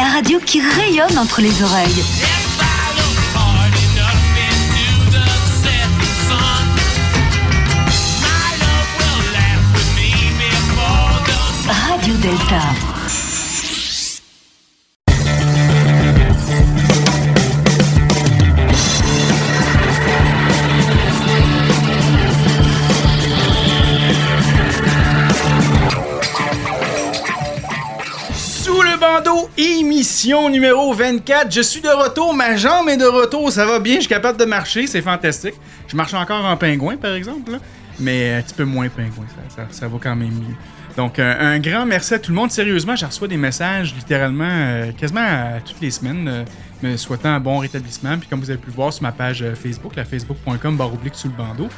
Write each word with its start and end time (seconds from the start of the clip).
la 0.00 0.08
radio 0.08 0.38
qui 0.40 0.62
rayonne 0.62 1.18
entre 1.18 1.42
les 1.42 1.62
oreilles. 1.62 2.04
Radio 11.68 12.14
Delta. 12.16 12.99
Émission 29.56 30.48
numéro 30.50 30.92
24. 30.92 31.52
Je 31.52 31.60
suis 31.60 31.80
de 31.80 31.88
retour, 31.88 32.34
ma 32.34 32.56
jambe 32.56 32.88
est 32.88 32.96
de 32.96 33.04
retour, 33.06 33.50
ça 33.52 33.66
va 33.66 33.78
bien, 33.78 33.96
je 33.96 34.00
suis 34.00 34.08
capable 34.08 34.38
de 34.38 34.44
marcher, 34.44 34.86
c'est 34.86 35.02
fantastique. 35.02 35.54
Je 35.88 35.96
marche 35.96 36.14
encore 36.14 36.44
en 36.44 36.56
pingouin, 36.56 36.96
par 36.96 37.14
exemple, 37.14 37.52
là, 37.52 37.58
mais 37.98 38.34
un 38.34 38.42
petit 38.42 38.54
peu 38.54 38.64
moins 38.64 38.88
pingouin, 38.88 39.26
ça, 39.54 39.66
ça- 39.70 39.88
va 39.88 39.98
quand 40.02 40.16
même 40.16 40.28
mieux. 40.32 40.54
Donc, 40.96 41.18
un, 41.18 41.30
un 41.38 41.58
grand 41.60 41.86
merci 41.86 42.14
à 42.14 42.18
tout 42.18 42.32
le 42.32 42.36
monde. 42.36 42.50
Sérieusement, 42.50 42.96
je 42.96 43.06
reçois 43.06 43.28
des 43.28 43.36
messages 43.36 43.94
littéralement 43.94 44.44
euh, 44.48 44.90
quasiment 44.92 45.26
toutes 45.64 45.80
les 45.80 45.90
semaines, 45.92 46.26
euh, 46.28 46.44
me 46.82 46.96
souhaitant 46.96 47.28
un 47.30 47.40
bon 47.40 47.58
rétablissement. 47.58 48.18
Puis, 48.18 48.28
comme 48.28 48.40
vous 48.40 48.50
avez 48.50 48.58
pu 48.58 48.68
le 48.70 48.74
voir 48.74 48.92
sur 48.92 49.02
ma 49.04 49.12
page 49.12 49.42
euh, 49.42 49.54
Facebook, 49.54 49.94
la 49.96 50.04
facebook.com 50.04 50.76
barre 50.76 50.92
oblique 50.92 51.14
sous 51.14 51.28
le 51.28 51.34
bandeau, 51.34 51.68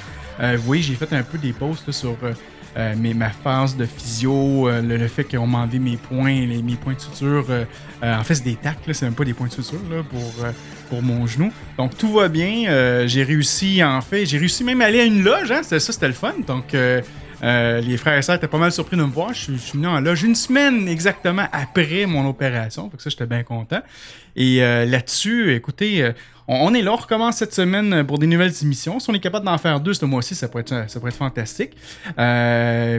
euh, 0.41 0.55
vous 0.57 0.63
voyez, 0.65 0.83
j'ai 0.83 0.95
fait 0.95 1.13
un 1.13 1.23
peu 1.23 1.37
des 1.39 1.53
posts 1.53 1.93
sur 1.93 2.17
euh, 2.77 2.95
ma 3.15 3.31
phase 3.31 3.77
de 3.77 3.85
physio, 3.85 4.69
euh, 4.69 4.81
le, 4.81 5.09
fait 5.09 5.25
qu'on 5.25 5.47
m'a 5.47 5.67
mes 5.67 5.97
points, 5.97 6.47
les, 6.47 6.63
mes 6.63 6.77
points 6.77 6.95
de 6.95 7.01
suture. 7.01 7.45
euh, 7.51 7.65
en 8.03 8.25
fait, 8.25 8.37
c'est 8.37 8.45
des 8.45 8.57
tacs, 8.57 8.79
c'est 8.93 9.03
même 9.03 9.15
pas 9.15 9.25
des 9.25 9.35
points 9.35 9.49
de 9.49 9.53
suture 9.53 9.81
là, 9.91 10.03
pour, 10.03 10.33
pour 10.89 11.03
mon 11.03 11.27
genou. 11.27 11.53
Donc, 11.77 11.97
tout 11.97 12.13
va 12.13 12.29
bien. 12.29 13.07
j'ai 13.07 13.23
réussi, 13.25 13.83
en 13.85 14.01
fait, 14.01 14.25
j'ai 14.25 14.39
réussi 14.39 14.65
même 14.65 14.81
à 14.81 14.87
aller 14.87 15.01
à 15.01 15.05
une 15.05 15.23
loge. 15.23 15.53
Hein, 15.53 15.63
ça, 15.63 15.79
c'était 15.79 16.09
le 16.09 16.15
fun. 16.15 16.35
Donc, 16.47 16.75
euh, 17.43 17.81
les 17.81 17.97
frères 17.97 18.17
et 18.17 18.23
sœurs 18.23 18.37
étaient 18.37 18.47
pas 18.49 18.59
mal 18.59 18.71
surpris 18.73 18.97
de 18.97 19.03
me 19.03 19.11
voir. 19.11 19.33
Je 19.35 19.41
suis, 19.41 19.55
je 19.55 19.61
suis 19.61 19.73
venu 19.79 19.89
en 19.89 20.01
loge 20.01 20.23
une 20.23 20.35
semaine 20.35 20.87
exactement 20.89 21.47
après 21.53 22.07
mon 22.07 22.29
opération. 22.29 22.89
Fait 22.91 22.97
que 22.97 23.03
ça, 23.03 23.11
j'étais 23.11 23.27
bien 23.27 23.43
content. 23.43 23.81
Et 24.37 24.63
euh, 24.63 24.85
là-dessus, 24.85 25.55
écoutez, 25.55 26.03
euh, 26.03 26.13
on, 26.49 26.69
on 26.69 26.75
est 26.75 26.83
là, 26.83 26.93
on 26.93 26.97
recommence 26.97 27.37
cette 27.37 27.53
semaine 27.55 28.05
pour 28.07 28.19
des 28.19 28.27
nouvelles 28.27 28.53
émissions. 28.63 28.99
Si 29.01 29.11
on 29.11 29.15
est 29.15 29.21
capable 29.21 29.45
d'en 29.45 29.59
faire 29.59 29.81
deux 29.81 29.95
ce 29.95 30.05
mois-ci, 30.05 30.35
ça 30.35 30.49
pourrait 30.49 30.63
être, 30.63 30.89
ça 30.89 30.99
pourrait 31.01 31.11
être 31.11 31.17
fantastique. 31.19 31.73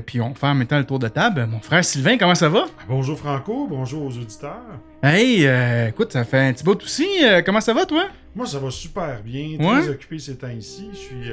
Puis 0.05 0.21
on 0.21 0.35
fait 0.35 0.47
en 0.47 0.55
même 0.55 0.67
temps 0.67 0.77
le 0.77 0.85
tour 0.85 0.99
de 0.99 1.07
table. 1.07 1.45
Mon 1.49 1.59
frère 1.59 1.83
Sylvain, 1.85 2.17
comment 2.17 2.35
ça 2.35 2.49
va? 2.49 2.65
Bonjour 2.87 3.17
Franco, 3.17 3.67
bonjour 3.69 4.03
aux 4.03 4.11
auditeurs. 4.17 4.61
Hey, 5.01 5.45
écoute, 5.87 6.11
ça 6.13 6.23
fait 6.25 6.39
un 6.39 6.53
petit 6.53 6.63
bout 6.63 6.81
aussi. 6.83 7.07
Comment 7.45 7.61
ça 7.61 7.73
va, 7.73 7.85
toi? 7.85 8.05
Moi, 8.35 8.45
ça 8.47 8.59
va 8.59 8.71
super 8.71 9.21
bien, 9.23 9.57
très 9.57 9.65
Ouais? 9.67 9.89
occupé 9.89 10.19
ces 10.19 10.35
temps-ci. 10.37 10.89
Je 10.93 10.97
suis 10.97 11.31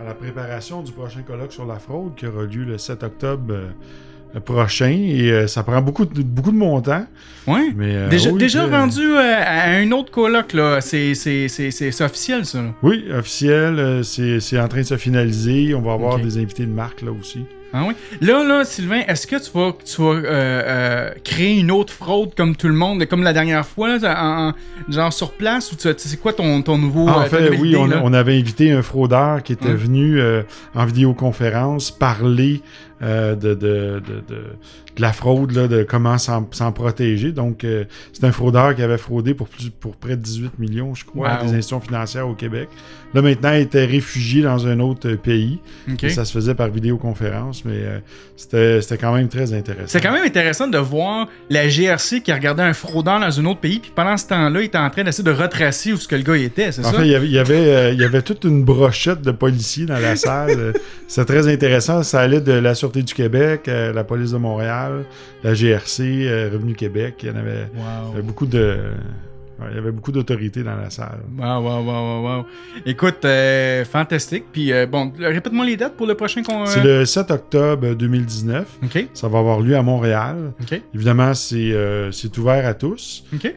à 0.00 0.04
la 0.04 0.14
préparation 0.14 0.82
du 0.82 0.92
prochain 0.92 1.22
colloque 1.22 1.52
sur 1.52 1.66
la 1.66 1.78
fraude 1.78 2.14
qui 2.16 2.26
aura 2.26 2.44
lieu 2.44 2.64
le 2.64 2.78
7 2.78 3.02
octobre 3.02 3.54
euh, 3.54 3.68
prochain 4.40 4.90
et 4.90 5.30
euh, 5.30 5.46
ça 5.46 5.62
prend 5.62 5.80
beaucoup 5.80 6.04
de, 6.04 6.22
beaucoup 6.22 6.50
de 6.50 6.56
mon 6.56 6.80
temps. 6.80 7.06
Ouais. 7.46 7.72
Mais, 7.76 7.94
euh, 7.94 8.08
déjà 8.08 8.30
oui, 8.30 8.38
déjà 8.38 8.66
rendu 8.66 9.00
euh, 9.00 9.18
à 9.20 9.70
un 9.70 9.90
autre 9.92 10.10
coloc, 10.10 10.52
là. 10.52 10.80
C'est 10.80 11.12
officiel, 12.00 12.44
ça. 12.44 12.62
là. 12.62 12.74
Oui, 12.82 13.04
officiel, 13.12 14.00
c'est 14.04 14.58
en 14.58 14.68
train 14.68 14.80
de 14.80 14.86
se 14.86 14.96
finaliser. 14.96 15.74
On 15.74 15.82
va 15.82 15.92
avoir 15.92 16.18
des 16.18 16.38
invités 16.38 16.66
de 16.66 16.72
marque 16.72 17.02
là 17.02 17.12
aussi. 17.12 17.44
Ah 17.76 17.82
oui? 17.88 17.94
Là, 18.20 18.44
là, 18.44 18.64
Sylvain, 18.64 19.00
est-ce 19.08 19.26
que 19.26 19.34
tu 19.34 19.50
vas, 19.52 19.72
tu 19.84 20.00
vas 20.00 20.08
euh, 20.10 20.22
euh, 20.24 21.10
créer 21.24 21.58
une 21.58 21.72
autre 21.72 21.92
fraude 21.92 22.32
comme 22.36 22.54
tout 22.54 22.68
le 22.68 22.74
monde, 22.74 23.04
comme 23.06 23.24
la 23.24 23.32
dernière 23.32 23.66
fois, 23.66 23.98
là, 23.98 24.22
en, 24.22 24.48
en- 24.50 24.54
genre 24.92 25.12
sur 25.12 25.32
place, 25.32 25.72
ou 25.72 25.76
tu- 25.76 25.88
c'est 25.96 26.20
quoi 26.20 26.32
ton, 26.32 26.62
ton 26.62 26.78
nouveau... 26.78 27.06
Ah, 27.08 27.18
en 27.18 27.20
euh, 27.22 27.24
fait, 27.26 27.50
oui, 27.58 27.70
idée, 27.70 27.76
on, 28.02 28.12
avait 28.12 28.38
invité 28.38 28.70
un 28.70 28.82
fraudeur 28.82 29.42
qui 29.42 29.52
était 29.54 29.66
Ouais. 29.70 29.74
venu 29.74 30.20
euh, 30.20 30.42
en 30.76 30.86
vidéoconférence 30.86 31.90
parler 31.90 32.62
de, 33.02 33.34
de, 33.34 33.54
de, 33.54 34.00
de, 34.28 34.42
de 34.96 35.02
la 35.02 35.12
fraude, 35.12 35.50
là, 35.52 35.66
de 35.68 35.82
comment 35.82 36.18
s'en 36.18 36.44
protéger. 36.72 37.32
Donc, 37.32 37.64
euh, 37.64 37.84
c'est 38.12 38.24
un 38.24 38.32
fraudeur 38.32 38.74
qui 38.76 38.82
avait 38.82 38.98
fraudé 38.98 39.34
pour, 39.34 39.48
plus, 39.48 39.70
pour 39.70 39.96
près 39.96 40.16
de 40.16 40.22
18 40.22 40.58
millions, 40.58 40.94
je 40.94 41.04
crois, 41.04 41.28
Wow. 41.34 41.42
des 41.46 41.48
institutions 41.54 41.80
financières 41.80 42.28
au 42.28 42.34
Québec. 42.34 42.68
Là, 43.12 43.22
maintenant, 43.22 43.52
il 43.52 43.60
était 43.62 43.84
réfugié 43.84 44.42
dans 44.42 44.66
un 44.66 44.78
autre 44.80 45.08
euh, 45.08 45.16
pays. 45.16 45.58
Et 46.02 46.08
ça 46.10 46.24
se 46.24 46.32
faisait 46.32 46.54
par 46.54 46.68
vidéoconférence, 46.68 47.64
mais 47.64 47.74
euh, 47.76 47.98
c'était 48.36 48.80
c'était 48.82 48.98
quand 48.98 49.12
même 49.14 49.28
très 49.28 49.52
intéressant. 49.52 49.86
C'est 49.86 50.00
quand 50.00 50.12
même 50.12 50.24
intéressant 50.24 50.66
de 50.68 50.78
voir 50.78 51.28
la 51.50 51.68
GRC 51.68 52.20
qui 52.22 52.32
regardait 52.32 52.62
un 52.62 52.72
fraudeur 52.74 53.20
dans 53.20 53.40
un 53.40 53.44
autre 53.46 53.60
pays, 53.60 53.78
puis 53.80 53.92
pendant 53.94 54.16
ce 54.16 54.26
temps-là, 54.28 54.60
il 54.60 54.64
était 54.66 54.78
en 54.78 54.90
train 54.90 55.04
d'essayer 55.04 55.24
de 55.24 55.30
retracer 55.30 55.92
où 55.92 55.96
ce 55.96 56.06
que 56.08 56.16
le 56.16 56.22
gars 56.22 56.36
était, 56.36 56.72
c'est 56.72 56.84
En 56.84 56.90
ça? 56.90 56.98
fait, 56.98 57.06
il 57.06 57.10
y 57.12 57.14
avait, 57.14 57.26
il 57.26 57.32
y 57.32 57.38
avait, 57.38 57.54
euh, 57.74 57.90
il 57.92 58.00
y 58.00 58.04
avait 58.04 58.22
toute 58.22 58.44
une 58.44 58.64
brochette 58.64 59.22
de 59.22 59.30
policiers 59.32 59.86
dans 59.86 59.98
la 59.98 60.16
salle. 60.16 60.72
C'était 61.08 61.32
très 61.40 61.48
intéressant. 61.52 62.02
Ça 62.02 62.20
allait 62.20 62.40
de 62.40 62.52
la 62.52 62.74
Sûreté 62.74 63.02
du 63.02 63.14
Québec, 63.14 63.66
la 63.68 64.04
Police 64.04 64.32
de 64.32 64.38
Montréal, 64.38 64.83
la 65.42 65.54
GRC, 65.54 66.02
euh, 66.26 66.50
Revenu 66.52 66.74
Québec. 66.74 67.16
Il 67.22 67.28
y 67.28 67.30
en 67.32 67.36
avait, 67.36 67.68
il 67.74 67.80
y 67.80 67.82
Wow. 67.82 68.12
avait 68.12 68.22
beaucoup 68.22 68.46
de... 68.46 68.78
ouais, 69.60 69.66
il 69.70 69.76
y 69.76 69.78
avait 69.78 69.92
beaucoup 69.92 70.12
d'autorités 70.12 70.62
dans 70.62 70.76
la 70.76 70.90
salle. 70.90 71.20
Wow, 71.38 71.60
wow, 71.62 71.82
wow, 71.82 72.22
wow, 72.22 72.22
wow. 72.38 72.44
Écoute, 72.86 73.24
euh, 73.24 73.84
fantastique. 73.84 74.44
Puis, 74.52 74.72
euh, 74.72 74.86
bon, 74.86 75.12
répète-moi 75.18 75.64
les 75.66 75.76
dates 75.76 75.96
pour 75.96 76.06
le 76.06 76.14
prochain 76.14 76.42
qu'on... 76.42 76.66
C'est 76.66 76.82
le 76.82 77.04
7 77.04 77.30
octobre 77.30 77.94
2019. 77.94 78.78
OK, 78.84 79.06
Ça 79.14 79.28
va 79.28 79.38
avoir 79.38 79.60
lieu 79.60 79.76
à 79.76 79.82
Montréal. 79.82 80.52
OK, 80.60 80.80
Évidemment, 80.94 81.34
c'est 81.34 81.72
ouvert 82.38 82.66
à 82.66 82.74
tous, 82.74 83.24
OK. 83.34 83.54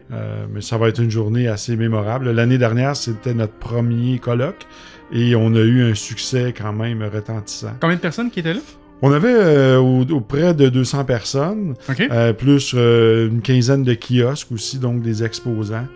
mais 0.53 0.61
ça 0.61 0.77
va 0.77 0.89
être 0.89 1.01
une 1.01 1.11
journée 1.11 1.47
assez 1.47 1.75
mémorable. 1.75 2.31
L'année 2.31 2.57
dernière, 2.57 2.95
c'était 2.95 3.33
notre 3.33 3.53
premier 3.53 4.19
colloque 4.19 4.65
et 5.11 5.35
on 5.35 5.53
a 5.55 5.59
eu 5.61 5.89
un 5.89 5.95
succès 5.95 6.53
quand 6.57 6.73
même 6.73 7.01
retentissant. 7.01 7.71
Combien 7.79 7.95
de 7.95 8.01
personnes 8.01 8.29
qui 8.29 8.41
étaient 8.41 8.53
là? 8.53 8.59
On 9.01 9.11
avait 9.11 9.33
euh, 9.33 9.77
au, 9.77 10.01
au 10.03 10.21
près 10.21 10.53
de 10.53 10.69
200 10.69 11.05
personnes, 11.05 11.75
euh, 12.11 12.33
plus 12.33 12.73
euh, 12.75 13.27
une 13.29 13.41
quinzaine 13.41 13.83
de 13.83 13.93
kiosques 13.95 14.51
aussi, 14.51 14.79
donc 14.79 15.01
des 15.01 15.23
exposants. 15.23 15.87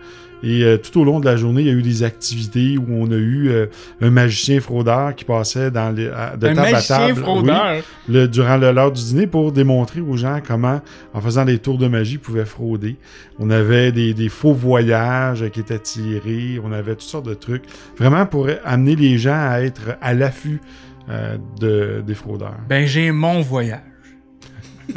Et 0.44 0.64
tout 0.82 1.00
au 1.00 1.04
long 1.04 1.20
de 1.20 1.24
la 1.24 1.36
journée, 1.36 1.60
il 1.60 1.68
y 1.68 1.70
a 1.70 1.72
eu 1.72 1.82
des 1.82 2.02
activités 2.02 2.76
où 2.76 2.84
on 2.90 3.08
a 3.12 3.14
eu 3.14 3.52
un 4.00 4.10
magicien 4.10 4.60
fraudeur 4.60 5.14
qui 5.14 5.24
passait 5.24 5.70
dans 5.70 5.94
les, 5.94 6.08
à- 6.08 6.36
de 6.36 6.48
un 6.48 6.54
table 6.54 6.58
à 6.68 6.72
magicien 6.72 6.96
table 6.98 7.20
fraudeur. 7.20 7.44
oui, 7.76 7.82
le- 8.12 8.26
durant 8.26 8.56
l'heure 8.56 8.90
du 8.90 9.00
dîner 9.00 9.28
pour 9.28 9.52
démontrer 9.52 10.00
aux 10.00 10.16
gens 10.16 10.40
comment, 10.44 10.80
en 11.14 11.20
faisant 11.20 11.44
des 11.44 11.58
tours 11.58 11.78
de 11.78 11.86
magie, 11.86 12.14
ils 12.14 12.18
pouvaient 12.18 12.44
frauder. 12.44 12.96
On 13.38 13.50
avait 13.50 13.92
des, 13.92 14.14
des 14.14 14.28
faux 14.28 14.52
voyages 14.52 15.48
qui 15.52 15.60
étaient 15.60 15.78
tirés, 15.78 16.60
on 16.64 16.72
avait 16.72 16.92
toutes 16.94 17.02
sortes 17.02 17.26
de 17.28 17.34
trucs, 17.34 17.62
vraiment 17.96 18.26
pour 18.26 18.48
amener 18.64 18.96
les 18.96 19.18
gens 19.18 19.38
à 19.48 19.60
être 19.60 19.96
à 20.00 20.12
l'affût 20.12 20.60
euh, 21.08 21.38
de, 21.58 22.02
des 22.06 22.14
fraudeurs. 22.14 22.56
Ben, 22.68 22.86
j'ai 22.86 23.10
mon 23.10 23.40
voyage. 23.40 23.80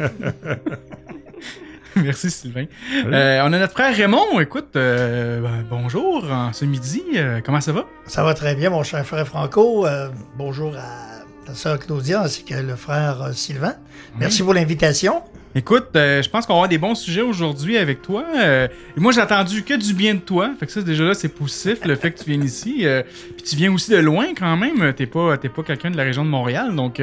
Merci 1.96 2.30
Sylvain. 2.30 2.66
Euh, 2.94 3.42
on 3.44 3.54
a 3.54 3.60
notre 3.60 3.72
frère 3.74 3.96
Raymond. 3.96 4.40
Écoute, 4.42 4.76
euh, 4.76 5.40
ben, 5.42 5.66
bonjour 5.70 6.30
en 6.30 6.52
ce 6.52 6.66
midi. 6.66 7.02
Euh, 7.16 7.40
comment 7.44 7.62
ça 7.62 7.72
va? 7.72 7.86
Ça 8.06 8.24
va 8.24 8.34
très 8.34 8.56
bien, 8.56 8.70
mon 8.70 8.84
cher 8.84 9.06
frère 9.06 9.26
Franco. 9.26 9.88
Euh, 9.88 10.10
bonjour 10.38 10.76
à 10.76 11.24
ta 11.46 11.54
sœur 11.54 11.80
Claudia 11.80 12.22
ainsi 12.24 12.44
que 12.44 12.56
le 12.56 12.76
frère 12.76 13.30
Sylvain. 13.34 13.76
Merci 14.18 14.44
pour 14.44 14.54
l'invitation. 14.54 15.24
Écoute, 15.58 15.88
euh, 15.96 16.22
je 16.22 16.30
pense 16.30 16.46
qu'on 16.46 16.52
va 16.52 16.58
avoir 16.58 16.70
des 16.70 16.78
bons 16.78 16.96
sujets 16.96 17.22
aujourd'hui 17.22 17.78
avec 17.78 18.02
toi. 18.02 18.26
Euh, 18.38 18.68
moi, 18.98 19.14
j'ai 19.14 19.22
entendu 19.22 19.64
que 19.64 19.74
du 19.74 19.94
bien 19.94 20.14
de 20.16 20.20
toi. 20.20 20.52
Fait 20.60 20.66
que 20.66 20.72
ça, 20.74 20.82
déjà 20.82 21.06
là, 21.06 21.14
c'est 21.14 21.30
positif, 21.30 21.78
le 21.86 21.96
fait 21.96 22.12
que 22.12 22.20
tu 22.22 22.26
viennes 22.30 22.44
ici. 22.44 22.80
Euh, 22.86 23.04
Puis 23.38 23.46
tu 23.46 23.56
viens 23.56 23.72
aussi 23.74 23.90
de 23.92 23.96
loin 23.98 24.26
quand 24.38 24.58
même. 24.58 24.92
T'es 24.94 25.06
pas, 25.06 25.38
t'es 25.38 25.48
pas 25.48 25.64
quelqu'un 25.64 25.92
de 25.92 25.96
la 25.96 26.04
région 26.04 26.26
de 26.26 26.30
Montréal. 26.30 26.76
Donc, 26.76 27.02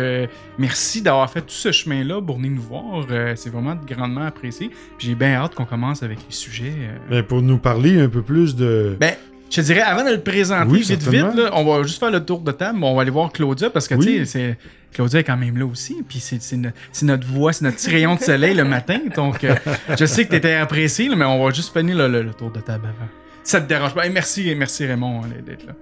merci 0.58 1.00
d'avoir 1.00 1.31
fait 1.31 1.40
tout 1.40 1.46
ce 1.49 1.72
chemin-là 1.72 2.20
pour 2.20 2.37
venir 2.37 2.50
nous 2.52 2.60
voir. 2.62 3.06
C'est 3.37 3.49
vraiment 3.49 3.75
grandement 3.88 4.26
apprécié. 4.26 4.69
Puis 4.98 5.08
j'ai 5.08 5.14
bien 5.14 5.32
hâte 5.37 5.55
qu'on 5.55 5.64
commence 5.64 6.02
avec 6.02 6.19
les 6.19 6.34
sujets. 6.37 6.75
Mais 7.10 7.22
pour 7.22 7.40
nous 7.40 7.56
parler 7.56 7.98
un 8.00 8.08
peu 8.10 8.20
plus 8.20 8.55
de... 8.55 8.96
Ben, 9.00 9.14
je 9.48 9.56
te 9.56 9.60
dirais, 9.62 9.81
avant 9.81 10.05
de 10.05 10.10
le 10.10 10.20
présenter 10.20 10.70
Oui, 10.70 10.81
vite 10.82 11.02
vite, 11.08 11.34
là, 11.37 11.50
on 11.55 11.64
va 11.64 11.82
juste 11.84 11.98
faire 11.98 12.10
le 12.10 12.22
tour 12.25 12.40
de 12.40 12.52
table. 12.52 12.78
On 12.82 12.94
va 12.94 13.00
aller 13.02 13.10
voir 13.10 13.32
Claudia 13.32 13.70
parce 13.70 13.88
que, 13.88 13.94
Oui. 13.94 14.05
tu 14.06 14.19
sais, 14.19 14.25
c'est- 14.26 14.58
Claudia 14.92 15.20
est 15.20 15.24
quand 15.24 15.36
même 15.36 15.56
là 15.58 15.66
aussi. 15.66 16.02
Puis 16.08 16.20
c'est 16.20 16.42
c'est 16.42 16.56
no- 16.56 16.70
c'est 16.92 17.06
notre 17.06 17.26
voix, 17.26 17.52
c'est 17.52 17.64
notre 17.64 17.76
petit 17.78 17.90
rayon 17.90 18.14
de 18.14 18.20
soleil 18.20 18.54
le 18.54 18.64
matin. 18.64 18.98
Donc, 19.14 19.44
euh, 19.44 19.54
je 19.98 20.04
sais 20.04 20.24
que 20.24 20.30
tu 20.30 20.36
étais 20.36 20.54
apprécié, 20.54 21.08
mais 21.14 21.24
on 21.24 21.44
va 21.44 21.52
juste 21.52 21.72
finir 21.76 21.96
le, 22.08 22.30
tour 22.32 22.50
de 22.50 22.60
table 22.60 22.86
avant. 22.86 23.08
ça 23.42 23.60
te 23.60 23.68
dérange 23.68 23.94
pas? 23.94 24.06
Et 24.06 24.10
merci, 24.10 24.54
merci 24.56 24.86
Raymond 24.86 25.22
hein, 25.24 25.28
d'être 25.44 25.66
là. 25.66 25.72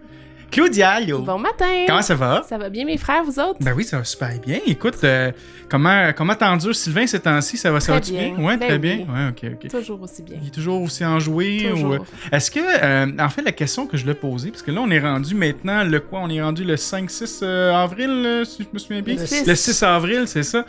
Claudia, 0.51 1.01
yo. 1.01 1.21
Bon 1.21 1.39
matin! 1.39 1.85
Comment 1.87 2.03
ça 2.03 2.15
va? 2.17 2.43
Ça 2.49 2.59
va 2.59 2.69
bien, 2.69 2.85
mes 2.85 2.99
frères, 2.99 3.23
vous 3.23 3.39
autres? 3.39 3.59
Ben 3.61 3.73
oui, 3.77 3.85
ça 3.85 3.99
va 3.99 4.05
super 4.05 4.31
bien. 4.45 4.59
Écoute, 4.67 4.97
euh, 5.05 5.31
comment 5.69 6.13
comment 6.17 6.35
t'endures 6.35 6.75
Sylvain 6.75 7.07
ces 7.07 7.21
temps-ci? 7.21 7.57
Ça 7.57 7.71
va, 7.71 7.79
ça 7.79 7.93
va-tu 7.93 8.11
bien. 8.13 8.35
bien? 8.35 8.45
Ouais, 8.45 8.57
Ben 8.57 8.67
très 8.67 8.73
oui. 8.73 8.79
bien. 8.79 8.97
Ouais, 9.07 9.29
ok, 9.31 9.53
ok. 9.65 9.71
Toujours 9.71 10.03
aussi 10.03 10.23
bien. 10.23 10.39
Il 10.43 10.49
est 10.49 10.51
toujours 10.51 10.83
aussi 10.83 11.05
enjoué? 11.05 11.69
Toujours. 11.71 11.91
ou, 11.91 11.95
euh, 11.95 11.99
Est-ce 12.33 12.51
que, 12.51 12.59
euh, 12.61 13.07
en 13.21 13.29
fait, 13.29 13.43
la 13.43 13.53
question 13.53 13.87
que 13.87 13.97
je 13.97 14.05
l'ai 14.05 14.15
posée, 14.15 14.51
parce 14.51 14.63
que 14.63 14.73
là, 14.73 14.81
on 14.81 14.91
est 14.91 14.99
rendu 14.99 15.37
maintenant, 15.37 15.85
le 15.85 16.01
quoi? 16.01 16.19
On 16.21 16.29
est 16.29 16.43
rendu 16.43 16.65
le 16.65 16.75
5-6 16.77 17.41
euh, 17.45 17.73
avril, 17.73 18.43
si 18.45 18.65
je 18.65 18.69
me 18.73 18.79
souviens 18.81 19.03
bien? 19.03 19.15
Le 19.17 19.27
6. 19.27 19.47
Le 19.47 19.55
6 19.55 19.83
avril, 19.85 20.23
c'est 20.27 20.43
ça. 20.43 20.65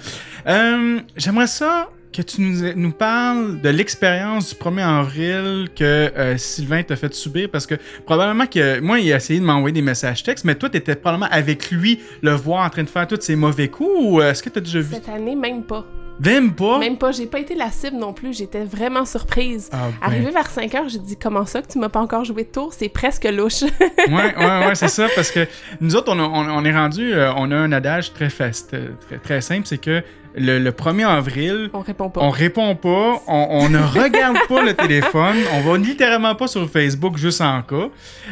J'aimerais 1.17 1.47
ça 1.47 1.89
que 2.11 2.21
tu 2.21 2.41
nous, 2.41 2.91
parles 2.91 3.61
de 3.61 3.69
l'expérience 3.69 4.49
du 4.49 4.55
1er 4.55 4.99
avril 4.99 5.69
que 5.75 5.83
euh, 5.83 6.37
Sylvain 6.37 6.83
t'a 6.83 6.95
fait 6.95 7.13
subir, 7.13 7.49
parce 7.49 7.65
que 7.65 7.75
probablement 8.05 8.47
que, 8.47 8.79
moi, 8.79 8.99
il 8.99 9.11
a 9.13 9.17
essayé 9.17 9.39
de 9.39 9.45
m'envoyer 9.45 9.73
des 9.73 9.81
messages 9.81 10.23
textes, 10.23 10.45
mais 10.45 10.55
toi, 10.55 10.69
t'étais 10.69 10.95
probablement 10.95 11.31
avec 11.31 11.71
lui, 11.71 11.99
le 12.21 12.31
voir 12.31 12.65
en 12.65 12.69
train 12.69 12.83
de 12.83 12.89
faire 12.89 13.07
tous 13.07 13.21
ses 13.21 13.35
mauvais 13.35 13.69
coups, 13.69 13.95
ou 13.95 14.21
euh, 14.21 14.31
est-ce 14.31 14.43
que 14.43 14.49
t'as 14.49 14.61
déjà 14.61 14.79
vu? 14.79 14.93
Cette 14.93 15.09
année, 15.09 15.35
même 15.35 15.63
pas. 15.63 15.85
Même 16.23 16.53
pas? 16.53 16.77
Même 16.79 16.97
pas. 16.97 17.11
J'ai 17.11 17.25
pas 17.25 17.39
été 17.39 17.55
la 17.55 17.71
cible 17.71 17.97
non 17.97 18.13
plus. 18.13 18.35
J'étais 18.37 18.63
vraiment 18.63 19.05
surprise. 19.05 19.69
Ah, 19.71 19.87
ben. 20.01 20.07
Arrivé 20.07 20.31
vers 20.31 20.49
5 20.49 20.73
heures, 20.75 20.89
j'ai 20.89 20.99
dit 20.99 21.17
Comment 21.17 21.45
ça 21.45 21.61
que 21.61 21.67
tu 21.67 21.79
m'as 21.79 21.89
pas 21.89 21.99
encore 21.99 22.23
joué 22.25 22.43
de 22.43 22.49
tour? 22.49 22.73
C'est 22.73 22.89
presque 22.89 23.25
louche. 23.25 23.61
ouais, 23.81 24.09
ouais, 24.09 24.65
ouais, 24.67 24.75
c'est 24.75 24.87
ça, 24.87 25.07
parce 25.15 25.31
que 25.31 25.47
nous 25.79 25.95
autres, 25.95 26.11
on, 26.13 26.19
a- 26.19 26.23
on- 26.23 26.57
on 26.59 26.65
est 26.65 26.73
rendu, 26.75 27.13
euh, 27.13 27.31
on 27.35 27.51
a 27.51 27.55
un 27.55 27.71
adage 27.71 28.13
très, 28.13 28.29
fast, 28.29 28.73
euh, 28.73 28.89
très, 29.07 29.17
très 29.17 29.41
simple, 29.41 29.65
c'est 29.65 29.79
que 29.79 30.01
le, 30.33 30.59
le 30.59 30.71
1er 30.71 31.05
avril, 31.05 31.69
On 31.73 31.81
répond 31.81 32.09
pas. 32.09 32.21
on 32.21 32.29
répond 32.29 32.73
pas, 32.75 33.21
on, 33.27 33.47
on 33.49 33.67
ne 33.69 33.79
regarde 33.79 34.37
pas 34.47 34.61
le 34.63 34.73
téléphone, 34.73 35.35
on 35.53 35.59
va 35.59 35.77
littéralement 35.77 36.35
pas 36.35 36.47
sur 36.47 36.69
Facebook 36.69 37.17
juste 37.17 37.41
en 37.41 37.61
cas, 37.63 37.89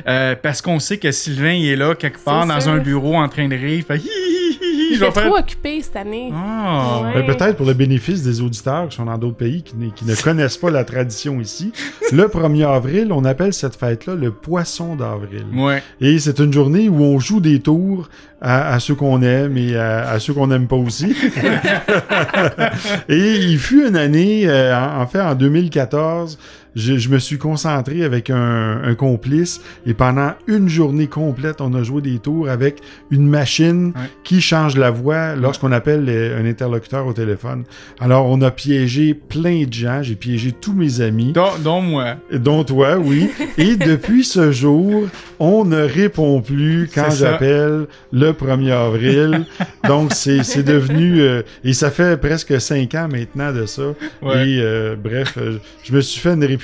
euh, 0.08 0.34
parce 0.42 0.62
qu'on 0.62 0.80
sait 0.80 0.98
que 0.98 1.12
Sylvain 1.12 1.52
il 1.52 1.68
est 1.68 1.76
là 1.76 1.96
quelque 1.96 2.20
part 2.24 2.46
dans 2.48 2.62
sûr. 2.62 2.72
un 2.72 2.78
bureau 2.78 3.16
en 3.16 3.28
train 3.28 3.50
de 3.50 3.56
rire, 3.58 3.84
fait 3.86 3.98
hi, 3.98 4.08
hi, 4.08 4.08
hi, 4.08 4.58
hi, 4.62 4.88
Il 4.92 4.96
je 4.96 5.00
vais 5.02 5.08
est 5.08 5.12
faire... 5.12 5.26
trop 5.26 5.38
occupé 5.40 5.82
cette 5.82 5.98
année. 5.98 6.32
Ah, 6.34 7.02
Ouais. 7.04 7.22
Ben, 7.22 7.26
Peut-être 7.36 7.58
pour 7.58 7.66
le 7.66 7.74
bénéfice 7.80 8.22
des 8.22 8.42
auditeurs 8.42 8.88
qui 8.90 8.98
sont 8.98 9.06
dans 9.06 9.18
d'autres 9.18 9.38
pays 9.38 9.64
qui, 9.64 9.76
ne- 9.78 9.90
qui 9.90 10.06
ne 10.06 10.14
connaissent 10.14 10.58
pas 10.58 10.70
la 10.70 10.84
tradition 10.84 11.40
ici. 11.42 11.72
Le 12.12 12.26
1er 12.28 12.68
avril, 12.68 13.08
on 13.12 13.24
appelle 13.26 13.54
cette 13.54 13.76
fête-là 13.76 14.14
le 14.16 14.30
poisson 14.32 14.96
d'avril. 14.96 15.46
ouais. 15.56 15.82
Et 16.02 16.20
c'est 16.20 16.40
une 16.40 16.54
journée 16.54 16.90
où 16.90 17.02
on 17.02 17.20
joue 17.20 17.40
des 17.40 17.60
tours 17.62 18.10
à, 18.42 18.74
à 18.74 18.80
ceux 18.80 18.96
qu'on 18.96 19.22
aime 19.22 19.58
et 19.58 19.76
à, 19.76 20.10
à 20.10 20.20
ceux 20.20 20.34
qu'on 20.34 20.48
n'aime 20.48 20.68
pas 20.68 20.76
aussi. 20.76 21.16
et 23.10 23.36
il 23.38 23.58
fut 23.60 23.88
une 23.88 23.96
année, 23.96 24.48
euh, 24.48 24.76
en, 24.78 25.02
en 25.02 25.08
fait 25.08 25.22
en 25.22 25.36
2014, 25.36 26.38
je, 26.76 26.98
je 26.98 27.10
me 27.10 27.20
suis 27.20 27.38
concentré 27.38 28.04
avec 28.04 28.30
un, 28.30 28.82
un 28.84 28.96
complice 28.96 29.62
et 29.86 29.94
pendant 29.94 30.34
une 30.48 30.70
journée 30.70 31.08
complète, 31.08 31.62
on 31.62 31.74
a 31.74 31.84
joué 31.84 32.02
des 32.02 32.20
tours 32.20 32.50
avec 32.50 32.78
une 33.12 33.28
machine 33.28 33.88
Ouais. 33.96 34.10
qui 34.24 34.42
change 34.42 34.78
la 34.78 34.92
voix 34.92 35.36
lorsqu'on 35.36 35.72
appelle 35.72 36.06
les- 36.06 36.32
un 36.34 36.46
interlocuteur 36.46 37.08
au 37.08 37.14
téléphone. 37.14 37.64
Alors 38.00 38.28
on 38.28 38.42
a 38.42 38.52
piégé 38.52 39.14
plein 39.14 39.64
de 39.66 39.74
gens, 39.74 40.02
j'ai 40.04 40.16
piégé 40.16 40.52
tous 40.52 40.74
mes 40.74 41.02
amis. 41.02 41.32
Dont, 41.34 41.50
dont 41.64 41.82
moi. 41.82 42.16
Dont 42.32 42.64
toi, 42.64 42.98
oui. 42.98 43.30
Et 43.58 43.76
depuis 43.76 44.24
ce 44.24 44.52
jour, 44.52 45.08
on 45.40 45.66
ne 45.66 45.82
répond 45.82 46.42
plus 46.42 46.90
quand 46.94 47.10
j'appelle 47.10 47.88
le 48.12 48.32
1er 48.32 48.72
avril. 48.72 49.46
Donc, 49.88 50.12
c'est 50.14 50.64
devenu... 50.64 51.22
euh, 51.22 51.42
et 51.64 51.74
ça 51.74 51.90
fait 51.90 52.20
presque 52.20 52.60
cinq 52.62 52.94
ans 52.96 53.08
maintenant 53.12 53.52
de 53.54 53.66
ça. 53.66 53.94
Ouais. 54.22 54.48
Et 54.50 54.62
euh, 54.62 54.96
bref, 55.02 55.36
euh, 55.38 55.58
je 55.84 55.94
me 55.94 56.02
suis 56.02 56.20
fait 56.20 56.34
une 56.34 56.44
réputation 56.44 56.59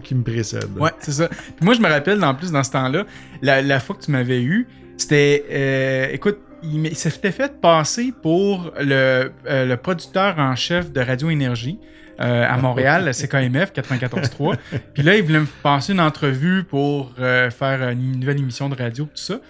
qui 0.00 0.14
me 0.14 0.22
précède. 0.22 0.68
Ouais, 0.78 0.90
c'est 1.00 1.12
ça. 1.12 1.28
Puis 1.28 1.62
moi, 1.64 1.74
je 1.74 1.80
me 1.80 1.88
rappelle, 1.88 2.22
en 2.24 2.34
plus, 2.34 2.50
dans 2.52 2.62
ce 2.62 2.70
temps-là, 2.72 3.04
la, 3.42 3.62
la 3.62 3.80
fois 3.80 3.96
que 3.96 4.02
tu 4.02 4.10
m'avais 4.10 4.42
eu, 4.42 4.66
c'était. 4.96 5.44
euh, 5.50 6.08
écoute, 6.12 6.38
il, 6.62 6.94
s'était 6.96 7.32
fait 7.32 7.60
passer 7.60 8.12
pour 8.22 8.72
le, 8.80 9.30
euh, 9.46 9.66
le 9.66 9.76
producteur 9.76 10.38
en 10.38 10.54
chef 10.56 10.92
de 10.92 11.00
Radio 11.00 11.28
Énergie. 11.30 11.78
euh, 12.20 12.46
à 12.48 12.56
Montréal, 12.58 13.10
CKMF 13.14 13.72
94.3. 13.72 14.56
Puis 14.94 15.02
là, 15.02 15.16
il 15.16 15.22
voulait 15.24 15.40
me 15.40 15.48
passer 15.62 15.92
une 15.92 16.00
entrevue 16.00 16.62
pour 16.64 17.12
faire 17.16 17.88
une 17.90 18.20
nouvelle 18.20 18.38
émission 18.38 18.68
de 18.68 18.76
radio, 18.76 19.04
tout 19.04 19.10
ça. 19.14 19.40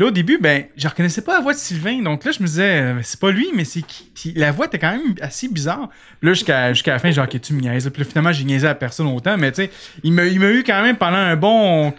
Là, 0.00 0.06
au 0.06 0.10
début, 0.10 0.38
ben, 0.38 0.64
je 0.78 0.88
reconnaissais 0.88 1.20
pas 1.20 1.34
la 1.34 1.40
voix 1.40 1.52
de 1.52 1.58
Sylvain. 1.58 2.00
Donc 2.00 2.24
là, 2.24 2.32
je 2.32 2.40
me 2.40 2.46
disais, 2.46 2.80
euh, 2.80 3.00
c'est 3.02 3.20
pas 3.20 3.30
lui, 3.30 3.48
mais 3.54 3.64
c'est 3.64 3.82
qui? 3.82 4.10
Puis 4.14 4.32
la 4.34 4.50
voix 4.50 4.64
était 4.64 4.78
quand 4.78 4.92
même 4.92 5.14
assez 5.20 5.46
bizarre. 5.46 5.90
Là, 6.22 6.32
jusqu'à 6.32 6.70
la 6.70 6.98
fin, 6.98 7.10
genre, 7.10 7.26
ok, 7.26 7.38
tu 7.38 7.52
me 7.52 7.60
niaises? 7.60 7.90
Puis 7.92 8.04
finalement, 8.06 8.32
j'ai 8.32 8.44
niaisé 8.44 8.66
à 8.66 8.74
personne 8.74 9.08
autant. 9.08 9.36
Mais 9.36 9.52
tu 9.52 9.64
sais, 9.64 9.70
il 10.02 10.14
m'a 10.14 10.24
eu 10.24 10.64
quand 10.64 10.82
même 10.82 10.96
pendant 10.96 11.18
un 11.18 11.36
bon 11.36 11.92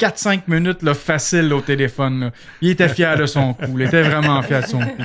4-5 0.00 0.40
minutes 0.48 0.82
là, 0.82 0.94
facile 0.94 1.52
au 1.52 1.60
téléphone. 1.60 2.32
Il 2.60 2.70
était 2.70 2.88
fier 2.88 3.16
de 3.16 3.26
son 3.26 3.54
coup. 3.54 3.78
Il 3.78 3.82
était 3.82 4.02
vraiment 4.02 4.42
fier 4.42 4.60
de 4.60 4.66
son 4.66 4.80
coup. 4.80 5.02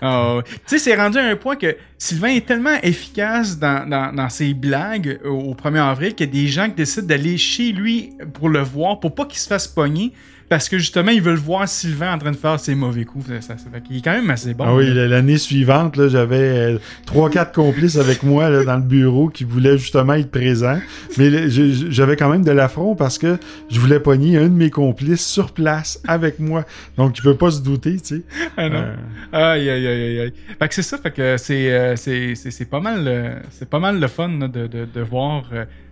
Ah. 0.00 0.38
Tu 0.46 0.60
sais, 0.64 0.78
c'est 0.78 0.94
rendu 0.94 1.18
à 1.18 1.26
un 1.26 1.36
point 1.36 1.56
que 1.56 1.76
Sylvain 1.98 2.28
est 2.28 2.46
tellement 2.46 2.78
efficace 2.82 3.58
dans, 3.58 3.86
dans, 3.86 4.28
ses 4.30 4.54
blagues 4.54 5.20
au, 5.26 5.50
au 5.50 5.54
1er 5.54 5.90
avril 5.90 6.14
qu'il 6.14 6.26
y 6.26 6.30
a 6.30 6.32
des 6.32 6.48
gens 6.48 6.68
qui 6.68 6.76
décident 6.76 7.06
d'aller 7.06 7.36
chez 7.36 7.72
lui 7.72 8.14
pour 8.32 8.48
le 8.48 8.60
voir, 8.60 8.98
pour 8.98 9.14
pas 9.14 9.26
qu'il 9.26 9.38
se 9.38 9.46
fasse 9.46 9.68
pogner. 9.68 10.14
Parce 10.50 10.68
que 10.68 10.78
justement, 10.78 11.12
ils 11.12 11.22
veulent 11.22 11.36
voir 11.36 11.68
Sylvain 11.68 12.12
en 12.12 12.18
train 12.18 12.32
de 12.32 12.36
faire 12.36 12.58
ses 12.58 12.74
mauvais 12.74 13.04
coups. 13.04 13.26
Ça, 13.28 13.40
ça, 13.40 13.56
ça 13.56 13.70
fait 13.72 13.80
qu'il 13.82 13.98
est 13.98 14.00
quand 14.02 14.12
même 14.12 14.28
assez 14.30 14.52
bon. 14.52 14.64
Ah 14.66 14.74
oui, 14.74 14.92
l'année 14.92 15.38
suivante, 15.38 15.96
là, 15.96 16.08
j'avais 16.08 16.36
euh, 16.74 16.78
trois, 17.06 17.30
quatre 17.30 17.52
complices 17.52 17.96
avec 17.96 18.24
moi 18.24 18.50
là, 18.50 18.64
dans 18.64 18.76
le 18.76 18.82
bureau 18.82 19.28
qui 19.28 19.44
voulaient 19.44 19.78
justement 19.78 20.14
être 20.14 20.32
présents. 20.32 20.80
Mais 21.18 21.48
j'avais 21.48 22.16
quand 22.16 22.28
même 22.28 22.44
de 22.44 22.50
l'affront 22.50 22.96
parce 22.96 23.16
que 23.16 23.38
je 23.70 23.78
voulais 23.78 24.00
pogner 24.00 24.38
un 24.38 24.48
de 24.48 24.54
mes 24.54 24.70
complices 24.70 25.24
sur 25.24 25.52
place 25.52 26.02
avec 26.08 26.40
moi. 26.40 26.64
Donc, 26.96 27.16
il 27.18 27.22
peut 27.22 27.36
pas 27.36 27.52
se 27.52 27.62
douter, 27.62 28.00
tu 28.00 28.16
sais. 28.16 28.22
Ah 28.56 28.68
non. 28.68 28.84
Euh, 29.32 29.54
Aïe, 29.54 29.70
aïe, 29.70 29.86
aïe, 29.86 30.20
aïe. 30.20 30.32
Fait 30.58 30.68
que 30.68 30.74
c'est 30.74 30.82
ça, 30.82 30.98
fait 30.98 31.12
que 31.12 31.36
c'est, 31.36 31.70
euh, 31.72 31.94
c'est, 31.94 32.34
c'est, 32.34 32.50
c'est 32.50 32.64
pas 32.64 32.80
mal, 32.80 33.04
euh, 33.06 33.34
c'est 33.50 33.70
pas 33.70 33.78
mal 33.78 34.00
le 34.00 34.08
fun 34.08 34.36
là, 34.40 34.48
de, 34.48 34.66
de, 34.66 34.84
de 34.92 35.00
voir 35.00 35.44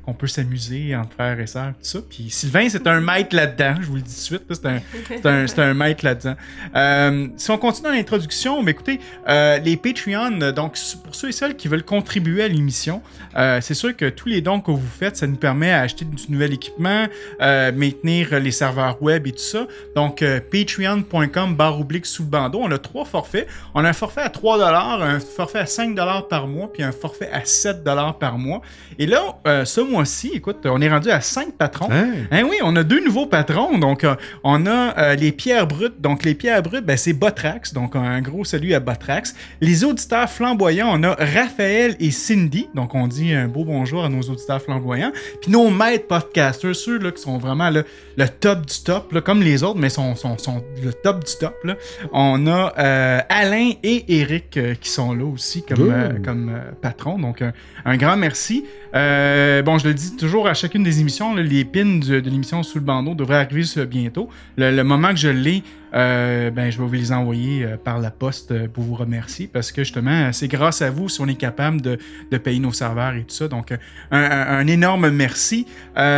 qu'on 0.08 0.14
peut 0.14 0.26
s'amuser 0.26 0.96
entre 0.96 1.12
frères 1.12 1.38
et 1.38 1.46
sœurs, 1.46 1.72
tout 1.72 1.82
ça. 1.82 1.98
Puis 2.08 2.30
Sylvain, 2.30 2.66
c'est 2.70 2.86
un 2.86 3.02
maître 3.02 3.36
là-dedans, 3.36 3.74
je 3.78 3.88
vous 3.88 3.96
le 3.96 4.00
dis 4.00 4.08
tout 4.08 4.38
de 4.38 4.38
suite, 4.38 4.42
c'est 4.48 5.26
un, 5.26 5.44
un, 5.44 5.70
un 5.70 5.74
maître 5.74 6.02
là-dedans. 6.02 6.34
Euh, 6.74 7.28
si 7.36 7.50
on 7.50 7.58
continue 7.58 7.88
dans 7.88 7.94
l'introduction, 7.94 8.62
mais 8.62 8.70
écoutez, 8.70 9.00
euh, 9.28 9.58
les 9.58 9.76
Patreon, 9.76 10.40
euh, 10.40 10.52
donc 10.52 10.78
pour 11.04 11.14
ceux 11.14 11.28
et 11.28 11.32
celles 11.32 11.56
qui 11.56 11.68
veulent 11.68 11.84
contribuer 11.84 12.42
à 12.42 12.48
l'émission, 12.48 13.02
euh, 13.36 13.60
c'est 13.60 13.74
sûr 13.74 13.94
que 13.94 14.08
tous 14.08 14.30
les 14.30 14.40
dons 14.40 14.60
que 14.60 14.70
vous 14.70 14.80
faites, 14.98 15.18
ça 15.18 15.26
nous 15.26 15.36
permet 15.36 15.72
à 15.72 15.82
acheter 15.82 16.06
du 16.06 16.32
nouvel 16.32 16.54
équipement, 16.54 17.06
maintenir 17.38 18.40
les 18.40 18.50
serveurs 18.50 19.02
web 19.02 19.26
et 19.26 19.32
tout 19.32 19.38
ça. 19.38 19.66
Donc, 19.94 20.24
patreon.com 20.50 21.54
barre 21.54 21.80
oblique 21.80 22.06
sous 22.06 22.22
le 22.22 22.30
bandeau. 22.30 22.60
On 22.62 22.70
a 22.70 22.78
trois 22.78 23.04
forfaits. 23.04 23.46
On 23.74 23.84
a 23.84 23.90
un 23.90 23.92
forfait 23.92 24.22
à 24.22 24.30
3 24.30 24.58
un 24.58 25.20
forfait 25.20 25.58
à 25.58 25.66
5 25.66 25.94
par 26.30 26.46
mois, 26.46 26.72
puis 26.72 26.82
un 26.82 26.92
forfait 26.92 27.28
à 27.30 27.44
7 27.44 27.84
par 28.18 28.38
mois. 28.38 28.62
Et 28.98 29.06
là, 29.06 29.38
ce 29.64 29.80
mois-ci, 29.98 30.30
écoute, 30.34 30.58
on 30.64 30.80
est 30.80 30.88
rendu 30.88 31.10
à 31.10 31.20
5 31.20 31.54
patrons. 31.54 31.88
hein? 31.90 32.06
Hein, 32.30 32.42
oui, 32.48 32.56
on 32.62 32.76
a 32.76 32.84
deux 32.84 33.04
nouveaux 33.04 33.26
patrons. 33.26 33.78
Donc, 33.78 34.04
euh, 34.04 34.14
on 34.44 34.64
a 34.66 34.96
euh, 34.96 35.14
les 35.16 35.32
pierres 35.32 35.66
brutes. 35.66 36.00
Donc, 36.00 36.22
les 36.24 36.34
pierres 36.34 36.62
brutes, 36.62 36.84
ben, 36.84 36.96
c'est 36.96 37.12
Botrax. 37.12 37.72
Donc, 37.74 37.96
un 37.96 38.20
gros 38.20 38.44
salut 38.44 38.74
à 38.74 38.80
Botrax. 38.80 39.34
Les 39.60 39.82
auditeurs 39.82 40.30
flamboyants, 40.30 40.88
on 40.92 41.02
a 41.02 41.14
Raphaël 41.14 41.96
et 41.98 42.12
Cindy. 42.12 42.68
Donc, 42.74 42.94
on 42.94 43.08
dit 43.08 43.32
un 43.34 43.48
beau 43.48 43.64
bonjour 43.64 44.04
à 44.04 44.08
nos 44.08 44.20
auditeurs 44.22 44.62
flamboyants. 44.62 45.10
Puis 45.42 45.50
nos 45.50 45.68
maîtres 45.70 46.06
podcasters, 46.06 46.76
ceux 46.76 46.98
là, 47.00 47.10
qui 47.10 47.20
sont 47.20 47.38
vraiment 47.38 47.70
là, 47.70 47.82
le 48.16 48.28
top 48.28 48.66
du 48.66 48.80
top, 48.84 49.12
là, 49.12 49.20
comme 49.20 49.42
les 49.42 49.64
autres, 49.64 49.80
mais 49.80 49.88
sont, 49.88 50.14
sont, 50.14 50.38
sont 50.38 50.62
le 50.84 50.92
top 50.92 51.24
du 51.24 51.32
top. 51.40 51.54
Là. 51.64 51.74
On 52.12 52.46
a 52.46 52.72
euh, 52.78 53.20
Alain 53.28 53.70
et 53.82 54.04
Eric 54.20 54.58
qui 54.80 54.90
sont 54.90 55.12
là 55.12 55.24
aussi 55.24 55.64
comme, 55.64 56.20
comme 56.24 56.52
patrons. 56.80 57.18
Donc, 57.18 57.42
un, 57.42 57.52
un 57.84 57.96
grand 57.96 58.16
merci. 58.16 58.64
Bon, 58.92 59.78
je 59.78 59.87
le 59.88 59.94
dis 59.94 60.16
toujours 60.16 60.46
à 60.46 60.54
chacune 60.54 60.82
des 60.82 61.00
émissions, 61.00 61.34
les 61.34 61.64
pins 61.64 61.98
de 61.98 62.16
l'émission 62.16 62.62
sous 62.62 62.78
le 62.78 62.84
bandeau 62.84 63.14
devraient 63.14 63.36
arriver 63.36 63.86
bientôt. 63.86 64.28
Le, 64.56 64.70
le 64.70 64.84
moment 64.84 65.10
que 65.10 65.16
je 65.16 65.28
l'ai, 65.28 65.62
euh, 65.94 66.50
ben, 66.50 66.70
je 66.70 66.78
vais 66.78 66.84
vous 66.84 66.92
les 66.92 67.12
envoyer 67.12 67.64
euh, 67.64 67.76
par 67.76 67.98
la 67.98 68.10
poste 68.10 68.50
euh, 68.50 68.68
pour 68.68 68.84
vous 68.84 68.94
remercier 68.94 69.48
parce 69.50 69.72
que 69.72 69.84
justement, 69.84 70.32
c'est 70.32 70.48
grâce 70.48 70.82
à 70.82 70.90
vous 70.90 71.08
si 71.08 71.20
on 71.20 71.26
est 71.26 71.34
capable 71.34 71.80
de, 71.80 71.98
de 72.30 72.38
payer 72.38 72.60
nos 72.60 72.72
serveurs 72.72 73.14
et 73.14 73.22
tout 73.22 73.34
ça. 73.34 73.48
Donc, 73.48 73.72
un, 74.10 74.66
énorme 74.66 75.10
merci. 75.10 75.66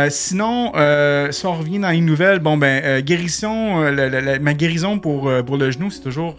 Sinon, 0.09 0.71
si 1.31 1.45
on 1.45 1.53
revient 1.53 1.79
dans 1.79 1.89
les 1.89 2.01
nouvelles, 2.01 2.39
bon, 2.39 2.57
ben, 2.57 3.01
guérison, 3.01 3.91
ma 4.41 4.53
guérison 4.53 4.99
pour, 4.99 5.31
pour 5.45 5.57
le 5.57 5.71
genou, 5.71 5.89
c'est 5.89 6.01
toujours 6.01 6.35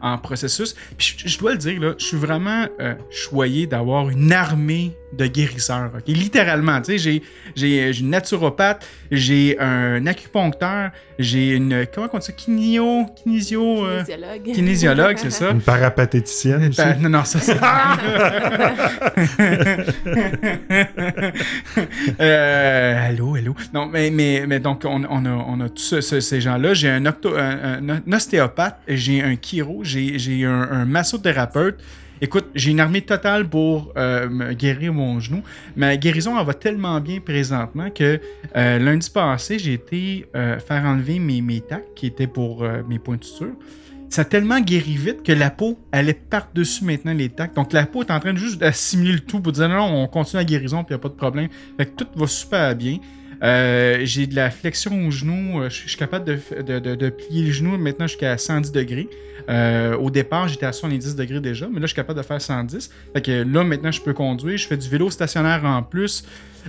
en 0.00 0.18
processus. 0.18 0.74
Je, 0.98 1.38
dois 1.38 1.52
le 1.52 1.58
dire, 1.58 1.80
là, 1.80 1.94
je 1.98 2.04
suis 2.04 2.16
vraiment 2.16 2.66
choyé 3.10 3.66
d'avoir 3.66 4.10
une 4.10 4.32
armée 4.32 4.96
de 5.12 5.26
guérisseurs. 5.26 5.92
Littéralement, 6.06 6.80
tu 6.80 6.98
sais, 6.98 7.22
j'ai 7.56 7.98
une 7.98 8.10
naturopathe, 8.10 8.86
j'ai 9.10 9.58
un 9.58 10.06
acupuncteur, 10.06 10.90
J'ai 11.22 11.50
une. 11.50 11.86
Comment 11.94 12.08
on 12.12 12.18
dit 12.18 12.26
ça? 12.26 12.32
Kinio. 12.32 13.06
Kinésio. 13.22 13.84
euh, 13.84 14.02
Kinésiologue. 14.04 14.42
kinésiologue, 14.54 15.16
c'est 15.18 15.30
ça? 15.30 15.50
Une 15.54 15.60
parapatéticienne 15.60 16.68
aussi? 16.68 16.76
Ben, 16.80 16.96
non, 17.00 17.08
non, 17.10 17.24
ça 17.24 17.40
c'est. 17.40 17.56
euh, 22.20 23.08
allô, 23.08 23.34
allô? 23.36 23.54
Non, 23.74 23.86
mais, 23.86 24.10
mais, 24.10 24.44
mais 24.46 24.60
donc, 24.60 24.82
on, 24.84 25.02
on 25.08 25.24
a, 25.26 25.30
on 25.30 25.60
a 25.60 25.68
tous 25.68 25.82
ce- 25.82 26.00
ce- 26.00 26.20
ces 26.20 26.40
gens-là. 26.40 26.74
J'ai 26.74 26.90
un, 26.90 27.04
octo- 27.06 27.36
un, 27.36 27.88
un- 27.88 28.02
un 28.06 28.12
ostéopathe, 28.12 28.78
j'ai 28.88 29.22
un 29.22 29.34
chiro, 29.40 29.80
j'ai 29.82 30.18
j'ai 30.18 30.44
un, 30.44 30.68
un 30.70 30.84
massothérapeute. 30.84 31.78
Écoute, 32.22 32.46
j'ai 32.54 32.72
une 32.72 32.80
armée 32.80 33.00
totale 33.00 33.48
pour 33.48 33.92
euh, 33.96 34.52
guérir 34.52 34.92
mon 34.92 35.20
genou. 35.20 35.42
Ma 35.74 35.96
guérison, 35.96 36.38
elle 36.38 36.44
va 36.44 36.52
tellement 36.52 37.00
bien 37.00 37.18
présentement 37.18 37.88
que 37.90 38.20
euh, 38.56 38.78
lundi 38.78 39.08
passé, 39.08 39.58
j'ai 39.58 39.72
été 39.72 40.26
euh, 40.36 40.58
faire 40.58 40.84
enlever 40.84 41.18
mes, 41.18 41.60
tacs 41.62 41.94
qui 41.94 42.06
étaient 42.06 42.26
pour 42.26 42.64
mes 42.88 42.98
points 42.98 43.16
de 43.16 43.24
suture 43.24 43.54
ça 44.10 44.22
a 44.22 44.24
tellement 44.24 44.60
guéri 44.60 44.96
vite 44.96 45.22
que 45.22 45.30
la 45.30 45.50
peau, 45.50 45.78
est 45.92 46.12
par-dessus 46.28 46.84
maintenant 46.84 47.14
les 47.14 47.28
tacs. 47.28 47.54
Donc 47.54 47.72
la 47.72 47.86
peau 47.86 48.02
est 48.02 48.10
en 48.10 48.18
train 48.18 48.32
de 48.32 48.38
juste 48.38 48.58
d'assimiler 48.58 49.12
le 49.12 49.20
tout 49.20 49.40
pour 49.40 49.52
dire 49.52 49.68
non, 49.68 49.84
on 49.84 50.08
continue 50.08 50.40
la 50.40 50.44
guérison, 50.44 50.82
puis 50.82 50.94
il 50.94 50.96
n'y 50.96 51.00
a 51.00 51.02
pas 51.02 51.08
de 51.10 51.14
problème. 51.14 51.48
Fait 51.76 51.86
que 51.86 52.02
tout 52.02 52.08
va 52.16 52.26
super 52.26 52.74
bien. 52.74 52.98
Euh, 53.42 54.00
j'ai 54.02 54.26
de 54.26 54.34
la 54.36 54.50
flexion 54.50 55.06
au 55.06 55.10
genou, 55.10 55.60
euh, 55.62 55.70
je 55.70 55.88
suis 55.88 55.96
capable 55.96 56.26
de, 56.26 56.38
de, 56.78 56.94
de- 56.94 57.08
plier 57.08 57.46
le 57.46 57.52
genou 57.52 57.78
maintenant 57.78 58.06
jusqu'à 58.06 58.36
110 58.36 58.70
degrés. 58.70 59.08
Euh, 59.48 59.96
au 59.96 60.10
départ, 60.10 60.46
j'étais 60.48 60.66
à 60.66 60.72
70 60.72 61.16
degrés 61.16 61.40
déjà, 61.40 61.66
mais 61.66 61.76
là, 61.80 61.82
je 61.82 61.86
suis 61.88 61.96
capable 61.96 62.18
de 62.18 62.24
faire 62.24 62.40
110. 62.40 62.90
Fait 63.14 63.22
que 63.22 63.30
là, 63.50 63.64
maintenant, 63.64 63.90
je 63.90 64.00
peux 64.02 64.12
conduire. 64.12 64.58
Je 64.58 64.66
fais 64.66 64.76
du 64.76 64.88
vélo 64.88 65.10
stationnaire 65.10 65.64
en 65.64 65.82
plus. 65.82 66.24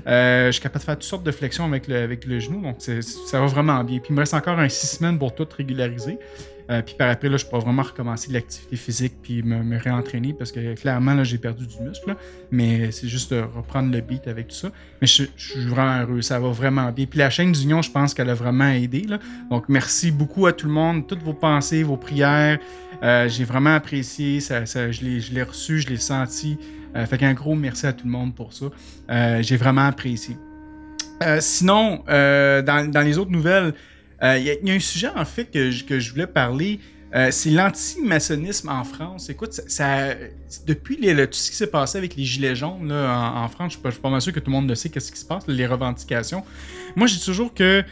Je 0.06 0.50
suis 0.52 0.62
capable 0.62 0.80
de 0.80 0.86
faire 0.86 0.96
toutes 0.96 1.04
sortes 1.04 1.26
de 1.26 1.32
flexions 1.32 1.66
avec 1.66 1.90
le, 1.90 1.98
avec 1.98 2.26
le 2.26 2.40
genou, 2.40 2.62
donc 2.62 2.78
ça 2.80 3.40
va 3.42 3.46
vraiment 3.48 3.84
bien. 3.84 3.98
Puis 4.00 4.08
il 4.12 4.16
me 4.16 4.20
reste 4.22 4.34
encore 4.34 4.58
un 4.58 4.70
6 4.70 4.88
semaines 4.98 5.20
pour 5.20 5.36
tout 5.36 5.48
régulariser. 5.58 6.18
Euh, 6.72 6.82
puis 6.82 6.96
par 6.98 7.10
après, 7.10 7.28
là, 7.28 7.36
je 7.36 7.46
pourrais 7.46 7.62
vraiment 7.62 7.82
recommencer 7.82 8.32
l'activité 8.32 8.76
physique 8.78 9.14
puis 9.22 9.44
me, 9.44 9.78
réentraîner 9.78 10.34
parce 10.34 10.52
que 10.52 10.76
clairement, 10.76 11.14
là, 11.14 11.24
j'ai 11.24 11.38
perdu 11.38 11.68
du 11.68 11.80
muscle. 11.82 12.16
mais 12.50 12.92
c'est 12.92 13.08
juste 13.08 13.34
de 13.34 13.42
reprendre 13.42 13.92
le 13.92 14.00
beat 14.00 14.28
avec 14.28 14.48
tout 14.48 14.56
ça. 14.56 14.72
Mais 15.02 15.08
je, 15.08 15.24
suis 15.36 15.66
vraiment 15.66 16.00
heureux, 16.02 16.22
ça 16.22 16.40
va 16.40 16.50
vraiment 16.50 16.90
bien. 16.92 17.06
Puis 17.06 17.20
la 17.20 17.30
chaîne 17.30 17.52
d'Union, 17.52 17.82
je 17.82 17.92
pense 17.92 18.14
qu'elle 18.14 18.30
a 18.30 18.34
vraiment 18.34 18.70
aidé. 18.70 19.02
Là. 19.02 19.20
Donc 19.50 19.68
merci 19.68 20.12
beaucoup 20.12 20.46
à 20.46 20.54
tout 20.54 20.68
le 20.68 20.72
monde, 20.72 21.08
toutes 21.08 21.24
vos 21.24 21.34
pensées, 21.34 21.84
vos 21.84 21.98
prières. 21.98 22.60
Euh, 23.04 23.28
j'ai 23.28 23.44
vraiment 23.44 23.76
apprécié, 23.76 24.40
ça, 24.40 24.64
je 24.64 25.34
l'ai 25.34 25.44
reçu, 25.44 25.80
je 25.80 25.90
l'ai 25.90 25.98
senti. 25.98 26.58
Euh, 26.96 27.06
fait 27.06 27.18
qu'un 27.18 27.34
gros 27.34 27.56
merci 27.56 27.88
à 27.88 27.94
tout 27.94 28.06
le 28.06 28.12
monde 28.12 28.34
pour 28.34 28.54
ça. 28.54 28.68
J'ai 29.42 29.58
vraiment 29.58 29.88
apprécié. 29.88 30.38
Sinon, 31.40 32.04
dans 32.08 33.04
les 33.04 33.18
autres 33.18 33.32
nouvelles, 33.32 33.74
euh, 34.24 34.38
il 34.38 34.58
il 34.62 34.68
y 34.70 34.72
a 34.72 34.76
un 34.76 34.80
sujet 34.80 35.10
en 35.16 35.26
fait 35.26 35.46
que 35.46 35.72
je, 35.72 35.84
que 35.84 36.00
je 36.00 36.12
voulais 36.12 36.28
parler. 36.28 36.80
Euh, 37.14 37.30
c'est 37.30 37.50
l'anti-maçonnisme 37.50 38.70
en 38.70 38.86
France. 38.86 39.30
Écoute, 39.30 39.52
ça, 39.68 40.14
depuis 40.66 40.96
les- 40.96 41.14
le- 41.14 41.28
tout 41.28 41.38
ce 41.38 41.50
qui 41.52 41.58
s'est 41.58 41.68
passé 41.68 41.98
avec 41.98 42.16
les 42.16 42.24
Gilets 42.24 42.56
jaunes 42.56 42.88
là, 42.88 43.34
en, 43.36 43.50
France, 43.50 43.74
je 43.74 43.80
je 43.84 43.92
suis 43.92 44.00
pas 44.02 44.10
mal 44.10 44.22
sûr 44.22 44.32
que 44.32 44.40
tout 44.40 44.50
le 44.50 44.56
monde 44.56 44.70
le 44.70 44.76
sait, 44.76 44.88
qu'est-ce 44.90 45.12
qui 45.12 45.20
se 45.20 45.26
passe, 45.26 45.44
les 45.48 45.68
revendications. 45.68 46.44
Moi, 46.96 47.08
je 47.08 47.16
dis 47.16 47.26
toujours 47.26 47.54
que 47.54 47.84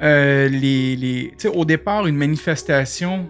euh, 0.00 0.48
les, 0.48 0.94
les, 0.94 1.32
au 1.52 1.64
départ, 1.64 2.06
une 2.06 2.14
manifestation, 2.16 3.28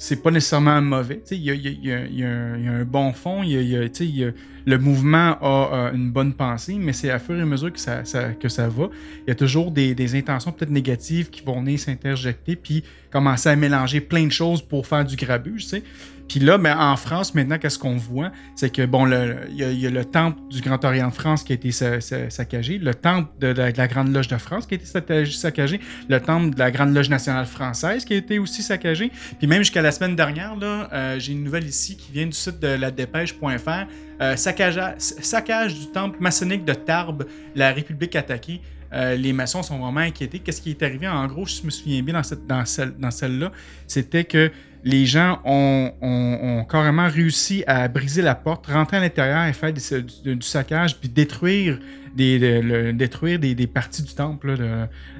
c'est 0.00 0.22
pas 0.22 0.30
nécessairement 0.30 0.80
mauvais. 0.80 1.20
Il 1.30 1.42
y 1.42 1.50
a, 1.50 1.54
y 1.54 1.68
a- 1.92 2.06
y 2.06 2.24
a- 2.24 2.72
un- 2.72 2.84
bon 2.84 3.12
fond, 3.12 3.42
le 3.42 4.78
mouvement 4.78 5.36
a 5.42 5.90
une 5.92 6.10
bonne 6.10 6.32
pensée, 6.32 6.76
mais 6.80 6.94
c'est 6.94 7.10
à 7.10 7.18
fur 7.18 7.36
et 7.36 7.42
à 7.42 7.44
mesure 7.44 7.70
que 7.70 7.78
ça, 7.78 8.02
que 8.40 8.48
ça 8.48 8.68
va, 8.68 8.88
il 9.26 9.28
y 9.28 9.30
a 9.30 9.34
toujours 9.34 9.70
des, 9.70 10.16
intentions 10.16 10.52
peut-être 10.52 10.70
négatives 10.70 11.28
qui 11.28 11.42
vont 11.42 11.60
venir 11.60 11.78
s'interjecter 11.78 12.56
puis 12.56 12.82
commencer 13.10 13.50
à 13.50 13.56
mélanger 13.56 14.00
plein 14.00 14.24
de 14.24 14.32
choses 14.32 14.62
pour 14.62 14.86
faire 14.86 15.04
du 15.04 15.16
grabuge, 15.16 15.66
sais. 15.66 15.82
Puis 16.30 16.38
là, 16.38 16.58
ben, 16.58 16.78
en 16.78 16.94
France, 16.96 17.34
maintenant, 17.34 17.58
qu'est-ce 17.58 17.76
qu'on 17.78 17.96
voit? 17.96 18.30
C'est 18.54 18.70
que, 18.70 18.86
bon, 18.86 19.04
il 19.08 19.56
y, 19.56 19.86
a- 19.86 19.90
le 19.90 20.04
temple 20.04 20.38
du 20.48 20.60
Grand 20.60 20.82
Orient 20.84 21.08
de 21.08 21.12
France 21.12 21.42
qui 21.42 21.50
a 21.50 21.56
été 21.56 21.72
sa- 21.72 22.00
sa- 22.00 22.30
saccagé, 22.30 22.78
le 22.78 22.94
temple 22.94 23.28
de 23.40 23.48
la, 23.48 23.72
de 23.72 23.76
la 23.78 23.88
Grande 23.88 24.14
Loge 24.14 24.28
de 24.28 24.36
France 24.38 24.64
qui 24.64 24.74
a 24.74 24.76
été 24.76 24.86
saccagé- 24.86 25.80
le 26.08 26.20
temple 26.20 26.54
de 26.54 26.58
la 26.60 26.70
Grande 26.70 26.94
Loge 26.94 27.10
nationale 27.10 27.46
française 27.46 28.04
qui 28.04 28.14
a 28.14 28.16
été 28.18 28.38
aussi 28.38 28.62
saccagé. 28.62 29.10
Puis 29.38 29.48
même 29.48 29.58
jusqu'à 29.62 29.82
la 29.82 29.90
semaine 29.90 30.14
dernière, 30.14 30.54
là, 30.54 30.88
euh, 30.92 31.18
j'ai 31.18 31.32
une 31.32 31.42
nouvelle 31.42 31.64
ici 31.66 31.96
qui 31.96 32.12
vient 32.12 32.26
du 32.26 32.32
site 32.32 32.60
de 32.60 32.68
la 32.68 32.92
dépêche.fr. 32.92 33.86
Euh, 34.22 34.36
saccage, 34.36 35.74
du 35.74 35.86
temple 35.92 36.18
maçonnique 36.20 36.64
de 36.64 36.74
Tarbes, 36.74 37.24
la 37.56 37.72
République 37.72 38.14
attaquée. 38.14 38.60
Euh, 38.92 39.14
les 39.16 39.32
maçons 39.32 39.62
sont 39.62 39.78
vraiment 39.78 40.00
inquiétés. 40.00 40.40
Qu'est-ce 40.40 40.60
qui 40.60 40.70
est 40.70 40.82
arrivé? 40.82 41.06
En 41.08 41.26
gros, 41.28 41.46
je 41.46 41.62
me 41.64 41.70
souviens 41.70 42.02
bien 42.02 42.20
dans 42.48 43.10
celle-là, 43.10 43.52
c'était 43.86 44.24
que 44.24 44.50
les 44.84 45.06
gens 45.06 45.40
ont, 45.44 46.64
carrément 46.70 47.08
réussi 47.08 47.64
à 47.66 47.88
briser 47.88 48.22
la 48.22 48.34
porte, 48.34 48.66
rentrer 48.66 48.96
à 48.96 49.00
l'intérieur 49.00 49.44
et 49.46 49.52
faire 49.52 49.72
du, 49.72 50.42
saccage, 50.42 50.98
puis 50.98 51.08
détruire 51.08 51.78
des, 52.14 52.92
détruire 52.92 53.38
des, 53.38 53.66
parties 53.66 54.02
du 54.02 54.14
temple 54.14 54.56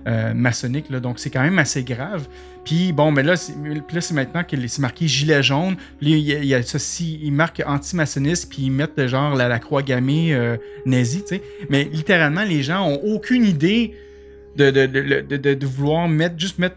euh, 0.07 0.35
maçonnique. 0.35 0.91
Donc, 0.91 1.19
c'est 1.19 1.31
quand 1.31 1.43
même 1.43 1.59
assez 1.59 1.83
grave. 1.83 2.27
Puis, 2.65 2.93
bon, 2.93 3.11
mais 3.11 3.23
là, 3.23 3.37
c'est 3.37 3.55
maintenant 4.13 4.45
que 4.45 4.57
c'est 4.67 4.83
marqué 4.83 5.07
gilet 5.07 5.43
jaune. 5.43 5.77
Puis, 6.01 6.13
il 6.13 6.19
y 6.19 6.35
a, 6.35 6.39
il 6.39 6.47
y 6.47 6.55
a 6.55 6.63
ceci, 6.63 7.19
ils 7.23 7.33
marquent 7.33 7.63
anti-maçonniste, 7.67 8.51
puis 8.51 8.63
ils 8.65 8.71
mettent 8.71 9.07
genre 9.07 9.35
la, 9.35 9.59
croix 9.59 9.83
gammée 9.83 10.35
euh, 10.35 10.57
nazie, 10.87 11.23
tu 11.23 11.37
sais. 11.37 11.43
Mais 11.69 11.85
littéralement, 11.85 12.45
les 12.45 12.63
gens 12.63 12.87
ont 12.87 13.01
aucune 13.03 13.45
idée 13.45 13.95
de- 14.57 14.71
de- 14.71 15.55
de 15.55 15.67
vouloir 15.67 16.09
mettre, 16.09 16.39
juste 16.39 16.59
mettre 16.59 16.77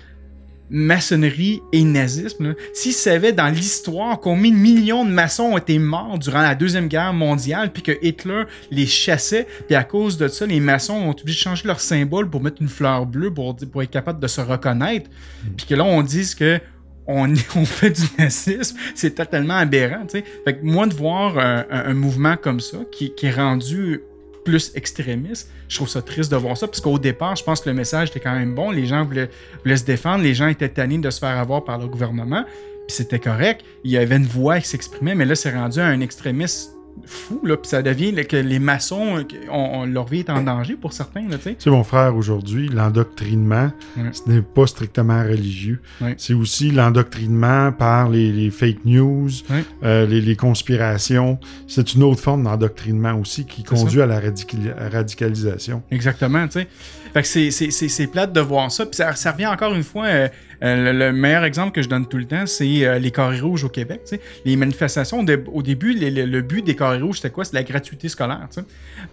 maçonnerie 0.70 1.62
et 1.72 1.84
nazisme. 1.84 2.56
S'ils 2.74 2.94
savaient 2.94 3.32
dans 3.34 3.48
l'histoire 3.48 4.20
combien 4.20 4.52
de 4.52 4.56
millions 4.58 5.06
de 5.06 5.12
maçons 5.12 5.44
ont 5.54 5.58
été 5.58 5.78
morts 5.80 6.18
durant 6.20 6.42
la 6.42 6.56
Deuxième 6.56 6.88
Guerre 6.88 7.14
mondiale, 7.14 7.72
puis 7.72 7.84
que 7.84 7.92
Hitler 8.02 8.44
les 8.72 8.86
chassait, 8.88 9.48
puis 9.68 9.76
à 9.76 9.84
cause 9.84 10.18
de 10.18 10.28
ça, 10.28 10.46
les 10.46 10.60
maçons 10.60 10.94
ont 10.96 11.12
obligé 11.12 11.38
de 11.38 11.44
changer 11.44 11.68
leur 11.68 11.80
symbole 11.80 12.30
pour 12.30 12.42
mettre 12.42 12.62
une 12.62 12.70
fleur 12.70 13.06
bleue 13.06 13.34
pour, 13.34 13.56
pour 13.56 13.84
être 13.84 13.92
capable 13.92 14.20
de 14.20 14.28
se 14.28 14.42
reconnaître, 14.42 15.10
puis 15.58 15.66
que 15.66 15.76
là, 15.76 15.84
on 15.84 16.02
dise 16.02 16.36
que 16.36 16.60
on, 17.06 17.34
on 17.56 17.66
fait 17.66 17.92
du 17.92 18.04
nazisme, 18.18 18.78
c'est 18.96 19.16
totalement 19.16 19.56
aberrant. 19.58 20.06
Fait 20.10 20.24
que 20.24 20.64
moi, 20.64 20.88
de 20.88 20.94
voir 20.94 21.38
un, 21.38 21.66
un- 21.70 21.86
un 21.90 21.94
mouvement 21.94 22.38
comme 22.38 22.62
ça, 22.62 22.78
qui, 22.92 23.14
qui 23.14 23.26
est 23.26 23.32
rendu 23.32 24.00
plus 24.44 24.72
extrémiste, 24.76 25.50
je 25.70 25.76
trouve 25.78 25.90
ça 25.90 26.02
triste 26.02 26.32
de 26.32 26.38
voir 26.38 26.58
ça, 26.58 26.68
parce 26.68 26.82
qu'au 26.82 27.00
départ, 27.00 27.36
je 27.36 27.44
pense 27.44 27.62
que 27.62 27.70
le 27.70 27.76
message 27.76 28.10
était 28.10 28.20
quand 28.20 28.34
même 28.34 28.56
bon, 28.56 28.72
les 28.72 28.86
gens 28.86 29.06
voulaient, 29.06 29.30
voulaient 29.64 29.78
se 29.78 29.86
défendre, 29.86 30.24
les 30.24 30.34
gens 30.34 30.48
étaient 30.48 30.70
tannés 30.70 30.98
de 30.98 31.10
se 31.10 31.20
faire 31.20 31.38
avoir 31.38 31.64
par 31.64 31.78
le 31.78 31.88
gouvernement, 31.88 32.46
puis 32.88 32.96
c'était 32.96 33.20
correct, 33.20 33.64
il 33.84 33.92
y 33.92 33.98
avait 33.98 34.18
une 34.18 34.26
voix 34.26 34.60
qui 34.60 34.68
s'exprimait, 34.68 35.16
mais 35.16 35.26
là, 35.26 35.36
c'est 35.36 35.54
rendu 35.54 35.80
à 35.80 35.86
un 35.86 36.02
extrémiste 36.02 36.72
fou, 37.06 37.40
là, 37.44 37.58
puis 37.58 37.70
ça 37.70 37.82
devient 37.82 38.12
là, 38.12 38.24
que 38.24 38.38
les 38.38 38.60
maçons, 38.60 39.18
euh, 39.18 39.24
on, 39.52 39.82
on- 39.82 39.86
leur 39.86 40.06
vie 40.08 40.20
est 40.20 40.30
en 40.30 40.42
danger 40.42 40.76
pour 40.76 40.94
certains, 40.94 41.28
là, 41.28 41.38
tu 41.38 41.56
sais. 41.58 41.70
Mon 41.70 41.84
frère, 41.84 42.16
aujourd'hui, 42.16 42.70
l'endoctrinement, 42.70 43.72
Ouais. 43.98 44.10
ce 44.14 44.30
n'est 44.30 44.42
pas 44.42 44.68
strictement 44.68 45.22
religieux. 45.24 45.82
Ouais. 46.02 46.16
C'est 46.18 46.34
aussi 46.34 46.72
l'endoctrinement 46.72 47.72
par 47.72 48.10
les, 48.10 48.32
les 48.32 48.50
fake 48.52 48.86
news, 48.86 49.30
Ouais. 49.50 49.64
euh, 49.84 50.06
les, 50.06 50.22
les 50.22 50.36
conspirations. 50.36 51.40
C'est 51.68 51.94
une 51.94 52.04
autre 52.04 52.22
forme 52.22 52.44
d'endoctrinement 52.44 53.14
aussi 53.20 53.46
qui 53.46 53.64
conduit 53.64 54.02
à 54.02 54.06
la 54.06 54.20
radicali- 54.20 54.74
radicalisation. 54.92 55.84
Exactement, 55.92 56.46
tu 56.48 56.62
sais. 56.62 56.68
Fait 57.14 57.22
que 57.22 57.28
c'est, 57.28 58.08
plate 58.08 58.34
de 58.34 58.42
voir 58.42 58.72
ça. 58.72 58.86
Puis 58.86 58.96
ça, 58.96 59.14
ça 59.16 59.32
revient 59.32 59.46
encore 59.48 59.74
une 59.76 59.84
fois. 59.84 60.06
euh, 60.06 60.28
euh, 60.64 60.92
le, 60.92 60.98
le 60.98 61.12
meilleur 61.12 61.44
exemple 61.44 61.74
que 61.74 61.82
je 61.82 61.90
donne 61.90 62.08
tout 62.08 62.18
le 62.18 62.26
temps, 62.26 62.46
c'est 62.46 62.86
euh, 62.86 63.00
les 63.00 63.12
carrés 63.12 63.40
rouges 63.40 63.64
au 63.64 63.70
Québec. 63.70 64.02
Les 64.46 64.56
manifestations, 64.56 65.26
au 65.52 65.62
début, 65.62 65.94
le, 65.94 66.42
but 66.42 66.64
des 66.64 66.76
carrés 66.76 67.02
rouges, 67.02 67.18
c'était 67.18 67.32
quoi? 67.32 67.44
C'est 67.44 67.56
la 67.56 67.64
gratuité 67.64 68.08
scolaire. 68.08 68.48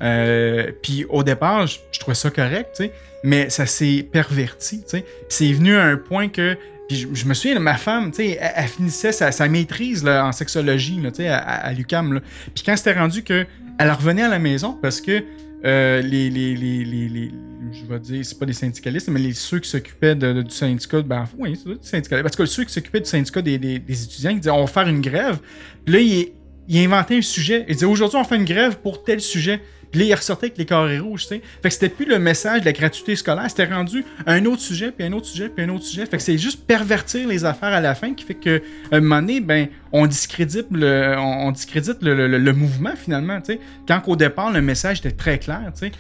Euh, 0.01 0.71
puis 0.83 1.05
au 1.09 1.23
départ, 1.23 1.67
je, 1.67 1.99
trouvais 1.99 2.15
ça 2.15 2.31
correct, 2.31 2.83
mais 3.25 3.51
ça 3.51 3.67
s'est 3.67 4.07
perverti. 4.11 4.85
c'est 5.29 5.53
venu 5.53 5.77
à 5.77 5.85
un 5.85 5.97
point 5.97 6.29
que. 6.29 6.57
Puis 6.89 6.99
je, 6.99 7.09
je 7.13 7.25
me 7.25 7.35
souviens, 7.35 7.59
ma 7.61 7.77
femme, 7.77 8.11
tu 8.11 8.17
sais, 8.17 8.39
elle, 8.41 8.67
finissait 8.67 9.13
sa, 9.13 9.49
maîtrise 9.49 10.07
en 10.07 10.33
sexologie 10.33 11.01
à, 11.29 11.37
à, 11.37 11.73
là. 11.73 12.21
Puis 12.55 12.65
quand 12.65 12.77
c'était 12.77 12.99
rendu 12.99 13.23
que 13.23 13.47
elle 13.79 13.91
revenait 13.93 14.25
à 14.25 14.29
la 14.29 14.39
maison 14.39 14.77
parce 14.81 15.01
que 15.01 15.23
euh, 15.65 16.01
les, 16.01 16.31
les, 16.31 16.57
les, 16.57 16.85
les, 16.85 17.33
je 17.73 17.85
vais 17.85 17.99
dire, 18.01 18.25
c'est 18.25 18.39
pas 18.39 18.47
des 18.47 18.53
syndicalistes, 18.53 19.09
mais 19.09 19.21
les, 19.21 19.33
ceux 19.33 19.59
qui 19.59 19.69
s'occupaient 19.69 20.15
du 20.15 20.51
syndicat, 20.51 21.03
ben, 21.03 21.29
oui, 21.39 21.59
c'est 21.63 21.69
du 21.71 21.77
syndicat. 21.81 22.23
Parce 22.23 22.37
que 22.37 22.47
ceux 22.47 22.65
qui 22.65 22.73
s'occupaient 22.73 23.01
du 23.01 23.09
syndicat 23.09 23.43
des, 23.43 23.59
des, 23.59 23.79
des 23.79 24.05
étudiants, 24.05 24.31
ils 24.31 24.41
disaient, 24.41 24.51
on 24.51 24.65
va 24.65 24.67
faire 24.67 24.89
une 24.89 25.01
grève. 25.01 25.39
Puis 25.85 25.95
là, 25.95 26.01
il, 26.01 26.33
il 26.69 26.85
inventait 26.85 27.19
un 27.19 27.23
sujet. 27.23 27.65
Il 27.69 27.75
disait, 27.75 27.87
aujourd'hui, 27.87 28.19
on 28.19 28.25
fait 28.25 28.37
une 28.37 28.45
grève 28.45 28.79
pour 28.79 29.05
tel 29.05 29.21
sujet. 29.21 29.61
Puis 29.91 30.01
là, 30.01 30.07
il 30.07 30.15
ressortait 30.15 30.47
avec 30.47 30.59
les 30.59 30.67
carrés 30.67 30.99
rouges, 31.01 31.23
tu 31.23 31.29
sais. 31.29 31.43
Fait 31.63 31.69
que 31.69 31.75
c'était 31.75 31.89
plus 31.89 32.07
le 32.07 32.19
message 32.19 32.61
de 32.61 32.67
la 32.67 32.73
gratuité 32.73 33.17
scolaire, 33.17 33.47
c'était 33.49 33.65
rendu 33.67 34.05
un 34.27 34.45
autre 34.45 34.61
sujet, 34.63 34.93
puis 34.93 35.05
un 35.07 35.13
autre 35.13 35.27
sujet, 35.27 35.49
puis 35.49 35.65
un 35.65 35.69
autre 35.71 35.85
sujet. 35.85 36.07
Fait 36.07 36.17
que 36.17 36.23
c'est 36.23 36.39
juste 36.39 36.65
pervertir 36.67 37.27
les 37.27 37.45
affaires 37.45 37.73
à 37.73 37.81
la 37.81 37.95
fin 37.95 38.15
qui 38.15 38.25
fait 38.25 38.35
que, 38.35 38.63
à 38.93 38.97
un 38.97 39.01
moment 39.01 39.21
donné, 39.21 39.41
ben, 39.41 39.69
on 39.93 40.07
discrédite 40.07 40.67
le, 40.71 41.17
on, 41.19 41.49
on 41.49 41.51
discrédite 41.51 41.99
le, 42.03 42.15
le- 42.29 42.39
le 42.39 42.53
mouvement 42.53 42.95
finalement, 42.97 43.41
tu 43.41 43.55
sais. 43.55 43.61
Quand 43.89 44.01
qu'au 44.01 44.17
départ, 44.17 44.53
le 44.53 44.63
message 44.63 45.01
était 45.01 45.11
très 45.11 45.39
clair, 45.39 45.73
tu 45.75 45.87
sais. 45.87 45.93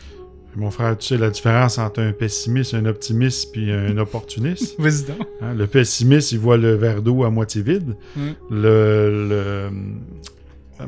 Mon 0.57 0.73
frère, 0.73 0.99
tu 0.99 1.07
sais 1.07 1.17
la 1.17 1.31
différence 1.31 1.79
entre 1.79 2.01
un 2.01 2.11
pessimiste, 2.13 2.75
un 2.75 2.85
optimiste 2.87 3.53
puis 3.53 3.71
un 3.73 3.97
opportuniste. 3.99 4.75
Vas-y 4.81 5.05
donc. 5.05 5.27
Hein, 5.41 5.55
le 5.57 5.67
pessimiste, 5.69 6.33
il 6.33 6.41
voit 6.41 6.57
le 6.57 6.75
verre 6.75 7.03
d'eau 7.03 7.23
à 7.23 7.31
moitié 7.31 7.63
vide. 7.63 7.95
Mm. 8.17 8.21
Le, 8.51 9.29
le- 9.29 9.71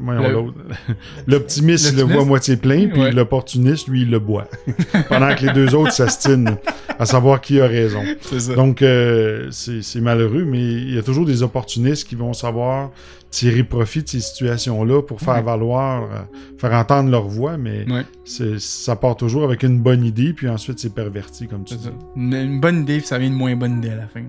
Le-. 0.01 0.53
L'optimiste, 1.27 1.91
il 1.93 1.97
le 1.99 2.03
voit 2.05 2.25
moitié 2.25 2.57
plein, 2.57 2.89
puis 2.89 3.01
Ouais. 3.01 3.13
l'opportuniste, 3.13 3.89
lui, 3.89 4.03
il 4.03 4.11
le 4.11 4.19
boit. 4.19 4.49
Pendant 5.09 5.35
que 5.35 5.47
les 5.47 5.53
deux 5.53 5.75
autres 5.75 5.93
s'astinent 5.93 6.57
à 6.99 7.07
savoir 7.07 7.41
qui 7.41 7.61
a 7.61 7.67
raison. 7.67 8.01
Ça. 8.39 8.55
Donc, 8.55 8.83
euh, 8.83 9.49
c'est 9.51 10.01
malheureux, 10.01 10.45
mais 10.45 10.61
il 10.63 10.95
y 10.95 10.99
a 10.99 11.03
toujours 11.03 11.27
des 11.27 11.43
opportunistes 11.43 12.07
qui 12.09 12.15
vont 12.15 12.33
savoir 12.33 12.91
tirer 13.31 13.65
profit 13.65 14.03
de 14.03 14.09
ces 14.09 14.21
situations-là 14.21 15.01
pour 15.03 15.21
faire 15.21 15.37
Ouais. 15.37 15.43
valoir, 15.43 16.03
euh, 16.03 16.19
faire 16.59 16.73
entendre 16.75 17.11
leur 17.11 17.25
voix, 17.27 17.57
mais 17.57 17.87
Ouais. 17.91 18.05
ça 18.59 18.95
part 18.97 19.17
toujours 19.17 19.45
avec 19.45 19.63
une 19.63 19.81
bonne 19.81 20.05
idée, 20.05 20.33
puis 20.35 20.49
ensuite 20.51 20.79
c'est 20.79 20.95
perverti, 20.95 21.47
comme 21.49 21.65
tu 21.65 21.75
dis. 21.77 21.85
ça. 21.85 21.91
Une, 22.15 22.35
une 22.35 22.61
bonne 22.61 22.83
idée, 22.83 22.99
puis 22.99 23.07
ça 23.07 23.17
vient 23.19 23.29
une 23.29 23.35
moins 23.35 23.57
bonne 23.57 23.79
idée 23.79 23.89
à 23.91 23.97
la 23.97 24.07
fin. 24.07 24.21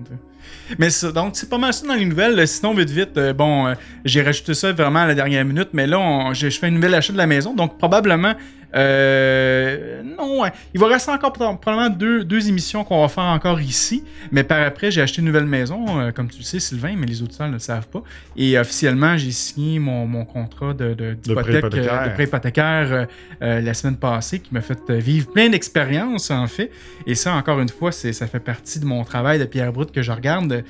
Mais 0.78 0.88
donc, 1.14 1.32
c'est 1.34 1.48
pas 1.48 1.58
mal 1.58 1.72
ça 1.74 1.86
dans 1.86 1.94
les 1.94 2.04
nouvelles. 2.04 2.46
Sinon, 2.48 2.74
vite, 2.74 2.90
vite, 2.90 3.16
euh, 3.16 3.32
bon, 3.32 3.66
euh, 3.68 3.74
j'ai 4.04 4.22
rajouté 4.22 4.54
ça 4.54 4.72
vraiment 4.72 5.00
à 5.00 5.06
la 5.06 5.14
dernière 5.14 5.44
minute, 5.44 5.68
mais 5.72 5.86
là, 5.86 5.98
on- 5.98 6.32
je 6.34 6.48
fais 6.50 6.68
une 6.68 6.74
nouvelle 6.74 6.94
achat 6.94 7.12
de 7.12 7.18
la 7.18 7.26
maison, 7.26 7.54
donc 7.54 7.78
probablement. 7.78 8.34
Euh, 8.74 10.02
non, 10.02 10.42
ouais. 10.42 10.52
il 10.72 10.80
va 10.80 10.88
rester 10.88 11.10
encore 11.10 11.32
pro- 11.32 11.56
probablement 11.56 11.90
deux, 11.94 12.24
deux 12.24 12.48
émissions 12.48 12.84
qu'on 12.84 13.02
va 13.02 13.08
faire 13.08 13.24
encore 13.24 13.60
ici, 13.60 14.04
mais 14.32 14.44
par 14.44 14.60
après, 14.62 14.90
j'ai 14.90 15.00
acheté 15.02 15.20
une 15.20 15.26
nouvelle 15.26 15.46
maison, 15.46 16.00
euh, 16.00 16.12
comme 16.12 16.28
tu 16.28 16.38
le 16.38 16.44
sais, 16.44 16.60
Sylvain, 16.60 16.94
mais 16.96 17.06
les 17.06 17.22
auditeurs 17.22 17.48
ne 17.48 17.54
le 17.54 17.58
savent 17.58 17.88
pas. 17.88 18.02
Et 18.36 18.58
officiellement, 18.58 19.16
j'ai 19.16 19.30
signé 19.32 19.78
mon, 19.78 20.06
mon 20.06 20.24
contrat 20.24 20.72
de, 20.74 20.94
de, 20.94 21.14
d'hypothèque, 21.14 21.64
de 21.64 22.14
prêt 22.14 22.24
hypothécaire 22.24 22.92
euh, 22.92 23.04
euh, 23.42 23.60
la 23.60 23.74
semaine 23.74 23.96
passée, 23.96 24.38
qui 24.40 24.52
m'a 24.52 24.60
fait 24.60 24.90
vivre 24.90 25.30
plein 25.30 25.48
d'expériences, 25.48 26.30
en 26.30 26.46
fait. 26.46 26.70
Et 27.06 27.14
ça, 27.14 27.34
encore 27.34 27.60
une 27.60 27.68
fois, 27.68 27.92
c'est, 27.92 28.12
ça 28.12 28.26
fait 28.26 28.40
partie 28.40 28.80
de 28.80 28.84
mon 28.84 29.04
travail 29.04 29.38
de 29.38 29.44
Pierre 29.44 29.72
Brut 29.72 29.90
que 29.92 30.02
je 30.02 30.12
regarde. 30.12 30.64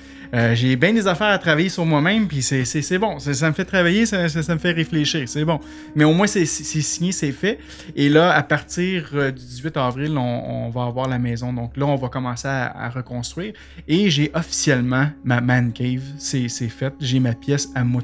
J'ai 0.55 0.75
bien 0.75 0.93
des 0.93 1.07
affaires 1.07 1.29
à 1.29 1.39
travailler 1.39 1.69
sur 1.69 1.87
moi-même, 1.87 2.27
puis 2.27 2.43
c'est, 2.43 2.65
c'est, 2.65 2.83
c'est 2.83 2.99
bon. 2.99 3.21
Ça, 3.21 3.33
ça 3.35 3.49
me 3.49 3.55
fait 3.55 3.65
travailler, 3.65 4.05
ça, 4.05 4.29
ça, 4.29 4.43
ça 4.43 4.55
me 4.55 4.59
fait 4.59 4.73
réfléchir, 4.73 5.29
c'est 5.29 5.45
bon. 5.45 5.61
Mais 5.95 6.03
au 6.03 6.13
moins, 6.13 6.27
c'est, 6.27 6.45
c'est 6.45 6.81
signé, 6.81 7.13
c'est 7.13 7.31
fait. 7.31 7.61
Et 7.97 8.09
là, 8.09 8.33
à 8.33 8.43
partir 8.43 9.11
euh, 9.15 9.31
du 9.31 9.43
18 9.43 9.77
avril, 9.77 10.19
on, 10.19 10.69
va 10.71 10.85
avoir 10.85 11.09
la 11.09 11.19
maison. 11.19 11.53
Donc 11.53 11.77
là, 11.77 11.87
on 11.87 11.97
va 11.97 12.09
commencer 12.09 12.49
à, 12.49 12.91
reconstruire. 12.91 13.53
Et 13.87 14.11
j'ai 14.11 14.31
officiellement 14.35 15.07
ma 15.25 15.41
man 15.41 15.73
cave. 15.73 16.03
C'est, 16.19 16.49
fait. 16.49 16.93
J'ai 17.01 17.21
ma 17.21 17.35
pièce 17.35 17.69
à 17.75 17.85
moi. 17.85 18.03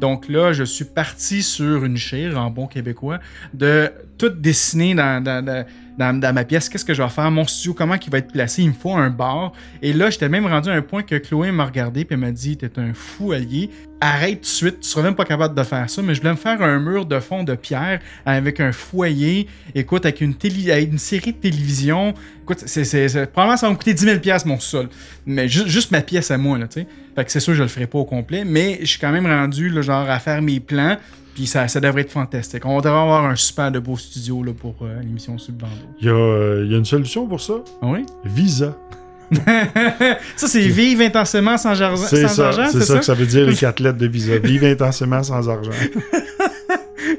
Donc 0.00 0.28
là, 0.28 0.52
je 0.52 0.64
suis 0.64 0.84
parti 0.84 1.42
sur 1.42 1.84
une 1.84 1.96
chire, 1.96 2.38
en 2.38 2.50
bon 2.50 2.66
québécois, 2.66 3.20
de 3.52 3.92
tout 4.16 4.30
dessiner 4.30 4.94
dans, 4.94 5.22
dans, 5.22 5.44
dans, 5.44 5.64
dans- 5.98 6.34
ma 6.34 6.44
pièce. 6.44 6.68
Qu'est-ce 6.68 6.84
que 6.84 6.94
je 6.94 7.02
vais 7.02 7.08
faire? 7.08 7.30
Mon 7.30 7.46
studio, 7.46 7.74
comment 7.74 7.94
il 7.94 8.10
va 8.10 8.18
être 8.18 8.32
placé? 8.32 8.62
Il 8.62 8.68
me 8.68 8.74
faut 8.74 8.94
un 8.94 9.10
bar. 9.10 9.52
Et 9.82 9.92
là, 9.92 10.10
j'étais 10.10 10.28
même 10.28 10.46
rendu 10.46 10.68
à 10.70 10.72
un 10.72 10.82
point 10.82 11.02
que 11.02 11.16
Chloé 11.16 11.52
m'a 11.52 11.64
regardé 11.66 12.06
et 12.08 12.16
m'a 12.16 12.30
dit 12.30 12.56
T'es 12.56 12.70
un 12.78 12.92
fou 12.94 13.32
allié. 13.32 13.70
Arrête 14.00 14.38
tout 14.38 14.40
de 14.40 14.46
suite, 14.46 14.80
tu 14.80 14.88
seras 14.88 15.02
même 15.02 15.14
pas 15.14 15.24
capable 15.24 15.54
de 15.54 15.62
faire 15.62 15.88
ça. 15.88 16.02
Mais 16.02 16.14
je 16.14 16.20
voulais 16.20 16.32
me 16.32 16.36
faire 16.36 16.60
un 16.60 16.80
mur 16.80 17.06
de 17.06 17.20
fond 17.20 17.44
de 17.44 17.54
pierre 17.54 18.00
avec 18.26 18.58
un 18.58 18.72
foyer. 18.72 19.46
Écoute, 19.76 20.04
avec 20.04 20.20
une, 20.20 20.34
télé, 20.34 20.72
avec 20.72 20.90
une 20.90 20.98
série 20.98 21.32
de 21.32 21.36
télévision. 21.38 22.12
Écoute, 22.42 22.64
c'est, 22.66 23.30
probablement 23.30 23.56
ça 23.56 23.66
va 23.66 23.72
me 23.72 23.76
coûter 23.78 23.94
10 23.94 24.04
000 24.04 24.18
mon 24.46 24.58
sol. 24.58 24.88
Mais 25.24 25.46
ju- 25.48 25.68
juste 25.68 25.92
ma 25.92 26.00
pièce 26.00 26.32
à 26.32 26.38
moi, 26.38 26.58
là, 26.58 26.66
tu 26.66 26.80
sais. 26.80 26.86
Fait 27.14 27.24
que 27.24 27.30
c'est 27.30 27.38
sûr, 27.40 27.54
je 27.54 27.62
le 27.62 27.68
ferai 27.68 27.86
pas 27.86 27.98
au 27.98 28.04
complet. 28.04 28.44
Mais 28.44 28.78
je 28.80 28.86
suis 28.86 28.98
quand 28.98 29.12
même 29.12 29.26
rendu, 29.26 29.68
là, 29.68 29.82
genre, 29.82 30.10
à 30.10 30.18
faire 30.18 30.42
mes 30.42 30.58
plans. 30.58 30.96
Puis 31.34 31.46
ça, 31.46 31.66
ça 31.68 31.80
devrait 31.80 32.02
être 32.02 32.10
fantastique. 32.10 32.64
On 32.66 32.76
devrait 32.80 33.00
avoir 33.00 33.24
un 33.24 33.36
super 33.36 33.70
de 33.70 33.78
beau 33.78 33.96
studio 33.96 34.42
là, 34.42 34.52
pour 34.52 34.74
euh, 34.82 35.00
l'émission 35.00 35.38
Subbando. 35.38 35.72
Il 36.00 36.06
y, 36.06 36.10
a, 36.10 36.12
euh, 36.12 36.66
y 36.68 36.74
a 36.74 36.78
une 36.78 36.84
solution 36.84 37.26
pour 37.26 37.40
ça? 37.40 37.54
Ah 37.80 37.86
oui? 37.86 38.04
Visa. 38.24 38.76
ça, 40.36 40.46
c'est 40.46 40.60
vivre 40.60 41.02
intensément 41.02 41.56
sans, 41.56 41.74
sans 41.74 42.28
ça, 42.28 42.48
argent, 42.48 42.68
c'est 42.70 42.82
ça, 42.82 42.98
que 42.98 43.04
ça 43.04 43.14
veut 43.14 43.24
dire 43.24 43.46
les 43.46 43.56
quatre 43.56 43.80
lettres 43.80 43.96
de 43.96 44.06
Visa. 44.06 44.36
Vivre 44.36 44.66
intensément 44.66 45.22
sans 45.22 45.48
argent. 45.48 45.70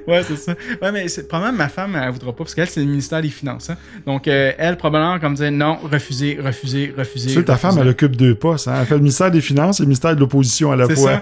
Ouais, 0.08 0.22
c'est 0.24 0.36
ça. 0.36 0.54
Ouais, 0.82 0.92
mais 0.92 1.06
probablement 1.28 1.58
ma 1.58 1.70
femme, 1.70 1.96
elle 2.02 2.12
voudra 2.12 2.32
pas, 2.32 2.40
parce 2.44 2.54
qu'elle, 2.56 2.68
c'est 2.68 2.80
le 2.82 2.86
ministère 2.88 3.22
des 3.22 3.30
Finances. 3.30 3.70
hein. 3.70 3.78
Donc, 4.06 4.28
euh, 4.28 4.52
elle, 4.58 4.78
probablement, 4.78 5.20
comme 5.20 5.36
dire 5.36 5.52
non, 5.52 5.78
refuser, 5.84 6.40
refuser, 6.44 6.94
refuser. 6.98 7.30
Tu 7.30 7.34
sais, 7.36 7.44
ta 7.44 7.58
femme, 7.58 7.78
elle 7.80 7.88
occupe 7.88 8.16
deux 8.16 8.36
postes. 8.36 8.68
Hein? 8.68 8.76
Elle 8.82 8.86
fait 8.88 8.96
le 8.96 9.00
ministère 9.02 9.32
des 9.32 9.42
Finances 9.42 9.80
et 9.80 9.84
le 9.84 9.88
ministère 9.88 10.16
de 10.16 10.20
l'Opposition 10.20 10.72
à 10.72 10.76
la 10.76 10.88
fois. 10.90 11.22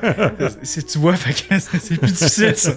C'est- 0.63 0.86
tu 0.88 0.97
vois, 0.99 1.15
c'est 1.15 1.97
plus 1.99 2.08
difficile, 2.12 2.56
ça. 2.56 2.71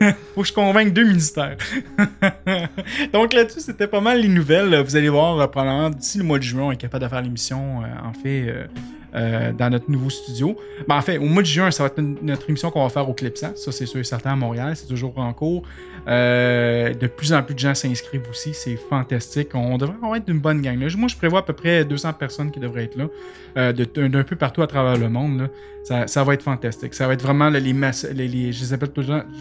Faut 0.34 0.42
que 0.42 0.48
je 0.48 0.52
convainque 0.52 0.92
deux 0.92 1.04
ministères. 1.04 1.56
Donc 3.12 3.32
là-dessus, 3.32 3.60
c'était 3.60 3.86
pas 3.86 4.00
mal 4.00 4.20
les 4.20 4.28
nouvelles. 4.28 4.82
Vous 4.82 4.96
allez 4.96 5.08
voir, 5.08 5.38
euh, 5.38 5.46
probablement, 5.46 5.90
d'ici 5.90 6.18
le 6.18 6.24
mois 6.24 6.38
de 6.38 6.44
juin, 6.44 6.62
on 6.64 6.72
est 6.72 6.76
capable 6.76 7.04
de 7.04 7.08
faire 7.08 7.22
l'émission, 7.22 7.82
euh, 7.82 8.08
en 8.08 8.12
fait, 8.12 8.46
euh, 8.48 8.66
euh, 9.14 9.52
dans 9.52 9.70
notre 9.70 9.90
nouveau 9.90 10.10
studio. 10.10 10.56
Ben, 10.88 10.96
en 10.96 11.02
fait, 11.02 11.18
au 11.18 11.24
mois 11.24 11.42
de 11.42 11.46
juin, 11.46 11.70
ça 11.70 11.82
va 11.82 11.88
être 11.88 12.00
notre 12.00 12.48
émission 12.48 12.70
qu'on 12.70 12.82
va 12.82 12.88
faire 12.88 13.08
au 13.08 13.14
Clipsat. 13.14 13.52
Ça, 13.56 13.72
c'est 13.72 13.86
sûr 13.86 14.00
et 14.00 14.04
certain 14.04 14.32
à 14.32 14.36
Montréal. 14.36 14.74
C'est 14.76 14.86
toujours 14.86 15.16
en 15.18 15.32
cours. 15.32 15.62
Euh, 16.08 16.94
de 16.94 17.06
plus 17.06 17.32
en 17.32 17.42
plus 17.42 17.54
de 17.54 17.58
gens 17.58 17.74
s'inscrivent 17.74 18.28
aussi. 18.30 18.54
C'est 18.54 18.76
fantastique. 18.76 19.54
On 19.54 19.76
devrait 19.78 19.96
avoir 19.96 20.16
être 20.16 20.28
une 20.28 20.40
bonne 20.40 20.62
gang. 20.62 20.78
Moi, 20.96 21.08
je 21.08 21.16
prévois 21.16 21.40
à 21.40 21.42
peu 21.42 21.52
près 21.52 21.84
200 21.84 22.14
personnes 22.14 22.50
qui 22.50 22.60
devraient 22.60 22.84
être 22.84 22.96
là, 22.96 23.08
euh, 23.56 23.72
d'un 23.72 24.22
peu 24.22 24.36
partout 24.36 24.62
à 24.62 24.66
travers 24.66 24.96
le 24.96 25.08
monde. 25.08 25.50
Ça, 25.82 26.06
ça 26.06 26.24
va 26.24 26.34
être 26.34 26.42
fantastique. 26.42 26.94
Ça 26.94 27.06
va 27.06 27.14
être 27.14 27.22
vraiment 27.22 27.48
les, 27.48 27.62
je 27.62 28.60
les 28.60 28.72
appelle 28.72 28.90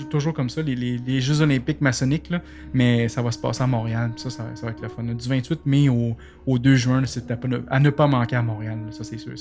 toujours, 0.09 0.33
comme 0.33 0.49
ça, 0.49 0.61
les, 0.61 1.21
Jeux 1.21 1.41
olympiques 1.41 1.81
maçonniques, 1.81 2.31
mais 2.73 3.09
ça 3.09 3.21
va 3.21 3.31
se 3.31 3.37
passer 3.37 3.63
à 3.63 3.67
Montréal. 3.67 4.11
Ça, 4.15 4.29
ça, 4.29 4.45
ça 4.55 4.65
va 4.65 4.71
être 4.71 4.81
le 4.81 4.87
fun. 4.87 5.03
Du 5.03 5.27
28 5.27 5.65
mai 5.65 5.89
au, 5.89 6.15
au 6.45 6.57
2 6.57 6.75
juin, 6.75 7.01
c'est 7.05 7.29
à, 7.31 7.79
ne- 7.79 7.89
pas 7.89 8.07
manquer 8.07 8.37
à 8.37 8.41
Montréal. 8.41 8.77
ça, 8.91 9.03
c'est 9.03 9.17
sûr 9.17 9.33
et 9.33 9.37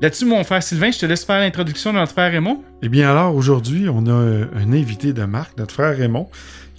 Là-dessus, 0.00 0.24
mon 0.24 0.42
frère 0.42 0.62
Sylvain, 0.62 0.90
je 0.90 0.98
te 0.98 1.06
laisse 1.06 1.24
faire 1.24 1.38
l'introduction 1.38 1.92
de 1.92 1.98
notre 1.98 2.12
frère 2.12 2.32
Raymond. 2.32 2.62
Eh 2.82 2.88
bien 2.88 3.08
alors, 3.08 3.36
aujourd'hui, 3.36 3.88
on 3.88 4.06
a 4.06 4.12
un, 4.12 4.42
un 4.42 4.72
invité 4.72 5.12
de 5.12 5.24
marque, 5.24 5.56
notre 5.58 5.74
frère 5.74 5.96
Raymond, 5.96 6.28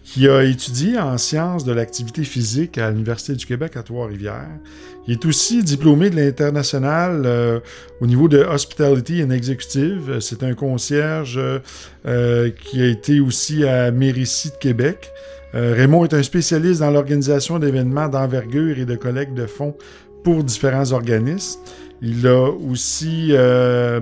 qui 0.04 0.28
a 0.28 0.44
étudié 0.44 1.00
en 1.00 1.18
sciences 1.18 1.64
de 1.64 1.72
l'activité 1.72 2.26
physique 2.26 2.78
à 2.78 2.92
l'Université 2.92 3.34
du 3.34 3.46
Québec 3.46 3.78
à 3.78 3.84
Trois-Rivières. 3.84 4.50
Il 5.08 5.14
est 5.14 5.26
aussi 5.26 5.64
diplômé 5.64 6.10
de 6.10 6.18
l'international 6.18 7.24
euh, 7.26 7.60
au 8.02 8.08
niveau 8.08 8.28
de 8.28 8.40
Hospitality 8.40 9.24
and 9.24 9.30
Executive. 9.30 10.20
C'est 10.20 10.44
un 10.44 10.54
concierge 10.54 11.38
euh, 11.38 11.60
euh, 12.06 12.50
qui 12.50 12.82
a 12.82 12.88
été 12.88 13.22
aussi 13.22 13.66
à 13.66 13.92
Mérici 13.92 14.50
de 14.50 14.56
Québec. 14.56 15.10
Euh, 15.56 15.74
Raymond 15.76 16.04
est 16.04 16.14
un 16.14 16.24
spécialiste 16.24 16.82
dans 16.82 16.92
l'organisation 16.92 17.60
d'événements 17.60 18.10
d'envergure 18.10 18.80
et 18.80 18.86
de 18.86 18.96
collecte 18.96 19.34
de 19.34 19.46
fonds 19.46 19.76
pour 20.24 20.44
différents 20.44 20.92
organismes. 20.92 21.60
Il 22.04 22.28
a 22.28 22.50
aussi 22.52 23.30
euh, 23.32 24.02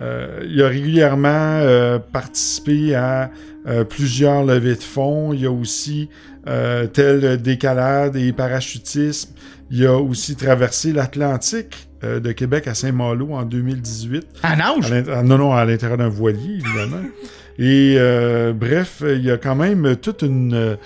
euh, 0.00 0.40
il 0.48 0.62
a 0.62 0.68
régulièrement 0.68 1.28
euh, 1.60 1.98
participé 1.98 2.94
à 2.94 3.30
euh, 3.66 3.84
plusieurs 3.84 4.44
levées 4.44 4.76
de 4.76 4.82
fonds. 4.82 5.32
Il 5.34 5.40
y 5.42 5.46
a 5.46 5.50
aussi 5.50 6.08
euh, 6.48 6.86
tel 6.86 7.40
décalade 7.42 8.16
et 8.16 8.32
parachutisme. 8.32 9.30
Il 9.70 9.86
a 9.86 9.96
aussi 9.98 10.36
traversé 10.36 10.92
l'Atlantique 10.92 11.88
euh, 12.04 12.20
de 12.20 12.32
Québec 12.32 12.68
à 12.68 12.74
Saint-Malo 12.74 13.32
en 13.32 13.42
2018. 13.44 14.24
À 14.42 14.52
À 14.52 14.56
nage! 14.56 15.04
ah, 15.12 15.22
non, 15.22 15.38
non, 15.38 15.52
à 15.52 15.64
l'intérieur 15.64 15.98
d'un 15.98 16.08
voilier, 16.08 16.54
évidemment. 16.64 17.02
Et 17.58 17.96
euh, 17.98 18.54
bref, 18.54 19.02
il 19.06 19.22
y 19.24 19.30
a 19.30 19.36
quand 19.36 19.54
même 19.54 19.96
toute 19.96 20.22
une 20.22 20.76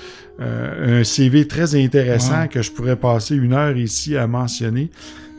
euh, 0.40 1.00
un 1.00 1.04
CV 1.04 1.46
très 1.46 1.76
intéressant 1.76 2.42
Wow. 2.42 2.48
que 2.48 2.60
je 2.60 2.72
pourrais 2.72 2.96
passer 2.96 3.36
une 3.36 3.52
heure 3.54 3.76
ici 3.76 4.16
à 4.16 4.26
mentionner. 4.26 4.90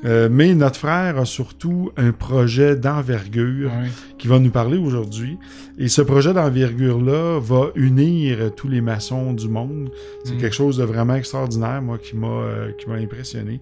Euh, 0.06 0.30
mais 0.32 0.54
notre 0.54 0.78
frère 0.78 1.18
a 1.18 1.26
surtout 1.26 1.92
un 1.98 2.12
projet 2.12 2.76
d'envergure 2.76 3.70
Ouais. 3.72 3.90
qui 4.20 4.28
va 4.28 4.38
nous 4.40 4.52
parler 4.52 4.78
aujourd'hui. 4.78 5.38
Et 5.80 5.88
ce 5.88 6.02
projet 6.04 6.34
d'envergure-là 6.34 7.40
va 7.40 7.72
unir 7.76 8.54
tous 8.56 8.68
les 8.68 8.82
maçons 8.82 9.34
du 9.34 9.48
monde. 9.50 9.90
C'est 10.24 10.36
Mm. 10.36 10.38
quelque 10.38 10.56
chose 10.56 10.78
de 10.78 10.84
vraiment 10.84 11.16
extraordinaire, 11.16 11.82
moi, 11.82 11.98
qui 11.98 12.16
m'a 12.16 12.28
euh, 12.28 12.72
qui 12.78 12.88
m'a 12.90 12.96
impressionné. 12.96 13.60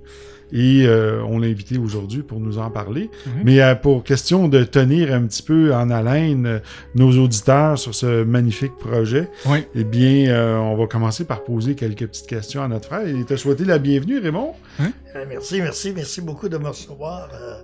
Et 0.54 0.86
euh, 0.86 1.22
on 1.28 1.40
l'a 1.40 1.48
invité 1.48 1.78
aujourd'hui 1.78 2.22
pour 2.22 2.40
nous 2.40 2.58
en 2.58 2.70
parler. 2.70 3.10
Mais 3.44 3.62
euh, 3.62 3.76
pour 3.76 4.04
question 4.04 4.48
de 4.48 4.64
tenir 4.64 5.14
un 5.14 5.24
petit 5.24 5.42
peu 5.44 5.74
en 5.74 5.90
haleine 5.90 6.46
euh, 6.46 6.60
nos 6.94 7.12
auditeurs 7.18 7.78
sur 7.78 7.94
ce 7.96 8.24
magnifique 8.24 8.76
projet, 8.76 9.30
Oui. 9.48 9.66
eh 9.76 9.84
bien, 9.84 10.30
euh, 10.30 10.58
on 10.58 10.76
va 10.78 10.86
commencer 10.88 11.26
par 11.26 11.44
poser 11.44 11.76
quelques 11.76 12.08
petites 12.08 12.28
questions 12.28 12.62
à 12.64 12.68
notre 12.68 12.88
frère. 12.88 13.08
Et 13.08 13.24
te 13.26 13.36
souhaiter 13.36 13.66
la 13.66 13.80
bienvenue, 13.80 14.20
Raymond. 14.20 14.54
Euh, 14.80 15.26
merci, 15.28 15.62
merci, 15.62 15.94
merci 15.96 16.22
beaucoup 16.22 16.48
de 16.50 16.58
me 16.58 16.68
recevoir 16.68 17.30
euh, 17.34 17.56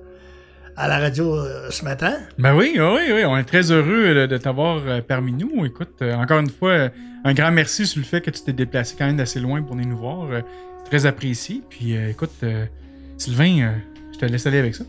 à 0.76 0.88
la 0.88 1.00
radio 1.00 1.36
euh, 1.36 1.70
ce 1.70 1.84
matin. 1.86 2.14
Ben 2.40 2.56
oui, 2.56 2.74
oui, 2.78 2.82
oui, 2.82 3.12
oui, 3.14 3.26
on 3.26 3.38
est 3.38 3.44
très 3.44 3.72
heureux 3.72 4.06
euh, 4.16 4.28
de 4.28 4.38
t'avoir 4.38 4.82
euh, 4.88 5.02
parmi 5.08 5.34
nous. 5.34 5.66
Écoute, 5.66 5.90
euh, 6.02 6.16
encore 6.16 6.40
une 6.40 6.50
fois, 6.50 6.90
un 7.24 7.34
grand 7.34 7.52
merci 7.52 7.86
sur 7.86 8.00
le 8.00 8.06
fait 8.06 8.22
que 8.22 8.32
tu 8.32 8.42
t'es 8.42 8.54
déplacé 8.54 8.96
quand 8.98 9.06
même 9.06 9.18
d'assez 9.18 9.40
loin 9.40 9.62
pour 9.62 9.76
venir 9.76 9.90
nous 9.90 9.98
voir. 9.98 10.28
Très 10.92 11.06
apprécié. 11.06 11.64
Puis 11.70 11.96
euh, 11.96 12.10
écoute, 12.10 12.32
euh, 12.44 12.66
Sylvain, 13.18 13.62
euh, 13.62 13.72
je 14.14 14.20
te 14.20 14.26
laisse 14.26 14.46
aller 14.46 14.60
avec 14.60 14.76
ça. 14.76 14.84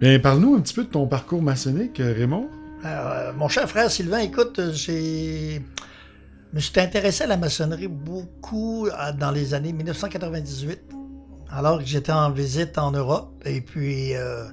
Bien, 0.00 0.18
parle-nous 0.18 0.56
un 0.56 0.60
petit 0.60 0.74
peu 0.74 0.82
de 0.82 0.88
ton 0.88 1.06
parcours 1.06 1.40
maçonnique, 1.40 1.98
Raymond. 1.98 2.48
Euh, 2.84 3.32
mon 3.34 3.48
cher 3.48 3.68
frère 3.68 3.90
Sylvain, 3.90 4.18
écoute, 4.18 4.60
j'ai. 4.72 5.62
Je 6.50 6.56
me 6.56 6.60
suis 6.60 6.80
intéressé 6.80 7.22
à 7.24 7.26
la 7.28 7.36
maçonnerie 7.36 7.86
beaucoup 7.86 8.88
dans 9.20 9.30
les 9.30 9.54
années 9.54 9.72
1998, 9.72 10.80
alors 11.48 11.78
que 11.78 11.84
j'étais 11.84 12.10
en 12.10 12.32
visite 12.32 12.76
en 12.76 12.90
Europe, 12.90 13.40
et 13.44 13.60
puis 13.60 14.16
euh, 14.16 14.46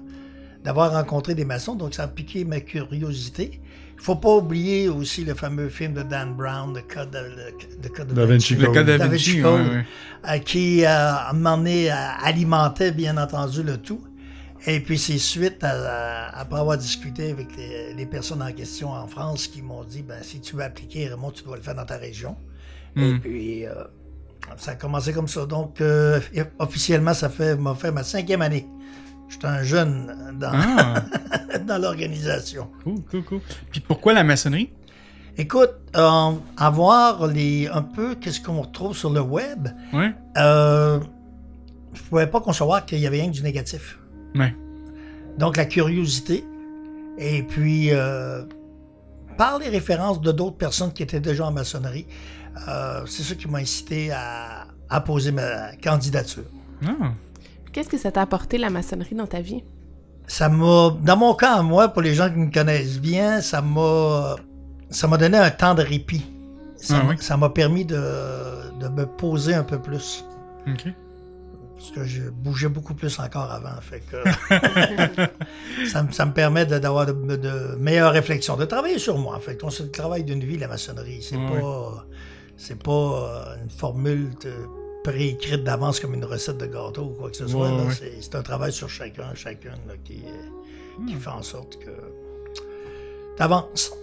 d'avoir 0.63 0.91
rencontré 0.91 1.33
des 1.33 1.45
maçons, 1.45 1.73
donc 1.73 1.95
ça 1.95 2.03
a 2.03 2.07
piqué 2.07 2.45
ma 2.45 2.59
curiosité. 2.59 3.61
Il 3.99 4.03
faut 4.03 4.15
pas 4.15 4.35
oublier 4.35 4.87
aussi 4.89 5.25
le 5.25 5.33
fameux 5.33 5.69
film 5.69 5.93
de 5.93 6.03
Dan 6.03 6.35
Brown, 6.35 6.73
The 6.73 6.93
Code, 6.93 7.13
le, 7.13 7.51
the 7.81 7.91
Code 7.91 8.09
of 8.11 8.13
Da 8.15 8.25
Vinci 8.25 8.55
Le 8.55 8.67
Code. 8.67 8.85
Da 8.85 8.97
Vinci, 9.07 9.41
euh, 9.43 10.37
qui, 10.45 10.85
euh, 10.85 10.87
à 10.89 11.31
un 11.31 11.33
moment 11.33 11.57
donné, 11.57 11.91
euh, 11.91 11.95
alimentait 12.23 12.91
bien 12.91 13.17
entendu 13.17 13.63
le 13.63 13.77
tout. 13.77 14.01
Et 14.65 14.79
puis 14.79 14.97
c'est 14.97 15.17
suite, 15.17 15.63
à- 15.63 16.27
à- 16.29 16.39
après 16.41 16.59
avoir 16.59 16.77
discuté 16.77 17.31
avec 17.31 17.47
les, 17.57 17.93
les 17.93 18.05
personnes 18.05 18.41
en 18.41 18.51
question 18.51 18.91
en 18.91 19.07
France 19.07 19.47
qui 19.47 19.61
m'ont 19.61 19.83
dit, 19.83 20.03
ben, 20.03 20.17
si 20.21 20.39
tu 20.41 20.55
veux 20.55 20.63
appliquer, 20.63 21.07
Raymond, 21.09 21.31
tu 21.31 21.43
dois 21.43 21.55
le 21.57 21.61
faire 21.63 21.75
dans 21.75 21.85
ta 21.85 21.97
région. 21.97 22.35
Et 22.95 23.13
Mm. 23.13 23.19
puis, 23.19 23.65
euh, 23.65 23.73
ça 24.57 24.71
a 24.71 24.75
commencé 24.75 25.11
comme 25.13 25.27
ça. 25.27 25.45
Donc, 25.45 25.81
euh, 25.81 26.19
officiellement, 26.59 27.13
ça 27.13 27.29
fait, 27.29 27.55
m'a 27.55 27.75
fait 27.75 27.91
ma 27.91 28.03
cinquième 28.03 28.41
année. 28.41 28.67
J'étais 29.29 29.47
un 29.47 29.63
jeune 29.63 30.35
dans, 30.39 30.51
Ah, 30.53 31.03
dans 31.67 31.81
l'organisation. 31.81 32.69
cool, 32.83 33.01
cool, 33.09 33.23
cool. 33.23 33.39
Puis 33.71 33.81
pourquoi 33.81 34.13
la 34.13 34.23
maçonnerie? 34.23 34.69
Écoute, 35.37 35.71
euh, 35.95 36.31
avoir 36.57 37.27
les, 37.27 37.67
un 37.67 37.81
peu 37.83 38.15
qu'est-ce 38.15 38.41
qu'on 38.41 38.61
retrouve 38.61 38.95
sur 38.97 39.11
le 39.11 39.21
web, 39.21 39.67
Ouais. 39.93 40.11
euh, 40.37 40.99
je 41.93 42.01
pouvais 42.03 42.27
pas 42.27 42.41
concevoir 42.41 42.85
qu'il 42.85 42.99
y 42.99 43.05
avait 43.07 43.21
rien 43.21 43.29
que 43.29 43.35
du 43.35 43.43
négatif. 43.43 43.99
Ouais. 44.35 44.55
Donc 45.37 45.57
la 45.57 45.65
curiosité, 45.65 46.43
et 47.19 47.43
puis 47.43 47.89
euh, 47.91 48.43
par 49.37 49.59
les 49.59 49.69
références 49.69 50.21
de 50.21 50.31
d'autres 50.31 50.57
personnes 50.57 50.91
qui 50.91 51.03
étaient 51.03 51.19
déjà 51.19 51.45
en 51.45 51.51
maçonnerie, 51.51 52.07
euh, 52.67 53.03
c'est 53.05 53.21
ça 53.23 53.35
qui 53.35 53.47
m'a 53.47 53.59
incité 53.59 54.09
à, 54.11 54.65
à 54.89 55.01
poser 55.01 55.31
ma 55.31 55.75
candidature. 55.75 56.45
Ah. 56.83 57.11
Qu'est-ce 57.77 57.89
que 57.89 57.97
ça 57.99 58.11
t'a 58.11 58.23
apporté 58.23 58.57
la 58.57 58.71
maçonnerie 58.71 59.13
dans 59.13 59.27
ta 59.27 59.39
vie? 59.39 59.63
Ça 60.25 60.49
m'a, 60.49 60.95
dans 60.99 61.15
mon 61.15 61.35
cas, 61.35 61.61
moi, 61.61 61.89
pour 61.89 62.01
les 62.01 62.15
gens 62.15 62.27
qui 62.27 62.37
me 62.39 62.51
connaissent 62.51 62.99
bien, 62.99 63.39
ça 63.39 63.61
m'a, 63.61 64.35
ça 64.89 65.07
m'a 65.07 65.17
donné 65.17 65.37
un 65.37 65.51
temps 65.51 65.75
de 65.75 65.83
répit. 65.83 66.25
Ça 66.75 66.95
Ah 66.99 67.03
m'a- 67.03 67.09
oui? 67.11 67.17
ça 67.19 67.37
m'a 67.37 67.49
permis 67.49 67.85
de, 67.85 68.01
de 68.79 68.87
me 68.87 69.05
poser 69.05 69.53
un 69.53 69.63
peu 69.63 69.79
plus. 69.79 70.25
OK. 70.67 70.87
Parce 71.75 71.91
que 71.91 72.03
je 72.03 72.31
bougeais 72.31 72.67
beaucoup 72.67 72.95
plus 72.95 73.19
encore 73.19 73.51
avant. 73.51 73.79
Fait 73.79 74.01
que 74.09 74.23
ça, 75.87 76.01
me- 76.01 76.11
ça 76.11 76.25
me 76.25 76.33
permet 76.33 76.65
de- 76.65 76.79
d'avoir 76.79 77.05
de, 77.05 77.11
de 77.35 77.75
meilleures 77.79 78.11
réflexions, 78.11 78.57
de 78.57 78.65
travailler 78.65 78.97
sur 78.97 79.19
moi. 79.19 79.35
En 79.35 79.39
fait, 79.39 79.61
c'est 79.69 79.83
le 79.83 79.91
travail 79.91 80.23
d'une 80.23 80.43
vie, 80.43 80.57
la 80.57 80.67
maçonnerie. 80.67 81.21
C'est 81.21 81.35
Ouais. 81.37 81.61
pas, 81.61 82.05
c'est 82.57 82.81
pas 82.81 82.91
euh, 82.91 83.63
une 83.63 83.69
formule 83.69 84.31
de- 84.43 84.65
préécrite 85.07 85.63
d'avance 85.63 86.01
comme 86.01 86.13
une 86.13 86.25
recette 86.25 86.57
de 86.57 86.65
gâteau 86.65 87.03
ou 87.03 87.15
quoi 87.17 87.29
que 87.29 87.37
ce 87.37 87.47
soit. 87.47 87.71
Ouais, 87.71 87.77
là. 87.77 87.83
ouais. 87.85 88.11
C'est, 88.19 88.35
un 88.35 88.41
travail 88.41 88.73
sur 88.73 88.89
chacun, 88.89 89.33
chacune 89.35 89.71
là, 89.87 89.93
qui, 90.03 90.21
qui 91.07 91.13
fait 91.13 91.29
en 91.29 91.41
sorte 91.41 91.79
que 91.79 91.91
t'avances. 93.37 93.93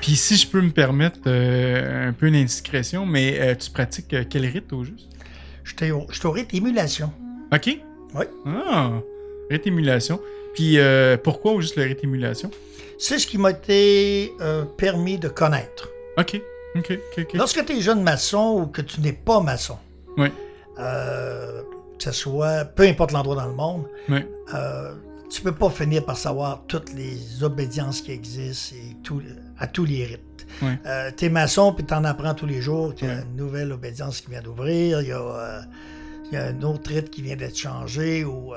Puis 0.00 0.16
si 0.16 0.36
je 0.36 0.48
peux 0.48 0.62
me 0.62 0.70
permettre 0.70 1.18
euh, 1.26 2.08
un 2.08 2.12
peu 2.14 2.28
une 2.28 2.36
indiscrétion, 2.36 3.04
mais 3.04 3.38
euh, 3.38 3.54
tu 3.54 3.70
pratiques 3.70 4.14
euh, 4.14 4.24
quel 4.28 4.46
rite 4.46 4.72
au 4.72 4.82
juste? 4.82 5.08
Au, 5.92 6.06
j'étais 6.10 6.26
au 6.26 6.30
rite 6.30 6.54
émulation. 6.54 7.12
OK. 7.52 7.78
Oui. 8.14 8.24
Ah, 8.46 8.92
rite 9.50 9.66
émulation. 9.66 10.20
Puis 10.54 10.78
pourquoi 11.22 11.52
au 11.52 11.60
juste 11.60 11.76
le 11.76 11.82
rite 11.82 12.02
émulation? 12.02 12.50
C'est 12.98 13.18
ce 13.18 13.26
qui 13.26 13.36
m'a 13.36 13.50
été 13.50 14.32
permis 14.78 15.18
de 15.18 15.28
connaître. 15.28 15.90
OK. 16.16 16.40
OK, 16.76 16.92
OK, 16.92 17.18
OK. 17.18 17.34
Lorsque 17.34 17.62
tu 17.66 17.72
es 17.74 17.80
jeune 17.82 18.02
maçon 18.02 18.62
ou 18.62 18.66
que 18.68 18.80
tu 18.80 19.02
n'es 19.02 19.12
pas 19.12 19.40
maçon, 19.40 19.76
Oui. 20.16 20.28
Euh, 20.78 21.62
que 21.98 22.04
ce 22.04 22.12
soit 22.12 22.64
peu 22.64 22.82
importe 22.84 23.12
l'endroit 23.12 23.36
dans 23.36 23.46
le 23.46 23.54
monde, 23.54 23.86
Oui. 24.08 24.20
euh, 24.54 24.94
tu 25.30 25.42
peux 25.42 25.52
pas 25.54 25.70
finir 25.70 26.04
par 26.04 26.16
savoir 26.16 26.62
toutes 26.68 26.92
les 26.92 27.42
obédiences 27.42 28.00
qui 28.00 28.12
existent 28.12 28.76
et 28.76 28.94
tout, 29.02 29.20
à 29.58 29.66
tous 29.66 29.84
les 29.84 30.04
rites. 30.04 30.46
Ouais. 30.62 30.78
Euh, 30.86 31.10
tu 31.16 31.24
es 31.24 31.28
maçon 31.30 31.72
puis 31.72 31.84
tu 31.84 31.92
en 31.94 32.04
apprends 32.04 32.34
tous 32.34 32.46
les 32.46 32.60
jours 32.60 32.94
qu'il 32.94 33.08
y 33.08 33.10
a 33.10 33.22
une 33.22 33.34
nouvelle 33.36 33.72
obédience 33.72 34.20
qui 34.20 34.30
vient 34.30 34.42
d'ouvrir, 34.42 35.00
il 35.00 35.08
y, 35.08 35.12
a, 35.12 35.20
euh, 35.20 35.60
il 36.26 36.34
y 36.34 36.36
a 36.36 36.46
un 36.46 36.62
autre 36.62 36.90
rite 36.90 37.10
qui 37.10 37.22
vient 37.22 37.36
d'être 37.36 37.56
changé 37.58 38.24
ou 38.24 38.52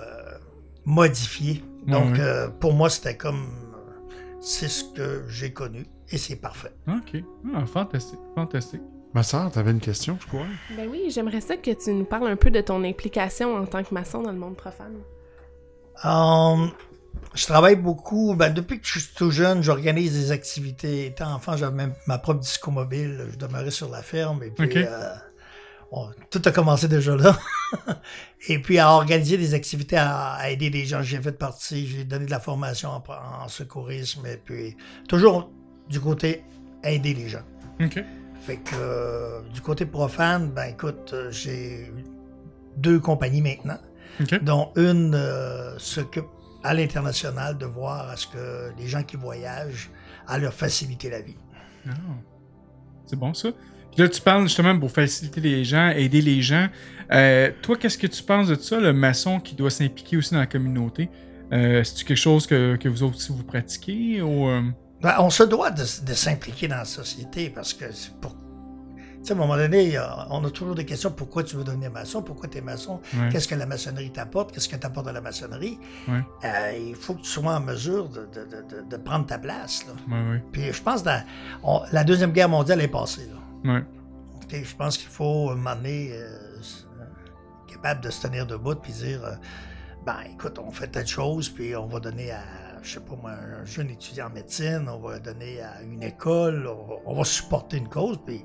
modifié. 0.85 1.63
Donc, 1.87 2.19
pour 2.59 2.73
moi, 2.73 2.89
c'était 2.89 3.15
comme. 3.17 3.45
C'est 4.41 4.69
ce 4.69 4.83
que 4.85 5.25
j'ai 5.27 5.51
connu 5.51 5.85
et 6.11 6.17
c'est 6.17 6.37
parfait. 6.37 6.71
OK. 6.87 7.21
Ah, 7.53 7.65
fantastique, 7.65 8.19
fantastique. 8.35 8.81
Ma 9.13 9.23
soeur, 9.23 9.51
t'avais 9.51 9.71
une 9.71 9.79
question, 9.79 10.17
je 10.21 10.27
crois. 10.27 10.45
Ben 10.77 10.87
oui, 10.87 11.09
j'aimerais 11.09 11.41
ça 11.41 11.57
que 11.57 11.71
tu 11.71 11.91
nous 11.93 12.05
parles 12.05 12.27
un 12.27 12.35
peu 12.35 12.51
de 12.51 12.61
ton 12.61 12.83
implication 12.83 13.55
en 13.55 13.65
tant 13.65 13.83
que 13.83 13.93
maçon 13.93 14.21
dans 14.21 14.31
le 14.31 14.37
monde 14.37 14.55
profane. 14.55 14.97
Euh, 16.05 16.67
je 17.33 17.45
travaille 17.47 17.75
beaucoup. 17.75 18.35
Ben, 18.35 18.53
depuis 18.53 18.79
que 18.79 18.85
je 18.87 18.99
suis 18.99 19.13
tout 19.15 19.31
jeune, 19.31 19.63
j'organise 19.63 20.13
des 20.13 20.31
activités. 20.31 21.07
Étant 21.07 21.33
enfant, 21.33 21.57
j'avais 21.57 21.75
même 21.75 21.93
ma 22.07 22.19
propre 22.19 22.41
disco 22.41 22.69
mobile. 22.69 23.25
Je 23.31 23.37
demeurais 23.37 23.71
sur 23.71 23.89
la 23.89 24.03
ferme. 24.03 24.43
Et 24.43 24.51
puis, 24.51 24.65
Ok. 24.67 24.75
euh, 24.77 25.15
bon, 25.91 26.09
tout 26.29 26.41
a 26.45 26.51
commencé 26.51 26.87
déjà 26.87 27.15
là. 27.15 27.35
et 28.47 28.59
puis, 28.59 28.77
à 28.77 28.91
organiser 28.91 29.37
des 29.37 29.55
activités, 29.55 29.97
à, 29.97 30.33
à 30.33 30.49
aider 30.51 30.69
des 30.69 30.85
gens. 30.85 31.01
J'ai 31.01 31.19
fait 31.19 31.31
partie, 31.31 31.87
j'ai 31.87 32.03
donné 32.03 32.25
de 32.27 32.31
la 32.31 32.39
formation 32.39 32.89
en, 32.89 33.03
en 33.43 33.47
secourisme. 33.47 34.25
Et 34.27 34.37
puis, 34.37 34.77
toujours 35.07 35.49
du 35.89 35.99
côté 35.99 36.43
aider 36.83 37.15
les 37.15 37.27
gens. 37.27 37.43
OK. 37.81 38.03
Fait 38.49 38.57
que 38.57 38.71
euh, 38.73 39.41
du 39.53 39.61
côté 39.61 39.85
profane, 39.85 40.49
ben 40.49 40.63
écoute, 40.71 41.11
euh, 41.13 41.29
j'ai 41.29 41.93
deux 42.77 42.99
compagnies 42.99 43.43
maintenant 43.43 43.77
dont 44.41 44.71
une 44.75 45.13
euh, 45.13 45.77
s'occupe 45.77 46.25
à 46.63 46.73
l'international 46.73 47.59
de 47.59 47.67
voir 47.67 48.09
à 48.09 48.17
ce 48.17 48.25
que 48.25 48.71
les 48.75 48.87
gens 48.87 49.03
qui 49.03 49.17
voyagent 49.17 49.91
à 50.27 50.39
leur 50.39 50.51
faciliter 50.51 51.11
la 51.11 51.21
vie. 51.21 51.35
Ah. 51.87 51.91
C'est 53.05 53.19
bon 53.19 53.35
ça. 53.35 53.49
Puis 53.91 54.01
là, 54.01 54.09
tu 54.09 54.19
parles 54.19 54.47
justement 54.47 54.79
pour 54.79 54.89
faciliter 54.89 55.41
les 55.41 55.63
gens, 55.63 55.89
aider 55.89 56.21
les 56.23 56.41
gens. 56.41 56.69
Euh, 57.11 57.51
toi, 57.61 57.77
qu'est-ce 57.77 57.99
que 57.99 58.07
tu 58.07 58.23
penses 58.23 58.47
de 58.47 58.55
ça, 58.55 58.79
le 58.79 58.93
maçon 58.93 59.39
qui 59.39 59.53
doit 59.53 59.69
s'impliquer 59.69 60.17
aussi 60.17 60.33
dans 60.33 60.39
la 60.39 60.47
communauté? 60.47 61.07
Euh, 61.53 61.83
C'est-tu 61.83 62.03
quelque 62.03 62.17
chose 62.17 62.47
que, 62.47 62.77
que 62.77 62.89
vous 62.89 63.03
autres 63.03 63.17
aussi 63.17 63.31
vous 63.31 63.43
pratiquez 63.43 64.23
ou. 64.23 64.49
Ben, 65.01 65.15
on 65.19 65.29
se 65.29 65.43
doit 65.43 65.71
de, 65.71 65.83
de 66.05 66.13
s'impliquer 66.13 66.67
dans 66.67 66.77
la 66.77 66.85
société 66.85 67.49
parce 67.49 67.73
que 67.73 67.91
c'est 67.91 68.13
pour. 68.19 68.35
À 69.29 69.33
un 69.33 69.35
moment 69.35 69.57
donné, 69.57 69.99
on 70.29 70.43
a 70.45 70.49
toujours 70.49 70.75
des 70.75 70.85
questions. 70.85 71.11
Pourquoi 71.11 71.43
tu 71.43 71.57
veux 71.57 71.63
devenir 71.65 71.91
maçon? 71.91 72.21
Pourquoi 72.23 72.47
tu 72.47 72.57
es 72.57 72.61
maçon? 72.61 73.01
Qu'est-ce 73.29 73.47
que 73.49 73.55
la 73.55 73.65
maçonnerie 73.65 74.11
t'apporte? 74.11 74.53
Qu'est-ce 74.53 74.69
que 74.69 74.77
t'apporte 74.77 75.07
à 75.07 75.11
la 75.11 75.19
maçonnerie? 75.21 75.77
Euh, 76.45 76.71
il 76.89 76.95
faut 76.95 77.15
que 77.15 77.21
tu 77.21 77.27
sois 77.29 77.53
en 77.53 77.59
mesure 77.59 78.07
de, 78.07 78.21
de- 78.21 78.45
de- 78.45 78.75
de- 78.81 78.89
de 78.89 78.97
prendre 78.97 79.25
ta 79.25 79.37
place. 79.37 79.85
Là. 79.85 79.93
Ouais. 80.31 80.43
Puis 80.53 80.71
je 80.71 80.81
pense 80.81 81.03
que 81.03 81.09
la, 81.91 82.03
Deuxième 82.05 82.31
Guerre 82.31 82.47
mondiale 82.49 82.79
est 82.81 82.87
passée. 82.87 83.27
Là. 83.63 83.73
Je 84.63 84.75
pense 84.77 84.97
qu'il 84.97 85.09
faut, 85.09 85.49
à 85.49 85.51
un 85.51 85.55
moment 85.57 85.75
donné, 85.75 86.11
euh, 86.13 86.25
euh, 86.99 87.03
capable 87.67 88.01
de 88.01 88.09
se 88.09 88.21
tenir 88.25 88.47
debout 88.47 88.75
puis 88.75 88.93
dire 88.93 89.23
euh, 89.25 89.33
ben 90.05 90.15
écoute, 90.33 90.57
on 90.65 90.71
fait 90.71 90.87
telle 90.87 91.05
chose, 91.07 91.49
puis 91.49 91.75
on 91.75 91.87
va 91.87 91.99
donner 91.99 92.31
à, 92.31 92.39
je 92.83 92.93
sais 92.93 92.99
pas 92.99 93.15
moi, 93.21 93.31
un 93.31 93.65
jeune 93.65 93.89
étudiant 93.89 94.27
en 94.27 94.33
médecine, 94.33 94.87
on 94.87 94.99
va 94.99 95.19
donner 95.19 95.61
à 95.61 95.81
une 95.81 96.03
école, 96.03 96.67
on 96.67 96.87
va, 96.87 96.95
on 97.05 97.15
va 97.15 97.23
supporter 97.23 97.77
une 97.77 97.87
cause, 97.89 98.17
puis 98.25 98.43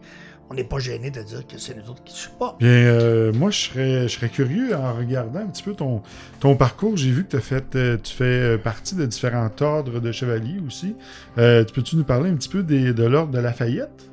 on 0.51 0.55
n'est 0.55 0.65
pas 0.65 0.79
gêné 0.79 1.11
de 1.11 1.23
dire 1.23 1.47
que 1.47 1.57
c'est 1.59 1.75
nous 1.75 1.89
autres 1.91 2.05
qui 2.05 2.15
supportent. 2.15 2.59
Bien, 2.59 2.69
euh, 2.69 3.33
moi, 3.33 3.51
je 3.51 3.59
serais, 3.61 4.03
je 4.09 4.15
serais 4.15 4.29
curieux 4.29 4.77
en 4.77 4.95
regardant 4.95 5.41
un 5.41 5.47
petit 5.47 5.63
peu 5.63 5.73
ton, 5.75 6.03
ton 6.41 6.55
parcours. 6.55 6.97
J'ai 6.99 7.11
vu 7.11 7.25
que 7.25 7.39
as 7.39 7.41
fait, 7.41 7.75
euh, 7.77 7.97
tu 8.03 8.13
fais 8.15 8.25
euh, 8.25 8.59
partie 8.59 8.95
de 8.95 9.07
différents 9.07 9.49
ordres 9.63 10.01
de 10.01 10.13
chevaliers 10.13 10.61
aussi. 10.67 10.97
Euh, 11.39 11.65
tu 11.65 11.73
Peux-tu 11.73 11.97
nous 11.97 12.05
parler 12.05 12.29
un 12.31 12.35
petit 12.35 12.51
peu 12.51 12.63
des- 12.63 12.93
de 12.93 13.05
l'ordre 13.05 13.33
de 13.33 13.39
Lafayette? 13.39 14.11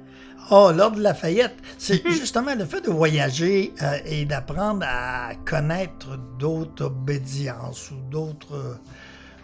Oh, 0.54 0.72
l'ordre 0.76 0.98
de 0.98 1.02
Lafayette, 1.04 1.56
c'est 1.78 2.02
justement 2.10 2.56
le 2.56 2.64
fait 2.66 2.82
de 2.82 2.90
voyager 2.92 3.74
et 4.06 4.24
d'apprendre 4.26 4.86
à 4.88 5.32
connaître 5.46 6.18
d'autres 6.40 6.86
obédiences 6.86 7.92
ou 7.92 7.96
d'autres 8.10 8.80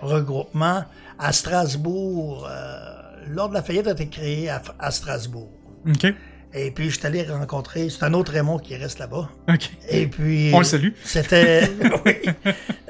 regroupements. 0.02 0.84
À 1.20 1.32
Strasbourg, 1.32 2.48
euh, 2.50 3.26
l'ordre 3.30 3.50
de 3.50 3.56
Lafayette 3.56 3.88
a 3.88 3.92
été 3.92 4.08
créé 4.08 4.50
à, 4.50 4.62
à 4.80 4.92
Strasbourg. 4.92 5.50
OK. 5.88 6.14
Et 6.54 6.72
puis, 6.72 6.90
je 6.90 6.98
suis 6.98 7.06
allé 7.06 7.24
rencontrer, 7.24 7.90
c'est 7.90 8.04
un 8.04 8.14
autre 8.14 8.32
Raymond 8.32 8.60
qui 8.60 8.76
reste 8.76 9.00
là-bas. 9.00 9.30
OK. 9.50 9.70
Et 9.90 10.08
puis. 10.08 10.52
On 10.54 10.60
le 10.60 10.64
salue. 10.64 10.90
C'était. 11.04 11.70
oui. 12.06 12.16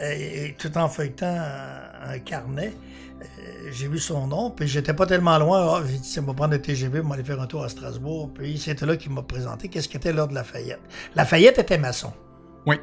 Et, 0.02 0.56
tout 0.58 0.76
en 0.78 0.88
feuilletant 0.88 1.26
un, 1.36 2.12
un 2.14 2.20
carnet, 2.20 2.74
euh, 3.22 3.26
j'ai 3.72 3.88
vu 3.88 3.98
son 4.00 4.28
nom, 4.28 4.52
puis 4.52 4.68
j'étais 4.68 4.94
pas 4.94 5.06
tellement 5.08 5.38
loin. 5.40 5.80
Ah, 5.80 5.84
j'ai 5.90 5.98
dit, 5.98 6.08
ça 6.08 6.22
va 6.22 6.34
prendre 6.34 6.54
le 6.54 6.62
TGV 6.62 7.02
pour 7.02 7.14
aller 7.14 7.24
faire 7.24 7.42
un 7.42 7.48
tour 7.48 7.64
à 7.64 7.70
Strasbourg. 7.70 8.30
Puis 8.34 8.58
c'était 8.60 8.86
là 8.86 8.96
qu'il 8.96 9.12
m'a 9.12 9.24
présenté 9.24 9.70
qu'est-ce 9.70 9.90
qu'était 9.90 10.14
l'ordre 10.14 10.32
de 10.32 10.36
Lafayette. 10.36 10.80
Lafayette 11.16 11.58
était 11.60 11.78
maçon. 11.80 12.14
Oui. 12.66 12.76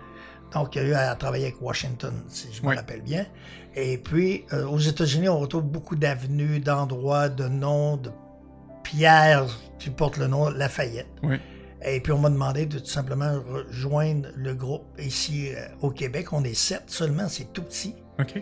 Donc, 0.53 0.75
il 0.77 0.81
a 0.81 0.85
eu 0.85 0.95
à 0.95 1.15
travailler 1.15 1.45
avec 1.47 1.61
Washington, 1.63 2.13
si 2.29 2.49
je 2.53 2.63
me 2.63 2.69
Oui. 2.69 2.77
rappelle 2.77 3.01
bien. 3.03 3.27
Et 3.77 3.99
puis, 3.99 4.45
euh, 4.53 4.67
aux 4.67 4.79
États-Unis, 4.79 5.29
on 5.29 5.39
retrouve 5.39 5.65
beaucoup 5.65 5.97
d'avenues, 5.97 6.61
d'endroits, 6.61 7.29
de 7.29 7.49
noms, 7.49 7.97
de 7.97 8.11
pierre 8.85 9.47
qui 9.79 9.91
porte 9.91 10.17
le 10.17 10.29
nom 10.29 10.49
Lafayette. 10.51 11.09
Oui. 11.23 11.37
Et 11.87 12.01
puis 12.01 12.13
on 12.13 12.19
m'a 12.19 12.31
demandé 12.31 12.65
de 12.65 12.79
tout 12.79 12.87
simplement 12.87 13.35
rejoindre 13.47 14.29
le 14.37 14.55
groupe 14.55 14.87
ici 14.99 15.49
euh, 15.49 15.67
au 15.83 15.91
Québec. 15.91 16.33
On 16.33 16.43
est 16.45 16.55
sept 16.55 16.85
seulement, 16.87 17.29
c'est 17.29 17.53
tout 17.53 17.63
petit. 17.63 17.95
OK. 18.19 18.41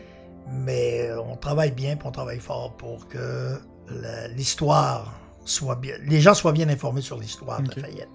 Mais 0.49 1.09
euh, 1.09 1.21
on 1.21 1.37
travaille 1.37 1.73
bien, 1.73 1.97
puis 1.97 2.07
on 2.07 2.13
travaille 2.13 2.39
fort 2.39 2.77
pour 2.77 3.09
que 3.09 3.59
l'histoire 4.37 5.13
soit 5.45 5.77
bien. 5.77 5.95
Les 6.07 6.21
gens 6.21 6.35
soient 6.35 6.53
bien 6.53 6.69
informés 6.69 7.01
sur 7.01 7.19
l'histoire 7.19 7.61
de 7.63 7.69
Lafayette. 7.69 8.09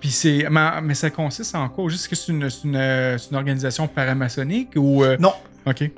Puis 0.00 0.10
c'est. 0.10 0.46
Mais, 0.50 0.94
ça 0.94 1.10
consiste 1.10 1.54
en 1.54 1.68
quoi? 1.68 1.88
Juste 1.88 2.08
que 2.08 2.16
c'est 2.16 2.32
une, 2.32 2.48
une, 2.64 3.36
organisation 3.36 3.88
paramaçonnique 3.88 4.70
ou. 4.76 5.04
Non, 5.18 5.34
OK. 5.66 5.90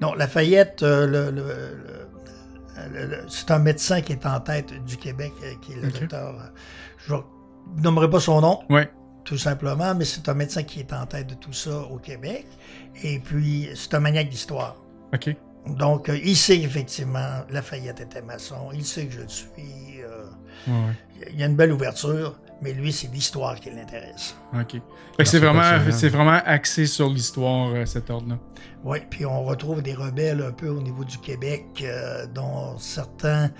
Non, 0.00 0.14
Lafayette, 0.14 0.82
euh, 0.82 1.06
le- 1.06 1.30
le- 1.30 1.42
le- 1.42 2.88
le- 3.00 3.06
le- 3.06 3.24
c'est 3.28 3.50
un 3.50 3.58
médecin 3.58 4.00
qui 4.00 4.12
est 4.12 4.26
en 4.26 4.40
tête 4.40 4.72
du 4.84 4.96
Québec, 4.96 5.32
euh, 5.42 5.52
qui 5.60 5.72
est 5.72 5.76
le 5.76 5.90
docteur. 5.90 6.34
euh, 6.34 6.48
Je 7.06 7.14
ne 7.14 7.82
nommerai 7.82 8.08
pas 8.10 8.20
son 8.20 8.40
nom, 8.40 8.60
tout 9.24 9.38
simplement, 9.38 9.94
mais 9.94 10.04
c'est 10.04 10.28
un 10.28 10.34
médecin 10.34 10.62
qui 10.62 10.80
est 10.80 10.92
en 10.92 11.06
tête 11.06 11.26
de 11.28 11.34
tout 11.34 11.52
ça 11.52 11.78
au 11.80 11.98
Québec. 11.98 12.46
Et 13.02 13.18
puis, 13.18 13.68
c'est 13.74 13.94
un 13.94 14.00
maniaque 14.00 14.28
d'histoire. 14.28 14.76
OK. 15.14 15.34
Donc, 15.66 16.08
euh, 16.08 16.18
il 16.22 16.36
sait 16.36 16.58
effectivement 16.58 17.42
Lafayette 17.50 18.00
était 18.00 18.22
maçon, 18.22 18.70
il 18.72 18.84
sait 18.84 19.06
que 19.06 19.12
je 19.14 19.20
le 19.20 19.28
suis. 19.28 20.00
euh, 20.02 20.24
Ouais, 20.66 20.72
ouais. 20.72 21.28
il 21.30 21.38
y 21.38 21.42
a 21.42 21.46
une 21.46 21.56
belle 21.56 21.72
ouverture, 21.72 22.38
mais 22.62 22.72
lui, 22.72 22.92
c'est 22.92 23.12
l'histoire 23.12 23.58
qui 23.58 23.70
l'intéresse. 23.70 24.36
OK. 24.54 24.80
C'est 25.24 25.38
vraiment, 25.38 25.90
c'est 25.90 26.08
vraiment 26.08 26.40
axé 26.44 26.86
sur 26.86 27.08
l'histoire, 27.08 27.70
euh, 27.74 27.86
cet 27.86 28.10
ordre-là. 28.10 28.38
Oui, 28.84 28.98
puis 29.08 29.26
on 29.26 29.44
retrouve 29.44 29.82
des 29.82 29.94
rebelles 29.94 30.42
un 30.42 30.52
peu 30.52 30.68
au 30.68 30.80
niveau 30.80 31.04
du 31.04 31.18
Québec, 31.18 31.64
euh, 31.82 32.26
dont 32.26 32.78
certains 32.78 33.50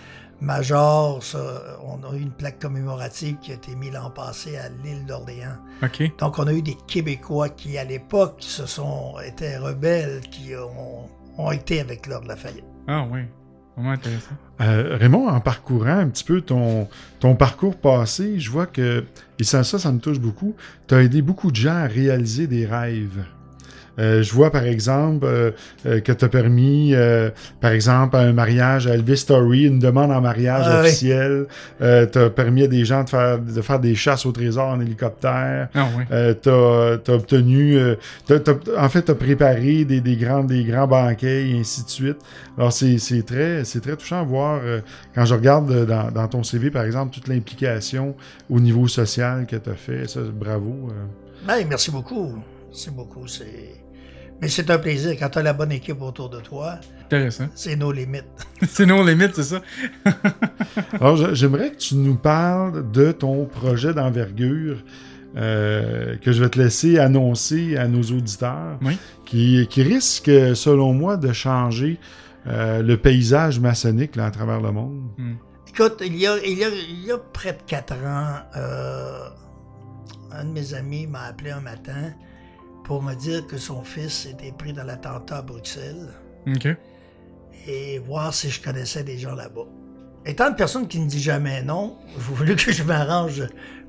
majors, 0.41 1.23
ça, 1.23 1.79
on 1.85 2.03
a 2.09 2.15
eu 2.15 2.21
une 2.21 2.31
plaque 2.31 2.61
commémorative 2.61 3.37
qui 3.41 3.51
a 3.51 3.55
été 3.55 3.75
mise 3.75 3.93
l'an 3.93 4.11
passé 4.11 4.57
à 4.57 4.69
l'île 4.69 5.05
d'Orléans. 5.07 5.57
OK. 5.83 6.17
Donc, 6.19 6.39
on 6.39 6.47
a 6.47 6.53
eu 6.53 6.63
des 6.63 6.77
Québécois 6.87 7.49
qui, 7.49 7.77
à 7.77 7.85
l'époque, 7.85 8.37
se 8.39 8.67
sont 8.67 9.15
étaient 9.25 9.59
rebelles, 9.59 10.21
qui 10.31 10.55
ont, 10.55 11.09
ont 11.37 11.51
été 11.51 11.81
avec 11.81 12.07
Lord 12.07 12.25
Lafayette. 12.25 12.65
Ah, 12.87 13.07
oui. 13.11 13.21
Intéressant. 13.85 14.35
Euh, 14.61 14.97
Raymond, 14.97 15.29
en 15.29 15.41
parcourant 15.41 15.99
un 15.99 16.09
petit 16.09 16.25
peu 16.25 16.41
ton, 16.41 16.89
ton 17.21 17.37
parcours 17.37 17.77
passé, 17.77 18.41
je 18.41 18.51
vois 18.51 18.67
que, 18.67 19.05
et 19.39 19.45
ça, 19.45 19.63
ça, 19.63 19.79
ça 19.79 19.93
me 19.93 20.01
touche 20.01 20.19
beaucoup, 20.19 20.57
tu 20.89 20.95
as 20.95 21.03
aidé 21.03 21.23
beaucoup 21.23 21.51
de 21.51 21.57
gens 21.57 21.77
à 21.77 21.87
réaliser 21.87 22.47
des 22.47 22.67
rêves. 22.67 23.25
Euh, 23.99 24.23
je 24.23 24.33
vois 24.33 24.51
par 24.51 24.65
exemple 24.65 25.27
euh, 25.27 25.51
euh, 25.87 26.01
que 26.01 26.13
tu 26.13 26.25
as 26.25 26.29
permis, 26.29 26.95
euh, 26.95 27.31
par 27.61 27.73
exemple, 27.73 28.17
un 28.17 28.33
mariage 28.33 28.87
à 28.87 28.95
Elvis 28.95 29.19
Story, 29.19 29.65
une 29.65 29.79
demande 29.79 30.11
en 30.13 30.21
mariage 30.21 30.65
Ah 30.67 30.81
oui. 30.83 30.87
officielle. 30.89 31.47
Euh, 31.81 32.07
tu 32.07 32.19
as 32.19 32.31
permis 32.31 32.63
à 32.65 32.67
des 32.69 32.85
gens 32.85 33.05
de 33.05 33.09
faire, 33.11 33.39
de 33.39 33.61
faire 33.63 33.81
des 33.81 33.95
chasses 33.95 34.25
au 34.27 34.33
trésor 34.33 34.69
en 34.69 34.81
hélicoptère. 34.81 35.69
Ah, 35.75 35.87
oui. 35.97 36.05
Euh, 36.13 36.35
t'as, 36.35 36.99
t'as 36.99 37.13
obtenu, 37.15 37.77
euh, 37.77 37.95
en 38.77 38.89
fait, 38.89 39.03
t'as 39.03 39.15
préparé 39.15 39.85
des, 39.85 40.01
des, 40.01 40.17
grands, 40.17 40.45
des 40.45 40.65
grands 40.65 40.87
banquets 40.87 41.49
et 41.51 41.59
ainsi 41.59 41.85
de 41.85 41.89
suite. 41.91 42.19
Alors, 42.57 42.73
c'est, 42.73 42.99
c'est 42.99 43.23
très, 43.23 43.65
c'est 43.65 43.81
très 43.81 43.97
touchant 43.97 44.21
à 44.21 44.25
voir, 44.25 44.61
euh, 44.65 44.81
quand 45.15 45.25
je 45.25 45.35
regarde 45.35 45.71
euh, 45.71 45.85
dans, 45.85 46.11
dans 46.11 46.29
ton 46.29 46.43
CV, 46.43 46.71
par 46.71 46.85
exemple, 46.85 47.15
toute 47.15 47.29
l'implication 47.29 48.15
au 48.51 48.61
niveau 48.61 48.87
social 48.89 49.47
que 49.47 49.57
t'as 49.57 49.75
fait. 49.75 50.09
Ça, 50.09 50.21
bravo. 50.33 50.91
euh. 50.91 51.05
Ben, 51.47 51.67
merci 51.69 51.91
beaucoup. 51.91 52.35
Merci 52.69 52.91
beaucoup. 52.91 53.27
C'est... 53.27 53.45
Mais 54.41 54.49
c'est 54.49 54.71
un 54.71 54.79
plaisir. 54.79 55.17
Quand 55.19 55.29
tu 55.31 55.39
as 55.39 55.43
la 55.43 55.53
bonne 55.53 55.73
équipe 55.73 56.01
autour 56.01 56.29
de 56.31 56.39
toi, 56.41 56.77
Intéressant. 57.07 57.49
c'est 57.55 57.75
nos 57.77 57.91
limites. 57.91 58.25
c'est 58.69 58.87
nos 58.87 59.05
limites, 59.05 59.35
c'est 59.35 59.43
ça? 59.43 59.63
Alors, 61.01 61.35
j'aimerais 61.35 61.73
que 61.73 61.77
tu 61.77 61.97
nous 61.97 62.15
parles 62.17 62.91
de 62.93 63.13
ton 63.13 63.47
projet 63.47 63.93
d'envergure 63.95 64.79
euh, 65.37 66.17
que 66.19 66.33
je 66.33 66.43
vais 66.43 66.49
te 66.49 66.59
laisser 66.59 66.99
annoncer 66.99 67.77
à 67.77 67.87
nos 67.89 68.03
auditeurs, 68.03 68.79
Oui. 68.83 68.97
qui, 69.27 69.67
qui 69.69 69.83
risque, 69.83 70.31
selon 70.55 70.93
moi, 70.93 71.17
de 71.17 71.33
changer 71.33 71.99
euh, 72.47 72.83
le 72.83 72.97
paysage 72.97 73.59
maçonnique 73.61 74.17
là, 74.17 74.27
à 74.27 74.31
travers 74.31 74.61
le 74.61 74.71
monde. 74.73 75.03
Écoute, 75.69 76.03
il 76.05 76.17
y 76.17 76.27
a, 76.27 76.37
il 76.45 76.59
y 76.59 76.65
a, 76.65 76.69
il 76.69 77.05
y 77.05 77.11
a 77.13 77.19
près 77.19 77.53
de 77.53 77.59
quatre 77.67 77.95
ans, 78.05 78.37
euh, 78.57 79.19
un 80.33 80.45
de 80.45 80.51
mes 80.51 80.75
amis 80.75 81.07
m'a 81.07 81.23
appelé 81.25 81.51
un 81.51 81.61
matin 81.61 82.13
pour 82.89 83.03
me 83.03 83.15
dire 83.15 83.47
que 83.47 83.59
son 83.59 83.83
fils 83.83 84.25
était 84.25 84.51
pris 84.51 84.73
dans 84.73 84.83
l'attentat 84.85 85.37
à 85.39 85.43
Bruxelles 85.43 86.09
OK. 86.47 86.67
et 87.67 87.99
voir 87.99 88.33
si 88.33 88.49
je 88.49 88.63
connaissais 88.63 89.05
des 89.05 89.19
gens 89.19 89.35
là-bas. 89.35 89.67
Étant 90.25 90.49
une 90.49 90.57
personne 90.57 90.89
qui 90.89 90.99
ne 90.99 91.07
dit 91.07 91.21
jamais 91.21 91.63
non, 91.63 91.99
je 92.17 92.21
voulais 92.33 92.57
que 92.57 92.73
je 92.73 92.83
m'arrange 92.83 93.43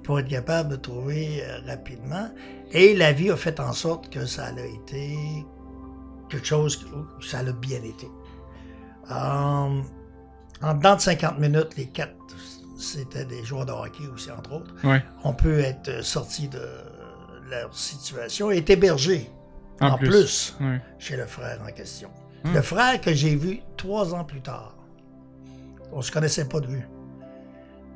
pour 0.03 0.19
être 0.19 0.27
capable 0.27 0.69
de 0.71 0.75
trouver 0.75 1.41
euh, 1.43 1.59
rapidement. 1.65 2.29
Et 2.73 2.93
la 2.93 3.13
vie 3.13 3.31
a 3.31 3.37
fait 3.37 3.61
en 3.61 3.71
sorte 3.71 4.09
que 4.09 4.25
ça 4.25 4.47
a 4.47 4.51
été 4.65 5.17
quelque 6.29 6.45
chose 6.45 6.85
où 6.93 7.21
ça 7.21 7.39
a 7.39 7.43
bien 7.53 7.81
été. 7.81 8.07
Euh, 9.11 9.81
en 10.61 10.73
dedans 10.73 10.95
de 10.97 11.01
50 11.01 11.39
minutes, 11.39 11.77
les 11.77 11.87
quatre, 11.87 12.15
c'était 12.77 13.23
des 13.25 13.43
joueurs 13.45 13.65
de 13.65 13.71
hockey 13.71 14.03
aussi, 14.13 14.29
entre 14.29 14.53
autres, 14.55 14.73
Ouais. 14.83 15.01
on 15.23 15.33
peut 15.33 15.59
être 15.59 16.03
sorti 16.03 16.49
de 16.49 16.59
leur 17.49 17.73
situation 17.75 18.51
est 18.51 18.69
hébergé 18.69 19.29
En 19.81 19.89
en, 19.89 19.97
plus. 19.97 20.55
chez 20.97 21.15
le 21.17 21.25
frère 21.25 21.59
en 21.67 21.71
question. 21.71 22.09
Hmm. 22.43 22.53
Le 22.53 22.61
frère 22.61 22.99
que 23.01 23.13
j'ai 23.13 23.35
vu 23.35 23.59
trois 23.77 24.13
ans 24.13 24.23
plus 24.23 24.41
tard. 24.41 24.75
On 25.91 26.01
se 26.01 26.11
connaissait 26.11 26.45
pas 26.47 26.59
de 26.59 26.67
vue. 26.67 26.87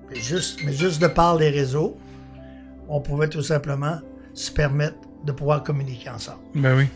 Mais 0.09 0.15
juste, 0.19 0.59
mais 0.65 0.73
juste 0.73 1.01
de 1.01 1.07
par 1.07 1.37
les 1.37 1.49
réseaux, 1.49 1.97
on 2.89 2.99
pouvait 2.99 3.29
tout 3.29 3.41
simplement 3.43 3.99
se 4.33 4.51
permettre 4.51 4.97
de 5.25 5.31
pouvoir 5.31 5.63
communiquer 5.63 6.09
ensemble. 6.09 6.39
Ben 6.55 6.75
oui. 6.75 6.87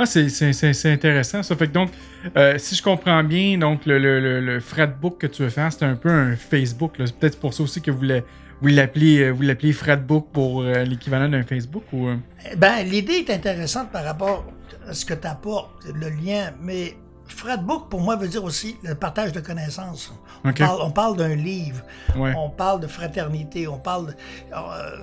Ah, 0.00 0.06
c'est, 0.06 0.28
c'est, 0.28 0.52
c'est, 0.52 0.72
c'est 0.74 0.92
intéressant, 0.92 1.42
ça. 1.42 1.56
Fait 1.56 1.66
que 1.66 1.72
donc, 1.72 1.90
euh, 2.36 2.56
si 2.58 2.76
je 2.76 2.82
comprends 2.82 3.24
bien, 3.24 3.58
donc 3.58 3.84
le, 3.84 3.98
le, 3.98 4.20
le, 4.20 4.40
le 4.40 4.60
fratbook 4.60 5.18
que 5.18 5.26
tu 5.26 5.42
veux 5.42 5.48
faire, 5.50 5.72
c'est 5.72 5.84
un 5.84 5.96
peu 5.96 6.08
un 6.08 6.36
Facebook. 6.36 6.92
C'est 7.04 7.16
peut-être 7.18 7.40
pour 7.40 7.52
ça 7.52 7.64
aussi 7.64 7.82
que 7.82 7.90
vous, 7.90 8.02
l'a- 8.02 8.20
vous 8.60 8.68
l'appelez, 8.68 9.20
euh, 9.20 9.30
vous 9.30 9.42
l'appelez 9.42 9.72
fratbook 9.72 10.28
pour 10.32 10.62
euh, 10.62 10.84
l'équivalent 10.84 11.28
d'un 11.28 11.42
Facebook 11.42 11.84
ou. 11.92 12.08
euh, 12.08 12.16
Ben, 12.56 12.82
l'idée 12.84 13.24
est 13.26 13.30
intéressante 13.30 13.90
par 13.90 14.04
rapport 14.04 14.44
à 14.88 14.94
ce 14.94 15.04
que 15.04 15.14
tu 15.14 15.26
apportes, 15.26 15.70
le 15.94 16.08
lien, 16.10 16.52
mais 16.60 16.96
Fredbook, 17.26 17.90
pour 17.90 18.00
moi, 18.00 18.16
veut 18.16 18.26
dire 18.28 18.42
aussi 18.42 18.76
le 18.82 18.94
partage 18.94 19.32
de 19.32 19.40
connaissances. 19.40 20.10
On 20.44 20.90
parle, 20.90 21.16
d'un 21.18 21.34
livre, 21.34 21.82
Ouais. 22.16 22.32
on 22.34 22.48
parle 22.48 22.80
de 22.80 22.86
fraternité, 22.86 23.68
on 23.68 23.78
parle 23.78 24.06
de... 24.06 24.12
euh, 24.54 24.96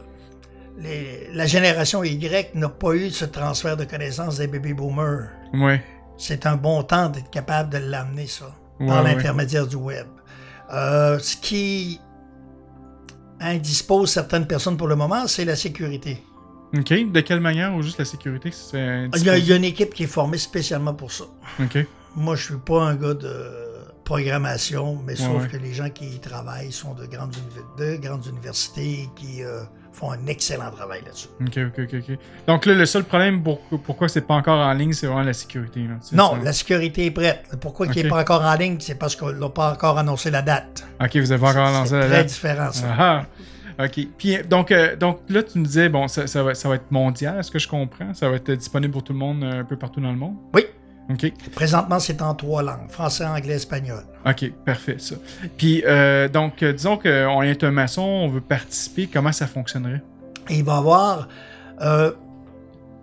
les- 0.79 1.29
la 1.33 1.45
génération 1.45 2.03
Y 2.03 2.49
n'a 2.55 2.69
pas 2.69 2.93
eu 2.93 3.11
ce 3.11 3.25
transfert 3.25 3.77
de 3.77 3.85
connaissances 3.85 4.37
des 4.39 4.47
baby 4.47 4.73
boomers. 4.73 5.27
Ouais. 5.53 5.83
C'est 6.17 6.45
un 6.47 6.55
bon 6.55 6.81
temps 6.83 7.09
d'être 7.09 7.29
capable 7.29 7.69
de 7.69 7.77
l'amener, 7.77 8.25
ça, 8.27 8.45
Ouais, 8.79 8.87
par 8.87 9.03
l'intermédiaire 9.03 9.67
du 9.67 9.75
web. 9.75 10.07
Euh, 10.73 11.19
ce 11.19 11.37
qui 11.37 12.01
indispose 13.39 14.11
certaines 14.11 14.47
personnes 14.47 14.77
pour 14.77 14.87
le 14.87 14.95
moment, 14.95 15.27
c'est 15.27 15.45
la 15.45 15.55
sécurité. 15.55 16.23
OK. 16.77 17.11
De 17.11 17.21
quelle 17.21 17.39
manière 17.41 17.73
ou 17.75 17.81
juste 17.81 17.99
la 17.99 18.05
sécurité 18.05 18.49
c'est 18.51 19.09
Il 19.15 19.23
y, 19.23 19.29
a, 19.29 19.37
il 19.37 19.45
y 19.45 19.53
a 19.53 19.55
une 19.55 19.63
équipe 19.63 19.93
qui 19.93 20.03
est 20.03 20.07
formée 20.07 20.37
spécialement 20.37 20.93
pour 20.93 21.11
ça. 21.11 21.25
OK. 21.61 21.77
Moi, 22.15 22.35
je 22.35 22.43
suis 22.43 22.57
pas 22.57 22.81
un 22.83 22.95
gars 22.95 23.13
de 23.13 23.51
programmation, 24.03 25.01
mais 25.05 25.15
sauf 25.15 25.43
ouais. 25.43 25.47
que 25.49 25.57
les 25.57 25.73
gens 25.73 25.89
qui 25.89 26.05
y 26.07 26.19
travaillent 26.19 26.71
sont 26.71 26.93
de 26.93 27.05
grandes, 27.05 27.35
univ- 27.35 27.79
de 27.79 27.95
grandes 27.97 28.25
universités 28.27 29.09
qui 29.15 29.43
euh, 29.43 29.63
font 29.95 30.11
un 30.11 30.27
excellent 30.27 30.69
travail 30.71 31.01
là-dessus. 31.05 31.27
OK, 31.41 31.79
OK, 31.79 31.93
OK. 31.93 32.17
Donc 32.47 32.65
là, 32.65 32.73
le 32.73 32.85
seul 32.85 33.03
problème 33.05 33.41
pour, 33.41 33.59
pourquoi 33.61 34.07
c'est 34.09 34.21
pas 34.21 34.35
encore 34.35 34.59
en 34.59 34.73
ligne, 34.73 34.93
c'est 34.93 35.07
vraiment 35.07 35.23
la 35.23 35.33
sécurité. 35.33 35.79
Là. 35.81 35.95
C'est 36.01 36.15
Non, 36.15 36.31
ça. 36.31 36.37
la 36.43 36.53
sécurité 36.53 37.05
est 37.05 37.11
prête. 37.11 37.43
Pourquoi 37.61 37.85
il 37.87 37.89
Ok. 37.91 37.95
n'est 37.95 38.09
pas 38.09 38.21
encore 38.21 38.41
en 38.43 38.53
ligne, 38.55 38.77
c'est 38.79 38.95
parce 38.95 39.15
qu'on 39.15 39.29
l'a 39.29 39.49
pas 39.49 39.71
encore 39.71 39.97
annoncé 39.97 40.29
la 40.31 40.41
date. 40.41 40.85
OK, 41.01 41.15
vous 41.17 41.31
avez 41.31 41.41
pas 41.41 41.51
encore 41.51 41.87
C'est 41.87 41.99
la 41.99 42.05
très 42.07 42.17
date. 42.17 42.27
différent, 42.27 42.71
ça. 42.71 42.85
Ah, 42.97 43.21
ah. 43.77 43.85
OK. 43.85 44.07
Puis, 44.17 44.37
donc, 44.49 44.71
euh, 44.71 44.95
donc 44.95 45.19
là, 45.29 45.43
tu 45.43 45.57
nous 45.59 45.65
disais, 45.65 45.89
bon, 45.89 46.07
ça, 46.07 46.27
ça, 46.27 46.43
va, 46.43 46.53
ça 46.55 46.69
va 46.69 46.75
être 46.75 46.91
mondial, 46.91 47.37
est-ce 47.39 47.51
que 47.51 47.59
je 47.59 47.67
comprends? 47.67 48.13
Ça 48.13 48.29
va 48.29 48.35
être 48.37 48.51
disponible 48.51 48.93
pour 48.93 49.03
tout 49.03 49.13
le 49.13 49.19
monde 49.19 49.43
euh, 49.43 49.61
un 49.61 49.63
peu 49.65 49.75
partout 49.77 49.99
dans 50.01 50.11
le 50.11 50.17
monde? 50.17 50.35
Oui. 50.53 50.65
Présentement, 51.53 51.99
c'est 51.99 52.21
en 52.21 52.33
trois 52.33 52.63
langues, 52.63 52.89
français, 52.89 53.25
anglais, 53.25 53.55
espagnol. 53.55 54.03
OK, 54.25 54.51
parfait, 54.65 54.97
ça. 54.97 55.15
Puis, 55.57 55.83
euh, 55.85 56.27
donc, 56.27 56.63
euh, 56.63 56.73
disons 56.73 56.97
qu'on 56.97 57.41
est 57.43 57.63
un 57.63 57.71
maçon, 57.71 58.01
on 58.01 58.27
veut 58.27 58.41
participer, 58.41 59.07
comment 59.07 59.31
ça 59.31 59.45
fonctionnerait? 59.47 60.01
Et 60.49 60.55
il 60.57 60.63
va 60.63 60.73
y 60.73 60.77
avoir, 60.77 61.27
euh, 61.81 62.11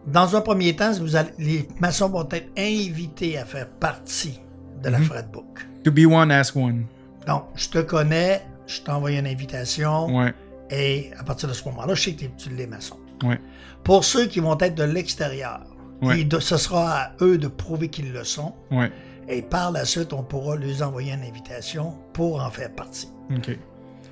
dans 0.06 0.34
un 0.36 0.40
premier 0.40 0.74
temps, 0.74 0.92
vous 0.92 1.14
allez- 1.16 1.30
les 1.38 1.68
maçons 1.80 2.08
vont 2.08 2.28
être 2.30 2.48
invités 2.58 3.38
à 3.38 3.44
faire 3.44 3.68
partie 3.68 4.40
de 4.82 4.88
la 4.88 4.98
Mhm. 4.98 5.04
Fredbook. 5.04 5.66
To 5.84 5.92
be 5.92 6.04
one, 6.06 6.30
ask 6.32 6.56
one. 6.56 6.86
Donc, 7.26 7.44
je 7.54 7.68
te 7.68 7.78
connais, 7.78 8.42
je 8.66 8.80
t'envoie 8.80 9.12
une 9.12 9.26
invitation. 9.26 10.06
Ouais, 10.16 10.34
Et 10.74 11.10
à 11.18 11.22
partir 11.22 11.48
de 11.48 11.52
ce 11.54 11.62
moment-là, 11.66 11.94
je 11.94 12.02
sais 12.02 12.12
que 12.14 12.24
tu 12.38 12.48
l'es 12.50 12.66
maçon. 12.66 12.96
ouais, 13.24 13.38
Pour 13.84 14.04
ceux 14.04 14.26
qui 14.26 14.40
vont 14.40 14.56
être 14.58 14.74
de 14.74 14.84
l'extérieur, 14.84 15.60
Ouais. 16.02 16.20
et 16.20 16.24
de- 16.24 16.40
ce 16.40 16.56
sera 16.56 16.96
à 16.98 17.10
eux 17.20 17.38
de 17.38 17.48
prouver 17.48 17.88
qu'ils 17.88 18.12
le 18.12 18.24
sont. 18.24 18.54
ouais. 18.70 18.90
Et 19.28 19.40
par 19.40 19.70
la 19.70 19.84
suite, 19.84 20.12
on 20.12 20.24
pourra 20.24 20.56
leur 20.56 20.82
envoyer 20.88 21.12
une 21.12 21.22
invitation 21.22 21.94
pour 22.12 22.42
en 22.42 22.50
faire 22.50 22.72
partie. 22.74 23.08
OK. 23.34 23.56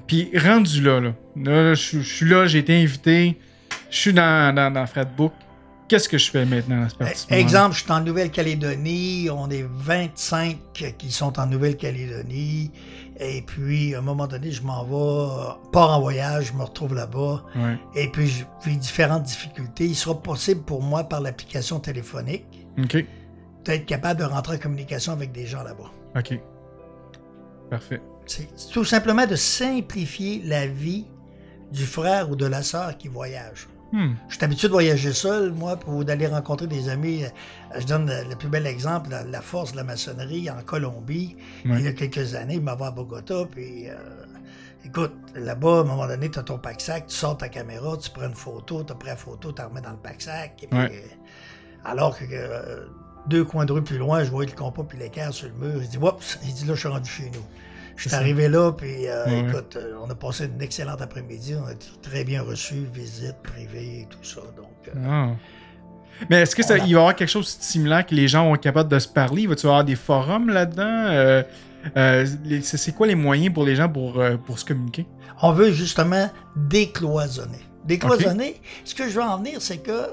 Puis 0.07 0.31
rendu 0.39 0.81
là, 0.81 1.01
là, 1.01 1.13
là, 1.37 1.75
je 1.75 1.99
je 2.01 2.15
suis 2.15 2.27
là, 2.29 2.47
j'ai 2.47 2.59
été 2.61 2.81
invité, 2.81 3.37
je 3.91 3.97
suis 3.97 4.13
dans, 4.13 4.55
dans, 4.55 4.73
dans 4.73 4.87
Fredbook. 4.87 5.33
Qu'est-ce 5.91 6.09
que 6.09 6.19
je 6.19 6.31
fais 6.31 6.45
maintenant 6.47 6.85
à 6.85 6.89
ce 6.89 6.95
parti 6.95 7.27
Exemple, 7.35 7.75
je 7.75 7.83
suis 7.83 7.91
en 7.91 8.01
Nouvelle-Calédonie, 8.01 9.29
on 9.29 9.51
est 9.51 9.67
25 9.69 10.57
qui 10.97 11.11
sont 11.11 11.37
en 11.41 11.47
Nouvelle-Calédonie, 11.47 12.71
et 13.19 13.43
puis 13.43 13.97
à 13.97 13.99
un 13.99 14.03
moment 14.03 14.29
donné, 14.29 14.53
je 14.53 14.63
m'en 14.63 14.85
vais, 14.85 15.53
pars 15.73 15.99
en 15.99 16.01
voyage, 16.01 16.47
je 16.47 16.53
me 16.53 16.63
retrouve 16.63 16.95
là-bas, 16.95 17.43
Ouais. 17.57 17.77
et 17.97 18.07
puis 18.07 18.29
je 18.29 18.45
vis 18.65 18.77
différentes 18.77 19.25
difficultés. 19.25 19.87
Il 19.87 19.97
sera 19.97 20.15
possible 20.23 20.63
pour 20.63 20.81
moi, 20.81 21.03
par 21.03 21.21
l'application 21.21 21.81
téléphonique, 21.81 22.47
d'être 23.65 23.85
capable 23.85 24.21
de 24.21 24.25
rentrer 24.27 24.55
en 24.57 24.59
communication 24.61 25.13
avec 25.13 25.33
des 25.33 25.47
gens 25.47 25.65
là-bas. 25.65 25.91
Ok. 26.17 26.39
Parfait. 27.69 28.01
C'est 28.27 28.47
tout 28.73 28.85
simplement 28.85 29.27
de 29.27 29.35
simplifier 29.35 30.41
la 30.45 30.69
vie 30.69 31.05
du 31.73 31.85
frère 31.85 32.31
ou 32.31 32.37
de 32.37 32.47
la 32.47 32.63
sœur 32.63 32.97
qui 32.97 33.09
voyage. 33.09 33.67
Hmm. 33.93 34.13
Je 34.29 34.37
suis 34.37 34.45
habitué 34.45 34.69
de 34.69 34.73
voyager 34.73 35.13
seul, 35.13 35.51
moi, 35.53 35.77
pour 35.77 36.05
d'aller 36.05 36.27
rencontrer 36.29 36.67
des 36.69 36.89
amis. 36.89 37.25
Euh, 37.25 37.81
Je 37.81 37.87
donne 37.87 38.11
le, 38.29 38.37
plus 38.37 38.49
bel 38.49 38.67
exemple, 38.67 39.11
la, 39.11 39.41
force 39.41 39.73
de 39.73 39.77
la 39.79 39.85
maçonnerie 39.85 40.49
en 40.51 40.63
Colombie. 40.63 41.37
Il 41.65 41.81
y 41.81 41.87
a 41.89 41.93
quelques 41.93 42.35
années, 42.35 42.55
il 42.55 42.63
m'avait 42.63 42.85
à 42.85 42.91
Bogota, 42.93 43.47
puis 43.51 43.89
euh, 43.89 43.95
écoute, 44.85 45.13
là-bas, 45.35 45.79
à 45.79 45.81
un 45.81 45.85
moment 45.85 46.07
donné, 46.07 46.31
tu 46.31 46.39
as 46.39 46.43
ton 46.45 46.59
pack-sac, 46.59 47.09
tu 47.09 47.17
sors 47.17 47.37
ta 47.37 47.49
caméra, 47.49 47.97
tu 47.97 48.11
prends 48.11 48.27
une 48.29 48.35
photo, 48.35 48.85
tu 48.85 48.93
as 48.93 48.95
pris 48.95 49.09
la 49.09 49.17
photo, 49.17 49.51
tu 49.53 49.61
la 49.61 49.69
remets 49.69 49.81
dans 49.81 49.91
le 49.91 49.97
pack-sac. 49.97 50.63
et 50.63 50.67
puis, 50.69 50.79
Ouais. 50.79 50.93
euh, 50.93 51.09
alors 51.85 52.17
que 52.17 52.25
euh, 52.31 52.87
deux 53.27 53.45
coins 53.45 53.65
de 53.65 53.73
rue 53.73 53.83
plus 53.83 53.99
loin, 53.99 54.23
je 54.25 54.31
voyais 54.31 54.51
le 54.51 54.57
compas 54.57 54.83
puis 54.85 54.99
l'équerre 54.99 55.33
sur 55.33 55.49
le 55.49 55.55
mur. 55.55 55.83
Il 55.83 55.89
dit, 55.89 55.99
oups, 55.99 56.39
il 56.45 56.55
dit 56.55 56.65
là, 56.65 56.75
je 56.75 56.81
suis 56.81 56.89
rendu 56.89 57.11
chez 57.11 57.31
nous. 57.35 57.45
Je 58.03 58.09
suis 58.09 58.17
arrivé 58.17 58.49
là, 58.49 58.73
puis 58.73 59.07
euh, 59.09 59.25
Ouais. 59.27 59.41
écoute, 59.41 59.77
euh, 59.77 59.93
on 60.05 60.09
a 60.11 60.15
passé 60.15 60.47
une 60.47 60.63
excellente 60.63 61.03
après-midi, 61.03 61.55
on 61.63 61.67
a 61.67 61.73
été 61.73 61.87
très 62.03 62.25
bien 62.25 62.43
reçus, 62.43 62.87
visite 62.93 63.37
privée 63.43 64.01
et 64.03 64.07
tout 64.09 64.23
ça. 64.25 64.41
Donc, 64.57 64.89
euh, 64.89 65.07
Ah. 65.07 65.29
Mais 66.29 66.43
est-ce 66.43 66.55
que 66.57 66.63
ça, 66.63 66.75
On 66.75 66.77
a- 66.77 66.79
il 66.79 66.83
va 66.83 66.89
y 66.89 66.95
avoir 66.95 67.15
quelque 67.17 67.29
chose 67.29 67.59
de 67.59 67.63
similaire 67.63 68.05
que 68.07 68.15
les 68.15 68.29
gens 68.29 68.45
vont 68.45 68.55
être 68.55 68.61
capables 68.63 68.91
de 68.91 68.99
se 68.99 69.09
parler? 69.09 69.47
Va-tu 69.47 69.67
avoir 69.67 69.85
des 69.85 69.97
forums 69.97 70.49
là-dedans? 70.51 71.43
Euh, 71.97 72.27
c'est 72.63 72.95
quoi 72.95 73.07
les 73.07 73.15
moyens 73.15 73.53
pour 73.55 73.65
les 73.65 73.75
gens 73.77 73.89
pour, 73.89 74.23
pour 74.45 74.59
se 74.59 74.65
communiquer? 74.65 75.07
on 75.43 75.53
veut 75.53 75.73
justement 75.73 76.29
décloisonner. 76.55 77.59
Décloisonner, 77.87 78.61
ce 78.85 78.95
que 78.95 79.09
je 79.09 79.15
veux 79.15 79.23
en 79.23 79.39
venir, 79.39 79.63
c'est 79.63 79.79
que 79.79 80.11